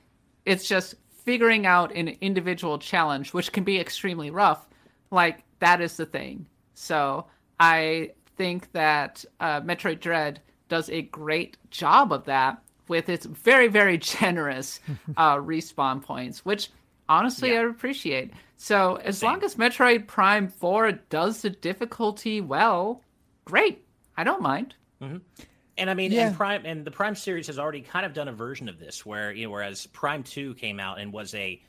[0.45, 4.67] It's just figuring out an individual challenge, which can be extremely rough.
[5.09, 6.45] Like, that is the thing.
[6.73, 7.25] So
[7.59, 13.67] I think that uh, Metroid Dread does a great job of that with its very
[13.67, 14.79] very generous
[15.17, 16.69] uh, respawn points, which
[17.09, 17.61] honestly yeah.
[17.61, 18.31] I appreciate.
[18.57, 19.31] So as Same.
[19.31, 23.03] long as Metroid Prime Four does the difficulty well,
[23.45, 23.83] great.
[24.15, 24.75] I don't mind.
[25.01, 25.17] Mm-hmm.
[25.77, 26.27] And I mean, yeah.
[26.27, 29.05] and Prime and the Prime series has already kind of done a version of this,
[29.05, 31.61] where you know, whereas Prime Two came out and was a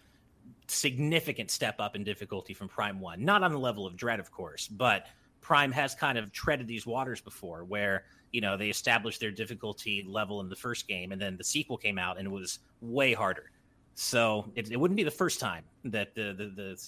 [0.67, 4.31] significant step up in difficulty from Prime One, not on the level of Dread, of
[4.31, 5.07] course, but
[5.41, 10.05] Prime has kind of treaded these waters before, where you know they established their difficulty
[10.07, 13.13] level in the first game and then the sequel came out and it was way
[13.13, 13.51] harder.
[13.95, 16.83] So it, it wouldn't be the first time that the, the, the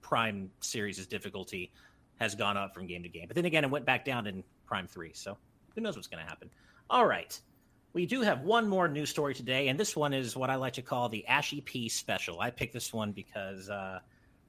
[0.00, 1.70] prime series' difficulty
[2.18, 3.24] has gone up from game to game.
[3.26, 5.36] But then again it went back down in prime 3 so
[5.74, 6.50] who knows what's going to happen.
[6.90, 7.38] All right.
[7.92, 10.74] We do have one more news story today and this one is what i like
[10.74, 12.40] to call the ashy p special.
[12.40, 14.00] I picked this one because uh,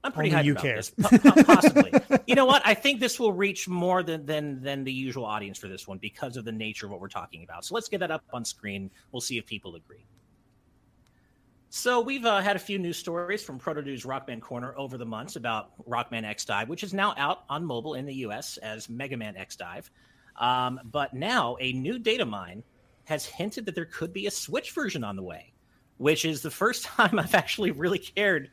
[0.02, 0.76] I'm pretty Only hyped about care.
[0.76, 0.92] this.
[1.44, 1.92] Possibly.
[2.26, 2.62] you know what?
[2.64, 5.98] I think this will reach more than, than than the usual audience for this one
[5.98, 7.64] because of the nature of what we're talking about.
[7.64, 8.90] So let's get that up on screen.
[9.12, 10.06] We'll see if people agree.
[11.68, 15.36] So we've uh, had a few news stories from Protodude's Rockman Corner over the months
[15.36, 18.56] about Rockman X Dive, which is now out on mobile in the U.S.
[18.56, 19.88] as Mega Man X Dive.
[20.36, 22.64] Um, but now a new data mine
[23.04, 25.52] has hinted that there could be a Switch version on the way,
[25.98, 28.50] which is the first time I've actually really cared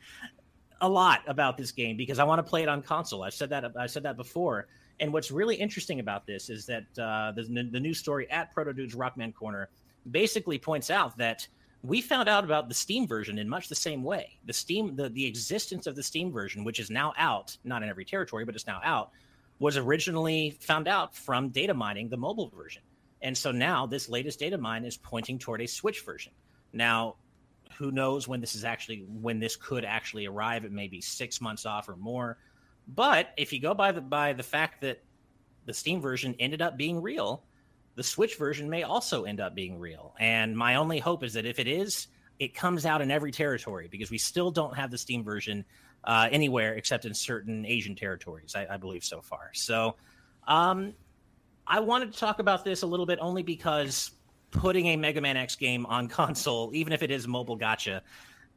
[0.82, 3.24] a lot about this game because I want to play it on console.
[3.24, 4.68] I've said that I said that before.
[5.00, 8.96] And what's really interesting about this is that uh, the, the news story at Protodude's
[8.96, 9.70] Rockman Corner
[10.10, 11.48] basically points out that
[11.84, 14.38] we found out about the Steam version in much the same way.
[14.46, 17.90] The Steam, the, the existence of the Steam version, which is now out, not in
[17.90, 19.12] every territory, but it's now out,
[19.60, 22.82] was originally found out from data mining the mobile version.
[23.22, 26.34] And so now this latest data mine is pointing toward a Switch version.
[26.74, 27.16] Now,
[27.78, 30.66] who knows when this is actually when this could actually arrive?
[30.66, 32.38] It may be six months off or more.
[32.88, 35.04] But if you go by the by the fact that
[35.66, 37.44] the Steam version ended up being real,
[37.96, 40.16] the Switch version may also end up being real.
[40.20, 42.08] And my only hope is that if it is,
[42.40, 45.66] it comes out in every territory because we still don't have the Steam version
[46.04, 49.50] uh, anywhere except in certain Asian territories, I, I believe so far.
[49.54, 49.96] So,
[50.48, 50.94] um,
[51.70, 54.12] I wanted to talk about this a little bit only because
[54.52, 58.02] putting a Mega Man X game on console, even if it is mobile gacha,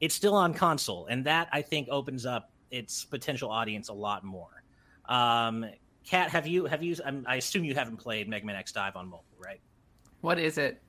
[0.01, 4.25] it's still on console, and that I think opens up its potential audience a lot
[4.25, 4.63] more.
[5.07, 5.67] Um,
[6.07, 6.97] Kat, have you have you?
[7.27, 9.61] I assume you haven't played Mega Man X Dive on mobile, right?
[10.23, 10.83] What is it?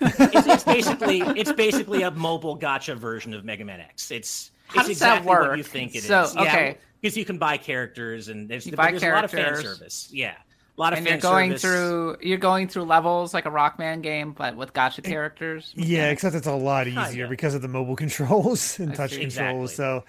[0.00, 4.10] it's, it's, basically it's basically a mobile gacha version of Mega Man X.
[4.10, 5.48] It's how it's does exactly that work?
[5.48, 6.36] what you think it so, is.
[6.36, 6.68] Okay.
[6.68, 9.02] Yeah, because you can buy characters and there's, there's characters.
[9.02, 10.08] a lot of fan service.
[10.12, 10.34] Yeah.
[10.76, 11.62] A lot of and fan you're going service.
[11.62, 15.72] through you're going through levels like a Rockman game, but with gacha characters.
[15.74, 17.28] Yeah, except it's a lot easier Kinda.
[17.28, 19.20] because of the mobile controls and touch see.
[19.20, 19.74] controls.
[19.74, 20.04] So,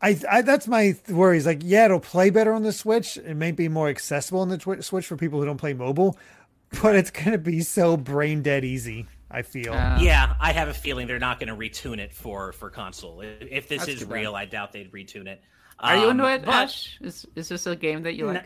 [0.00, 1.46] I, I that's my worries.
[1.46, 3.16] Like, yeah, it'll play better on the Switch.
[3.18, 6.18] It may be more accessible on the twi- Switch for people who don't play mobile,
[6.82, 9.06] but it's gonna be so brain dead easy.
[9.30, 9.72] I feel.
[9.74, 13.20] Uh, Yeah, I have a feeling they're not going to retune it for for console.
[13.20, 14.14] If, if this is too bad.
[14.14, 15.42] real, I doubt they'd retune it.
[15.80, 16.98] Are you Um, into it, but- Ash?
[17.00, 18.44] Is is this a game that you N- like?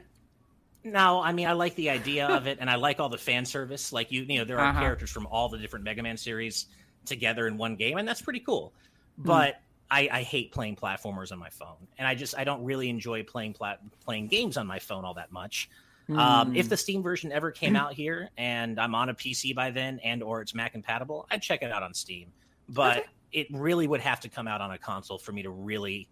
[0.93, 3.45] No, I mean I like the idea of it, and I like all the fan
[3.45, 3.93] service.
[3.93, 4.81] Like you, you know, there are Uh-huh.
[4.81, 6.67] characters from all the different Mega Man series
[7.05, 8.73] together in one game, and that's pretty cool.
[9.17, 9.23] Hmm.
[9.27, 9.61] But
[9.91, 13.23] I, I hate playing platformers on my phone, and I just I don't really enjoy
[13.23, 15.69] playing plat- playing games on my phone all that much.
[16.11, 16.57] Um, Hmm.
[16.57, 19.99] if the Steam version ever came out here, and I'm on a PC by then,
[20.03, 22.33] and or it's Mac compatible, I'd check it out on Steam.
[22.71, 26.09] But it really would have to come out on a console for me to really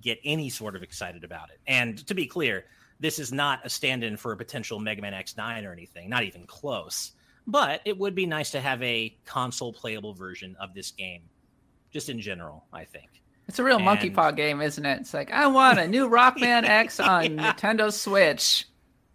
[0.00, 1.60] get any sort of excited about it.
[1.66, 2.66] And to be clear,
[3.00, 6.46] this is not a stand-in for a potential Mega Man X9 or anything, not even
[6.46, 7.12] close.
[7.46, 11.22] But it would be nice to have a console playable version of this game,
[11.92, 12.64] just in general.
[12.72, 13.08] I think.
[13.48, 15.00] It's a real monkey paw game, isn't it?
[15.02, 17.52] It's like I want a new Rockman X on Yeah.
[17.52, 18.66] Nintendo Switch.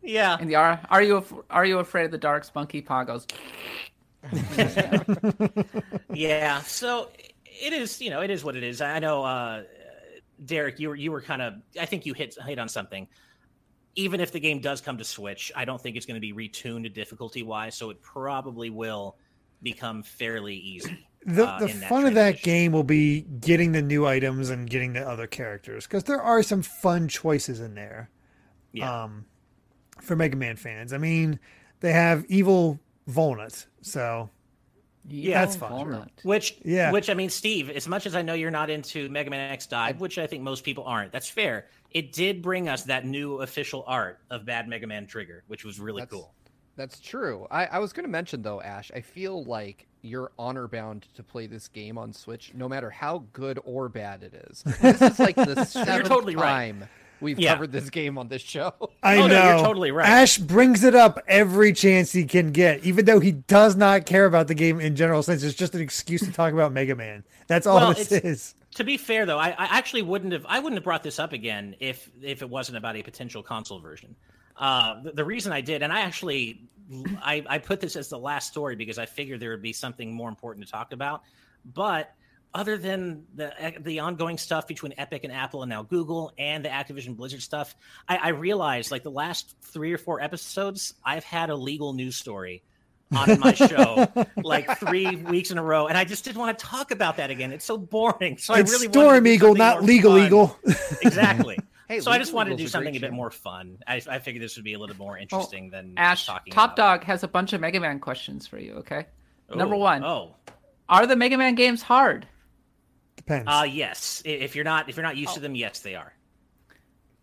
[0.04, 3.28] Yeah, And the are are you are you afraid of the dark's monkey paw goes?
[6.14, 6.62] yeah.
[6.62, 7.10] So
[7.46, 8.82] it is, you know, it is what it is.
[8.82, 9.64] I know, uh,
[10.44, 13.08] Derek, you were you were kind of, I think you hit hit on something.
[13.96, 16.34] Even if the game does come to Switch, I don't think it's going to be
[16.34, 19.18] retuned difficulty wise, so it probably will
[19.62, 21.08] become fairly easy.
[21.24, 24.50] The uh, the in that fun of that game will be getting the new items
[24.50, 28.10] and getting the other characters because there are some fun choices in there.
[28.72, 29.04] Yeah.
[29.04, 29.26] Um,
[30.02, 31.40] for Mega Man fans, I mean,
[31.82, 34.30] they have evil Volnutt, so
[35.08, 35.72] Yeah, that's fun.
[35.72, 36.12] Walnut.
[36.24, 36.92] Which, Yeah.
[36.92, 39.68] which I mean, Steve, as much as I know you're not into Mega Man X
[39.68, 41.68] Dive, which I think most people aren't, that's fair.
[41.92, 45.80] It did bring us that new official art of Bad Mega Man Trigger, which was
[45.80, 46.34] really That's- cool.
[46.78, 47.48] That's true.
[47.52, 48.92] I, I was going to mention though, Ash.
[48.96, 53.26] I feel like you're honor bound to play this game on Switch, no matter how
[53.34, 54.64] good or bad it is.
[54.82, 56.44] This is like the seventh totally right.
[56.72, 56.88] time
[57.20, 57.54] we've Yeah.
[57.54, 58.74] covered this game on this show.
[59.04, 60.08] I Oh, know no, you're totally right.
[60.08, 64.26] Ash brings it up every chance he can get, even though he does not care
[64.26, 65.44] about the game in general sense.
[65.44, 67.26] It's just an excuse to talk about Mega Man.
[67.48, 68.56] That's all Well, this it's- is.
[68.76, 71.34] To be fair, though, I, I actually wouldn't have I wouldn't have brought this up
[71.34, 74.16] again if if it wasn't about a potential console version.
[74.56, 76.62] Uh, the, the reason I did, and I actually
[77.22, 80.14] I, I put this as the last story because I figured there would be something
[80.14, 81.24] more important to talk about.
[81.66, 82.14] But
[82.54, 86.70] other than the the ongoing stuff between Epic and Apple and now Google and the
[86.70, 87.76] Activision Blizzard stuff,
[88.08, 92.16] I, I realized like the last three or four episodes, I've had a legal news
[92.16, 92.64] story
[93.16, 94.08] on my show
[94.44, 97.30] like three weeks in a row, and I just didn't want to talk about that
[97.30, 97.52] again.
[97.52, 98.38] It's so boring.
[98.38, 100.26] So it's I really Storm Eagle, not Legal fun.
[100.26, 100.58] Eagle.
[101.02, 101.58] Exactly.
[101.88, 103.78] Hey, so I just Legal wanted to do Eagle's a something a bit more fun.
[103.86, 107.00] I, I figured this would be a little more interesting than Ash, talking Top about-
[107.02, 108.76] Dog has a bunch of Mega Man questions for you.
[108.76, 109.08] Okay,
[109.54, 110.02] number one.
[110.02, 110.36] Oh,
[110.88, 112.26] are the Mega Man games hard?
[113.18, 113.44] Depends.
[113.46, 114.22] uh, yes.
[114.24, 115.44] If you're not if you're not used to Oh.
[115.44, 116.14] them, yes, they are.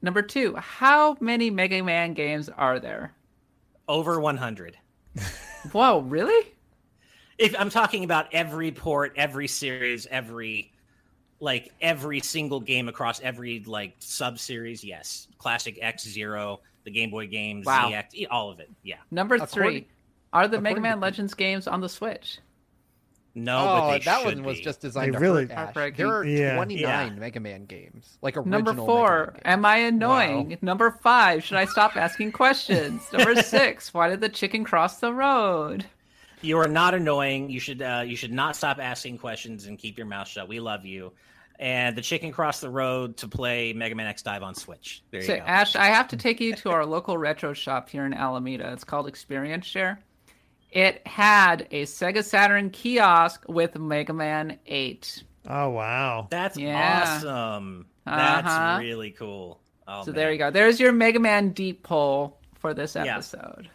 [0.03, 3.15] Number two, how many Mega Man games are there?
[3.89, 4.77] Over 100.
[5.73, 6.53] Whoa, really?
[7.39, 10.73] If I'm talking about every port, every series, every
[11.41, 15.29] like every single game across every like sub series, yes.
[15.39, 17.91] Classic X Zero, the Game Boy games, Wow.
[17.91, 18.71] ZX, all of it.
[18.83, 18.97] Yeah.
[19.11, 19.89] Number According- three,
[20.33, 22.39] are the Mega Man Legends games on the Switch?
[23.35, 24.65] No, but oh, they that should one was be.
[24.65, 25.97] just designed They to really- hurt Ash.
[25.97, 26.57] There are Yeah.
[26.57, 30.59] 29 Mega Man games, like original Number four, am I annoying?
[30.63, 33.03] Number five, should I stop asking questions?
[33.13, 35.85] Number six, why did the chicken cross the road?
[36.41, 37.51] You are not annoying.
[37.51, 40.49] You should uh, you should not stop asking questions and keep your mouth shut.
[40.49, 41.13] We love you.
[41.61, 45.03] And the chicken crossed the road to play Mega Man X Dive on Switch.
[45.11, 45.43] There you So, go.
[45.45, 48.73] Ash, I have to take you to our local retro shop here in Alameda.
[48.73, 49.99] It's called Experience Share.
[50.71, 55.25] It had a Sega Saturn kiosk with Mega Man 8.
[55.49, 56.27] oh wow.
[56.31, 57.03] That's Yeah.
[57.05, 57.87] awesome.
[58.05, 58.79] That's Uh-huh.
[58.81, 59.61] really cool.
[59.87, 60.17] Oh, so man.
[60.17, 60.51] there you go.
[60.51, 63.15] There's your Mega Man deep poll for this Yeah.
[63.15, 63.71] episode.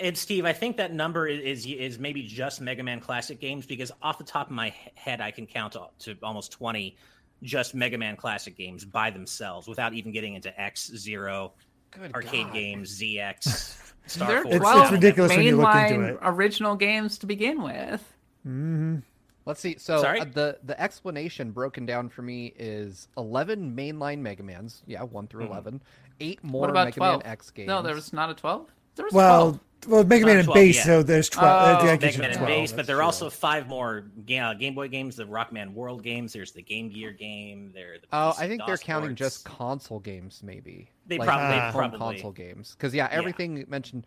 [0.00, 3.66] And Steve, I think that number is, is is maybe just Mega Man Classic games
[3.66, 6.96] because off the top of my head, I can count to, to almost twenty
[7.44, 11.52] just Mega Man Classic games by themselves without even getting into X Zero,
[11.92, 12.52] Good arcade God.
[12.54, 13.91] games, ZX.
[14.06, 14.54] Star there Force.
[14.56, 16.18] It's, it's ridiculous when you look into it.
[16.22, 18.00] Original games to begin with.
[18.46, 18.98] Mm-hmm.
[19.44, 19.76] Let's see.
[19.78, 24.82] So uh, the the explanation broken down for me is eleven mainline Mega Mans.
[24.86, 25.52] Yeah, one through mm-hmm.
[25.52, 25.82] eleven.
[26.20, 27.22] Eight more Mega 12?
[27.22, 27.66] Man X games.
[27.66, 28.70] No, there was not a twelve.
[28.94, 29.60] There was well, 12.
[29.88, 30.86] Well, Mega Man and Bass, yet.
[30.86, 31.48] so there's 12.
[31.48, 34.04] Oh, uh, Mega Man and Bass, but there are also five more
[34.38, 36.32] uh, Game Boy games, the Rockman World games.
[36.32, 37.72] There's the Game Gear game.
[37.74, 37.96] There.
[38.00, 40.88] The oh, I think DOS they're counting just console games, maybe.
[41.06, 43.64] They like, probably, uh, probably console games, because yeah, everything yeah.
[43.66, 44.06] mentioned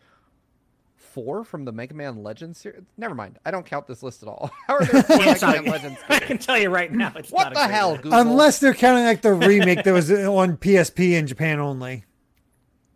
[0.95, 2.83] four from the Mega Man Legends series.
[2.97, 4.51] Never mind, I don't count this list at all.
[4.67, 5.99] How are there four Mega Man Legends?
[6.09, 8.13] I can tell you right now, it's what the hell, Google?
[8.13, 12.05] Unless they're counting like the remake that was on PSP in Japan only,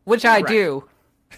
[0.06, 0.48] which I right.
[0.48, 0.88] do.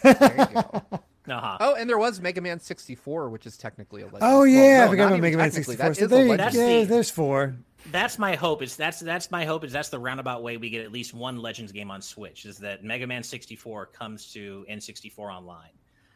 [0.04, 1.02] There you go.
[1.32, 1.58] Uh-huh.
[1.60, 4.24] Oh, and there was Mega Man 64, which is technically a legend.
[4.24, 5.94] Oh yeah, well, no, I forgot about Mega Man 64.
[5.94, 7.56] So there, yeah, the, there's four.
[7.92, 8.62] That's my hope.
[8.62, 9.64] Is that's that's my hope.
[9.64, 12.46] Is that's the roundabout way we get at least one Legends game on Switch.
[12.46, 15.70] Is that Mega Man 64 comes to N64 online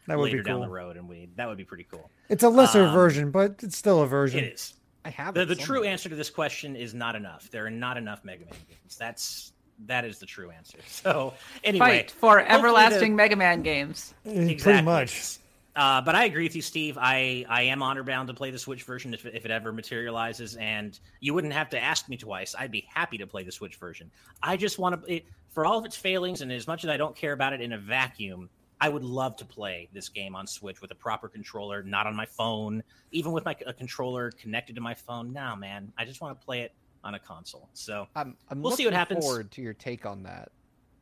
[0.07, 0.53] that would later be cool.
[0.53, 2.09] down the road, and we that would be pretty cool.
[2.29, 4.43] It's a lesser um, version, but it's still a version.
[4.43, 4.73] It is.
[5.03, 7.49] I have the, the true answer to this question is not enough.
[7.51, 8.97] There are not enough Mega Man games.
[8.97, 9.53] That's
[9.85, 10.77] that is the true answer.
[10.88, 11.34] So
[11.64, 14.14] anyway, fight for everlasting the, Mega Man games.
[14.26, 14.56] Exactly.
[14.56, 15.39] Pretty much.
[15.76, 16.97] Uh, but I agree with you, Steve.
[16.99, 20.56] I, I am honor bound to play the Switch version if, if it ever materializes,
[20.56, 22.56] and you wouldn't have to ask me twice.
[22.57, 24.10] I'd be happy to play the Switch version.
[24.41, 27.15] I just want to, for all of its failings, and as much as I don't
[27.15, 28.49] care about it in a vacuum,
[28.80, 32.15] I would love to play this game on Switch with a proper controller, not on
[32.15, 32.81] my phone,
[33.11, 35.34] even with my a controller connected to my phone.
[35.34, 36.73] Now, man, I just want to play it
[37.06, 37.69] on a console.
[37.73, 39.23] So I'm, I'm we'll see what happens.
[39.23, 40.52] Forward to your take on that.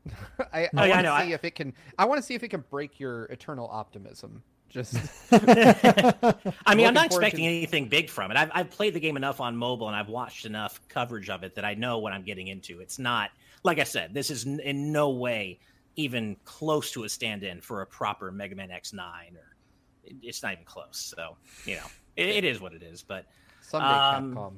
[0.53, 1.35] I, oh, I yeah, want to see I...
[1.35, 1.73] if it can.
[1.97, 4.43] I want to see if it can break your eternal optimism.
[4.69, 4.95] Just.
[5.31, 7.45] I mean, I'm not expecting to...
[7.45, 8.37] anything big from it.
[8.37, 11.55] I've I've played the game enough on mobile and I've watched enough coverage of it
[11.55, 12.81] that I know what I'm getting into.
[12.81, 13.31] It's not
[13.63, 14.13] like I said.
[14.13, 15.59] This is in no way
[15.95, 19.55] even close to a stand-in for a proper Mega Man X9 or
[20.03, 21.13] it's not even close.
[21.15, 21.85] So you know,
[22.17, 23.03] it, it is what it is.
[23.03, 23.25] But
[23.61, 24.53] someday um, Capcom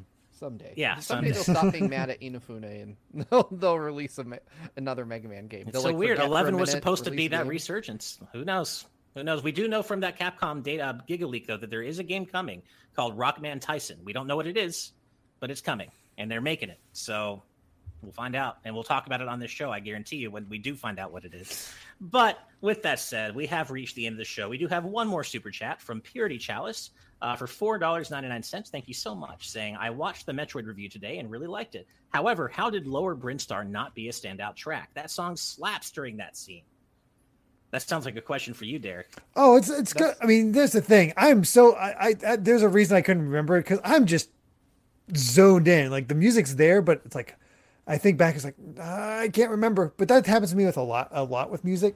[0.46, 0.74] Someday.
[0.76, 1.00] Yeah.
[1.00, 2.98] Someday, they'll stop being mad at Inafune and
[3.32, 4.26] they'll, they'll release a,
[4.78, 5.64] another Mega Man game.
[5.64, 6.20] It's they'll, so like, weird.
[6.20, 8.20] Eleven was supposed to be that resurgence.
[8.32, 8.86] Who knows?
[9.16, 9.42] Who knows?
[9.42, 12.04] We do know from that Capcom data uh, Giga Leak though that there is a
[12.04, 12.62] game coming
[12.96, 14.00] called Rockman Tyson.
[14.04, 14.92] We don't know what it is,
[15.40, 16.80] but it's coming and they're making it.
[16.94, 17.42] So
[18.02, 19.72] we'll find out and we'll talk about it on this show.
[19.72, 21.72] I guarantee you when we do find out what it is.
[22.00, 24.50] But with that said, we have reached the end of the show.
[24.50, 26.92] We do have one more super chat from Purity Chalice
[27.22, 27.48] uh, for
[27.80, 28.68] $4.99.
[28.70, 31.88] Thank you so much, saying, I watched the Metroid review today and really liked it.
[32.10, 34.90] However, how did Lower Brinstar not be a standout track?
[34.94, 36.64] That song slaps during that scene.
[37.72, 39.08] That sounds like a question for you, Derek.
[39.36, 40.16] Oh, it's it's good.
[40.22, 41.12] I mean, there's the thing.
[41.18, 44.30] I'm so I, I, I there's a reason I couldn't remember it because I'm just
[45.14, 45.92] zoned in.
[45.92, 47.36] Like the music's there, but it's like
[47.88, 49.94] I think back, it's like I can't remember.
[49.98, 51.96] But that happens to me with a lot, a lot with music.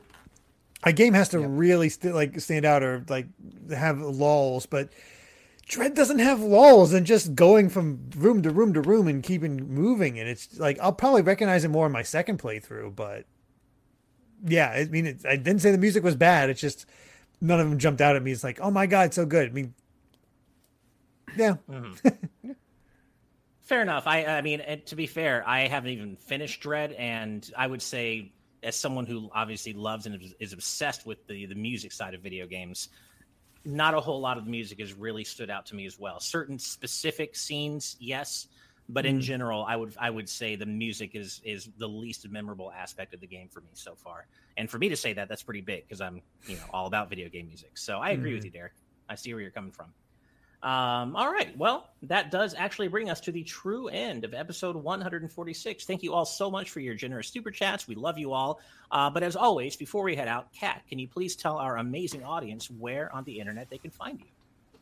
[0.84, 1.50] A game has to yep.
[1.52, 3.28] really st- like stand out or like
[3.72, 4.90] have lulls, but
[5.68, 9.72] Dread doesn't have lulls and just going from room to room to room and keeping
[9.74, 10.20] moving.
[10.20, 13.26] And it's like, I'll probably recognize it more in my second playthrough, but
[14.46, 16.50] yeah, I mean, it, I didn't say the music was bad.
[16.50, 16.86] It's just
[17.42, 18.32] none of them jumped out at me.
[18.32, 19.50] It's like, oh my God, so good.
[19.50, 19.74] I mean,
[21.38, 21.56] yeah.
[21.70, 22.52] Mm-hmm.
[23.70, 24.08] fair enough.
[24.08, 28.32] I, I mean, to be fair, I haven't even finished Dread, and I would say,
[28.64, 32.48] as someone who obviously loves and is obsessed with the the music side of video
[32.48, 32.90] games,
[33.64, 36.20] not a whole lot of the music has really stood out to me as well.
[36.20, 38.48] Certain specific scenes, yes,
[38.90, 39.22] but in mm.
[39.22, 43.22] general, I would I would say the music is is the least memorable aspect of
[43.22, 44.26] the game for me so far.
[44.58, 47.08] And for me to say that, that's pretty big because I'm you know all about
[47.10, 47.78] video game music.
[47.78, 48.36] So I agree mm.
[48.36, 48.74] with you, Derek.
[49.08, 49.94] I see where you're coming from.
[50.62, 51.58] Um, all right.
[51.58, 55.86] Well, that does actually bring us to the true end of episode 146.
[55.86, 57.88] Thank you all so much for your generous super chats.
[57.88, 58.60] We love you all.
[58.92, 62.24] Uh, but as always, before we head out, Kat, can you please tell our amazing
[62.24, 64.26] audience where on the internet they can find you?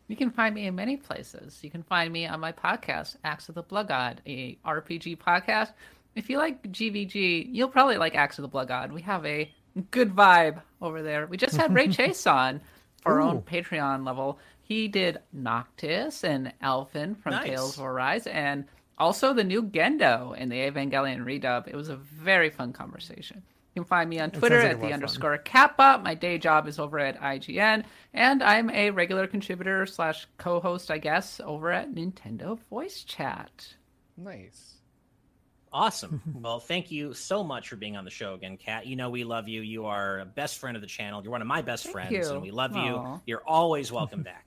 [0.07, 1.59] You can find me in many places.
[1.61, 5.73] You can find me on my podcast, Axe of the Blood God, a RPG podcast.
[6.15, 8.91] If you like GVG, you'll probably like Axe of the Blood God.
[8.93, 9.51] We have a
[9.91, 11.27] good vibe over there.
[11.27, 12.61] We just had Ray Chase on
[13.03, 14.39] for our own Patreon level.
[14.67, 17.45] He did Noctis and Alphen from nice.
[17.45, 18.65] Tales of Arise and
[18.97, 21.69] also the new Gendo in the Evangelion redub.
[21.69, 23.43] It was a very fun conversation.
[23.73, 26.01] You can find me on Twitter like at the underscore Kappa.
[26.03, 30.97] My day job is over at IGN, and I'm a regular contributor slash co-host, I
[30.97, 33.75] guess, over at Nintendo Voice Chat.
[34.17, 34.73] Nice.
[35.71, 36.21] Awesome.
[36.41, 38.85] well, thank you so much for being on the show again, Kat.
[38.85, 39.61] You know we love you.
[39.61, 41.23] You are a best friend of the channel.
[41.23, 42.33] You're one of my best thank friends, you.
[42.33, 42.85] and we love Aww.
[42.85, 43.21] you.
[43.25, 44.46] You're always welcome back.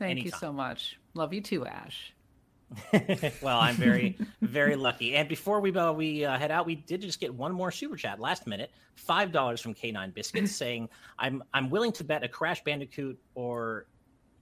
[0.00, 0.26] Thank Anytime.
[0.26, 0.98] you so much.
[1.12, 2.14] Love you too, Ash.
[3.42, 5.14] well, I'm very, very lucky.
[5.14, 7.96] And before we uh, we uh, head out, we did just get one more super
[7.96, 12.28] chat last minute, five dollars from K9 Biscuits, saying, "I'm I'm willing to bet a
[12.28, 13.88] Crash Bandicoot or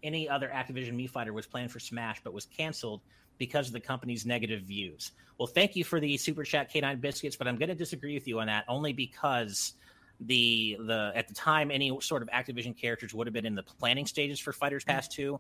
[0.05, 3.01] any other Activision Mii Fighter was planned for Smash, but was canceled
[3.37, 7.35] because of the company's negative views." Well, thank you for the super chat, K9 Biscuits,
[7.35, 9.73] but I'm going to disagree with you on that only because
[10.21, 13.63] the the at the time any sort of Activision characters would have been in the
[13.63, 15.39] planning stages for Fighters Pass 2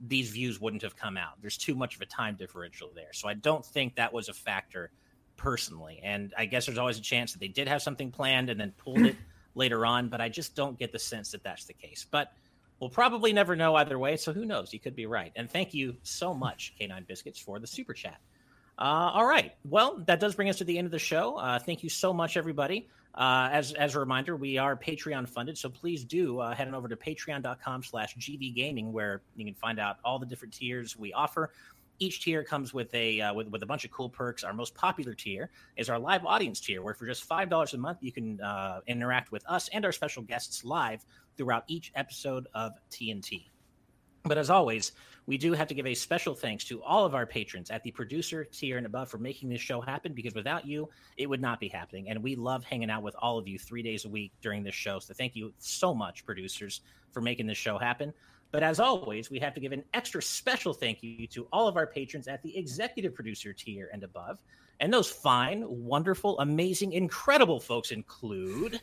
[0.00, 1.40] these views wouldn't have come out.
[1.40, 3.12] There's too much of a time differential there.
[3.12, 4.90] So I don't think that was a factor
[5.36, 6.00] personally.
[6.02, 8.72] And I guess there's always a chance that they did have something planned and then
[8.76, 9.16] pulled it
[9.54, 12.06] later on, but I just don't get the sense that that's the case.
[12.10, 12.32] But
[12.80, 14.16] we'll probably never know either way.
[14.16, 14.72] So who knows?
[14.72, 15.32] You could be right.
[15.36, 18.20] And thank you so much, K9 Biscuits, for the super chat.
[18.78, 19.52] Uh, all right.
[19.64, 21.36] Well, that does bring us to the end of the show.
[21.36, 22.88] Uh, thank you so much, everybody.
[23.16, 26.74] Uh, as as a reminder, we are Patreon funded, so please do uh, head on
[26.74, 31.50] over to Patreon.com/slash GVGaming, where you can find out all the different tiers we offer.
[31.98, 34.44] Each tier comes with a uh, with, with a bunch of cool perks.
[34.44, 37.78] Our most popular tier is our live audience tier, where for just five dollars a
[37.78, 41.02] month you can uh, interact with us and our special guests live
[41.38, 43.46] throughout each episode of TNT.
[44.26, 44.92] But as always,
[45.26, 47.92] we do have to give a special thanks to all of our patrons at the
[47.92, 51.60] producer tier and above for making this show happen because without you, it would not
[51.60, 52.10] be happening.
[52.10, 54.74] And we love hanging out with all of you three days a week during this
[54.74, 54.98] show.
[54.98, 56.80] So thank you so much, producers,
[57.12, 58.12] for making this show happen.
[58.52, 61.76] But as always, we have to give an extra special thank you to all of
[61.76, 64.42] our patrons at the executive producer tier and above.
[64.80, 68.80] And those fine, wonderful, amazing, incredible folks include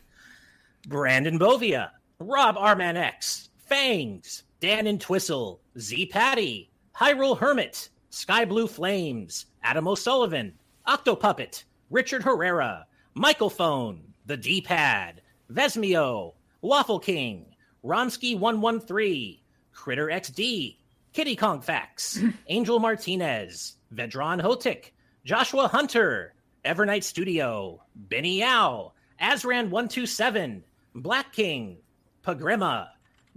[0.88, 8.66] Brandon Bovia, Rob Arman X, Fangs, Dan and Twistle, Z Patty, Hyrule Hermit, Sky Blue
[8.66, 10.54] Flames, Adam O'Sullivan,
[10.88, 15.20] Octopuppet, Richard Herrera, Michael Phone, The D Pad,
[15.52, 16.32] Vesmio,
[16.62, 17.44] Waffle King,
[17.84, 19.40] Ronsky113,
[19.72, 20.78] Critter XD,
[21.12, 22.18] Kitty Kong Facts,
[22.48, 24.92] Angel Martinez, Vedron Hotik,
[25.26, 26.32] Joshua Hunter,
[26.64, 30.62] Evernight Studio, Benny Yao, Azran127,
[30.94, 31.76] Black King,
[32.24, 32.88] Pagrima,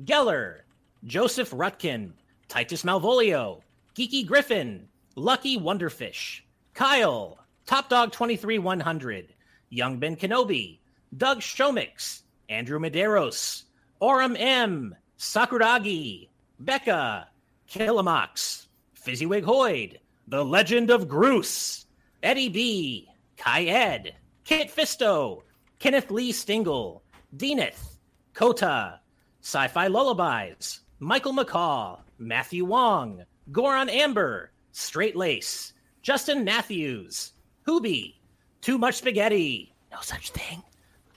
[0.06, 0.60] Geller,
[1.06, 2.12] Joseph Rutkin,
[2.48, 3.62] Titus Malvolio,
[3.96, 6.42] Geeky Griffin, Lucky Wonderfish,
[6.74, 9.34] Kyle, Top Dog 23100,
[9.70, 10.80] Young Ben Kenobi,
[11.16, 13.64] Doug Shomix, Andrew Medeiros,
[14.00, 16.30] Oram M, Sakuragi,
[16.60, 17.28] Becca,
[17.70, 19.98] Killamox, Fizzywig Hoyd,
[20.28, 21.86] The Legend of Groose,
[22.24, 25.44] Eddie B, Kai Ed, Kit Fisto,
[25.80, 27.04] Kenneth Lee Stingle,
[27.36, 27.98] Deaneth,
[28.34, 29.00] Kota,
[29.42, 37.34] Sci Fi Lullabies, Michael McCaw, Matthew Wong, Goron Amber, Straight Lace, Justin Matthews,
[37.68, 38.16] Hoobie,
[38.62, 40.64] Too Much Spaghetti, No Such Thing,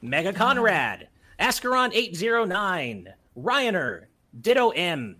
[0.02, 1.09] Mega Conrad,
[1.39, 4.09] Ascaron 809, Ryaner,
[4.43, 5.16] Ditto M,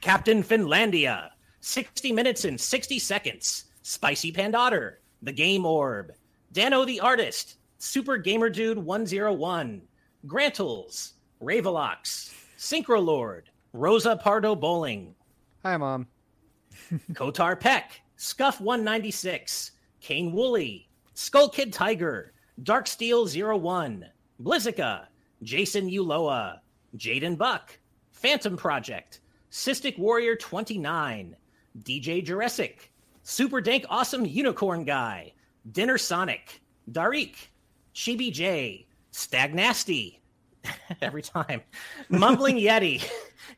[0.00, 6.12] Captain Finlandia, 60 Minutes and 60 Seconds, Spicy Pandotter, The Game Orb,
[6.52, 9.82] Dano the Artist, Super Gamer Dude 101,
[10.28, 15.14] Grantles, Ravelox, Synchro Lord, Rosa Pardo Bowling.
[15.62, 16.06] Hi, Mom.
[17.12, 22.32] Kotar Peck, Scuff 196, Kane Woolley, Skull Kid Tiger,
[22.62, 24.06] Dark Steel 01,
[24.42, 25.06] Blizzica,
[25.42, 26.58] Jason Uloa,
[26.96, 27.78] Jaden Buck,
[28.10, 29.20] Phantom Project,
[29.50, 31.36] Cystic Warrior 29,
[31.82, 32.92] DJ Jurassic,
[33.22, 35.32] Super Dank Awesome Unicorn Guy,
[35.70, 36.60] Dinner Sonic,
[36.90, 37.36] Darik,
[37.94, 40.19] Chibi J, Stagnasty,
[41.02, 41.62] every time,
[42.08, 43.08] Mumbling Yeti,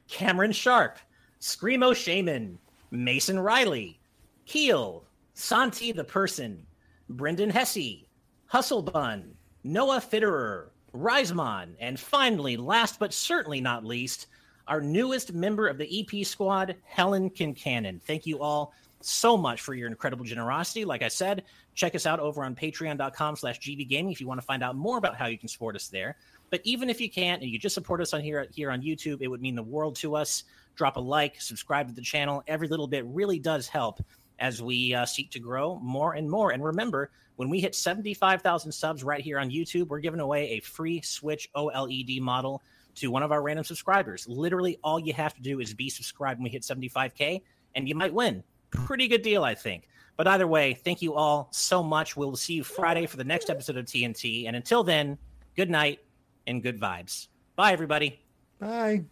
[0.09, 0.99] Cameron Sharp,
[1.41, 2.59] Screamo Shaman,
[2.91, 3.99] Mason Riley,
[4.47, 5.05] Keel,
[5.35, 6.66] Santi the Person,
[7.09, 8.05] Brendan Hesse,
[8.47, 9.35] Hustle Bun,
[9.65, 14.27] Noah Fitterer, Risemon, and finally, last but certainly not least,
[14.69, 18.01] our newest member of the EP squad, Helen Kincannon.
[18.03, 20.85] Thank you all so much for your incredible generosity.
[20.85, 24.47] Like I said, check us out over on patreon.com slash gvgaming if you want to
[24.47, 26.16] find out more about how you can support us there.
[26.53, 29.23] But even if you can't and you just support us on here here on YouTube,
[29.23, 30.45] it would mean the world to us.
[30.74, 32.45] Drop a like, subscribe to the channel.
[32.47, 34.05] Every little bit really does help
[34.39, 36.51] as we uh, seek to grow more and more.
[36.51, 40.61] And remember, when we hit 75,000 subs right here on YouTube, we're giving away a
[40.61, 42.62] free Switch OLED model
[42.97, 44.29] to one of our random subscribers.
[44.29, 47.41] Literally, all you have to do is be subscribed when we hit 75K,
[47.74, 48.45] and you might win.
[48.70, 49.89] Pretty good deal, I think.
[50.19, 52.15] But either way, thank you all so much.
[52.15, 54.47] We'll see you Friday for the next episode of TNT.
[54.47, 55.16] And until then,
[55.57, 56.01] good night
[56.47, 57.28] and good vibes.
[57.56, 58.20] Bye, everybody.
[58.59, 59.05] Bye.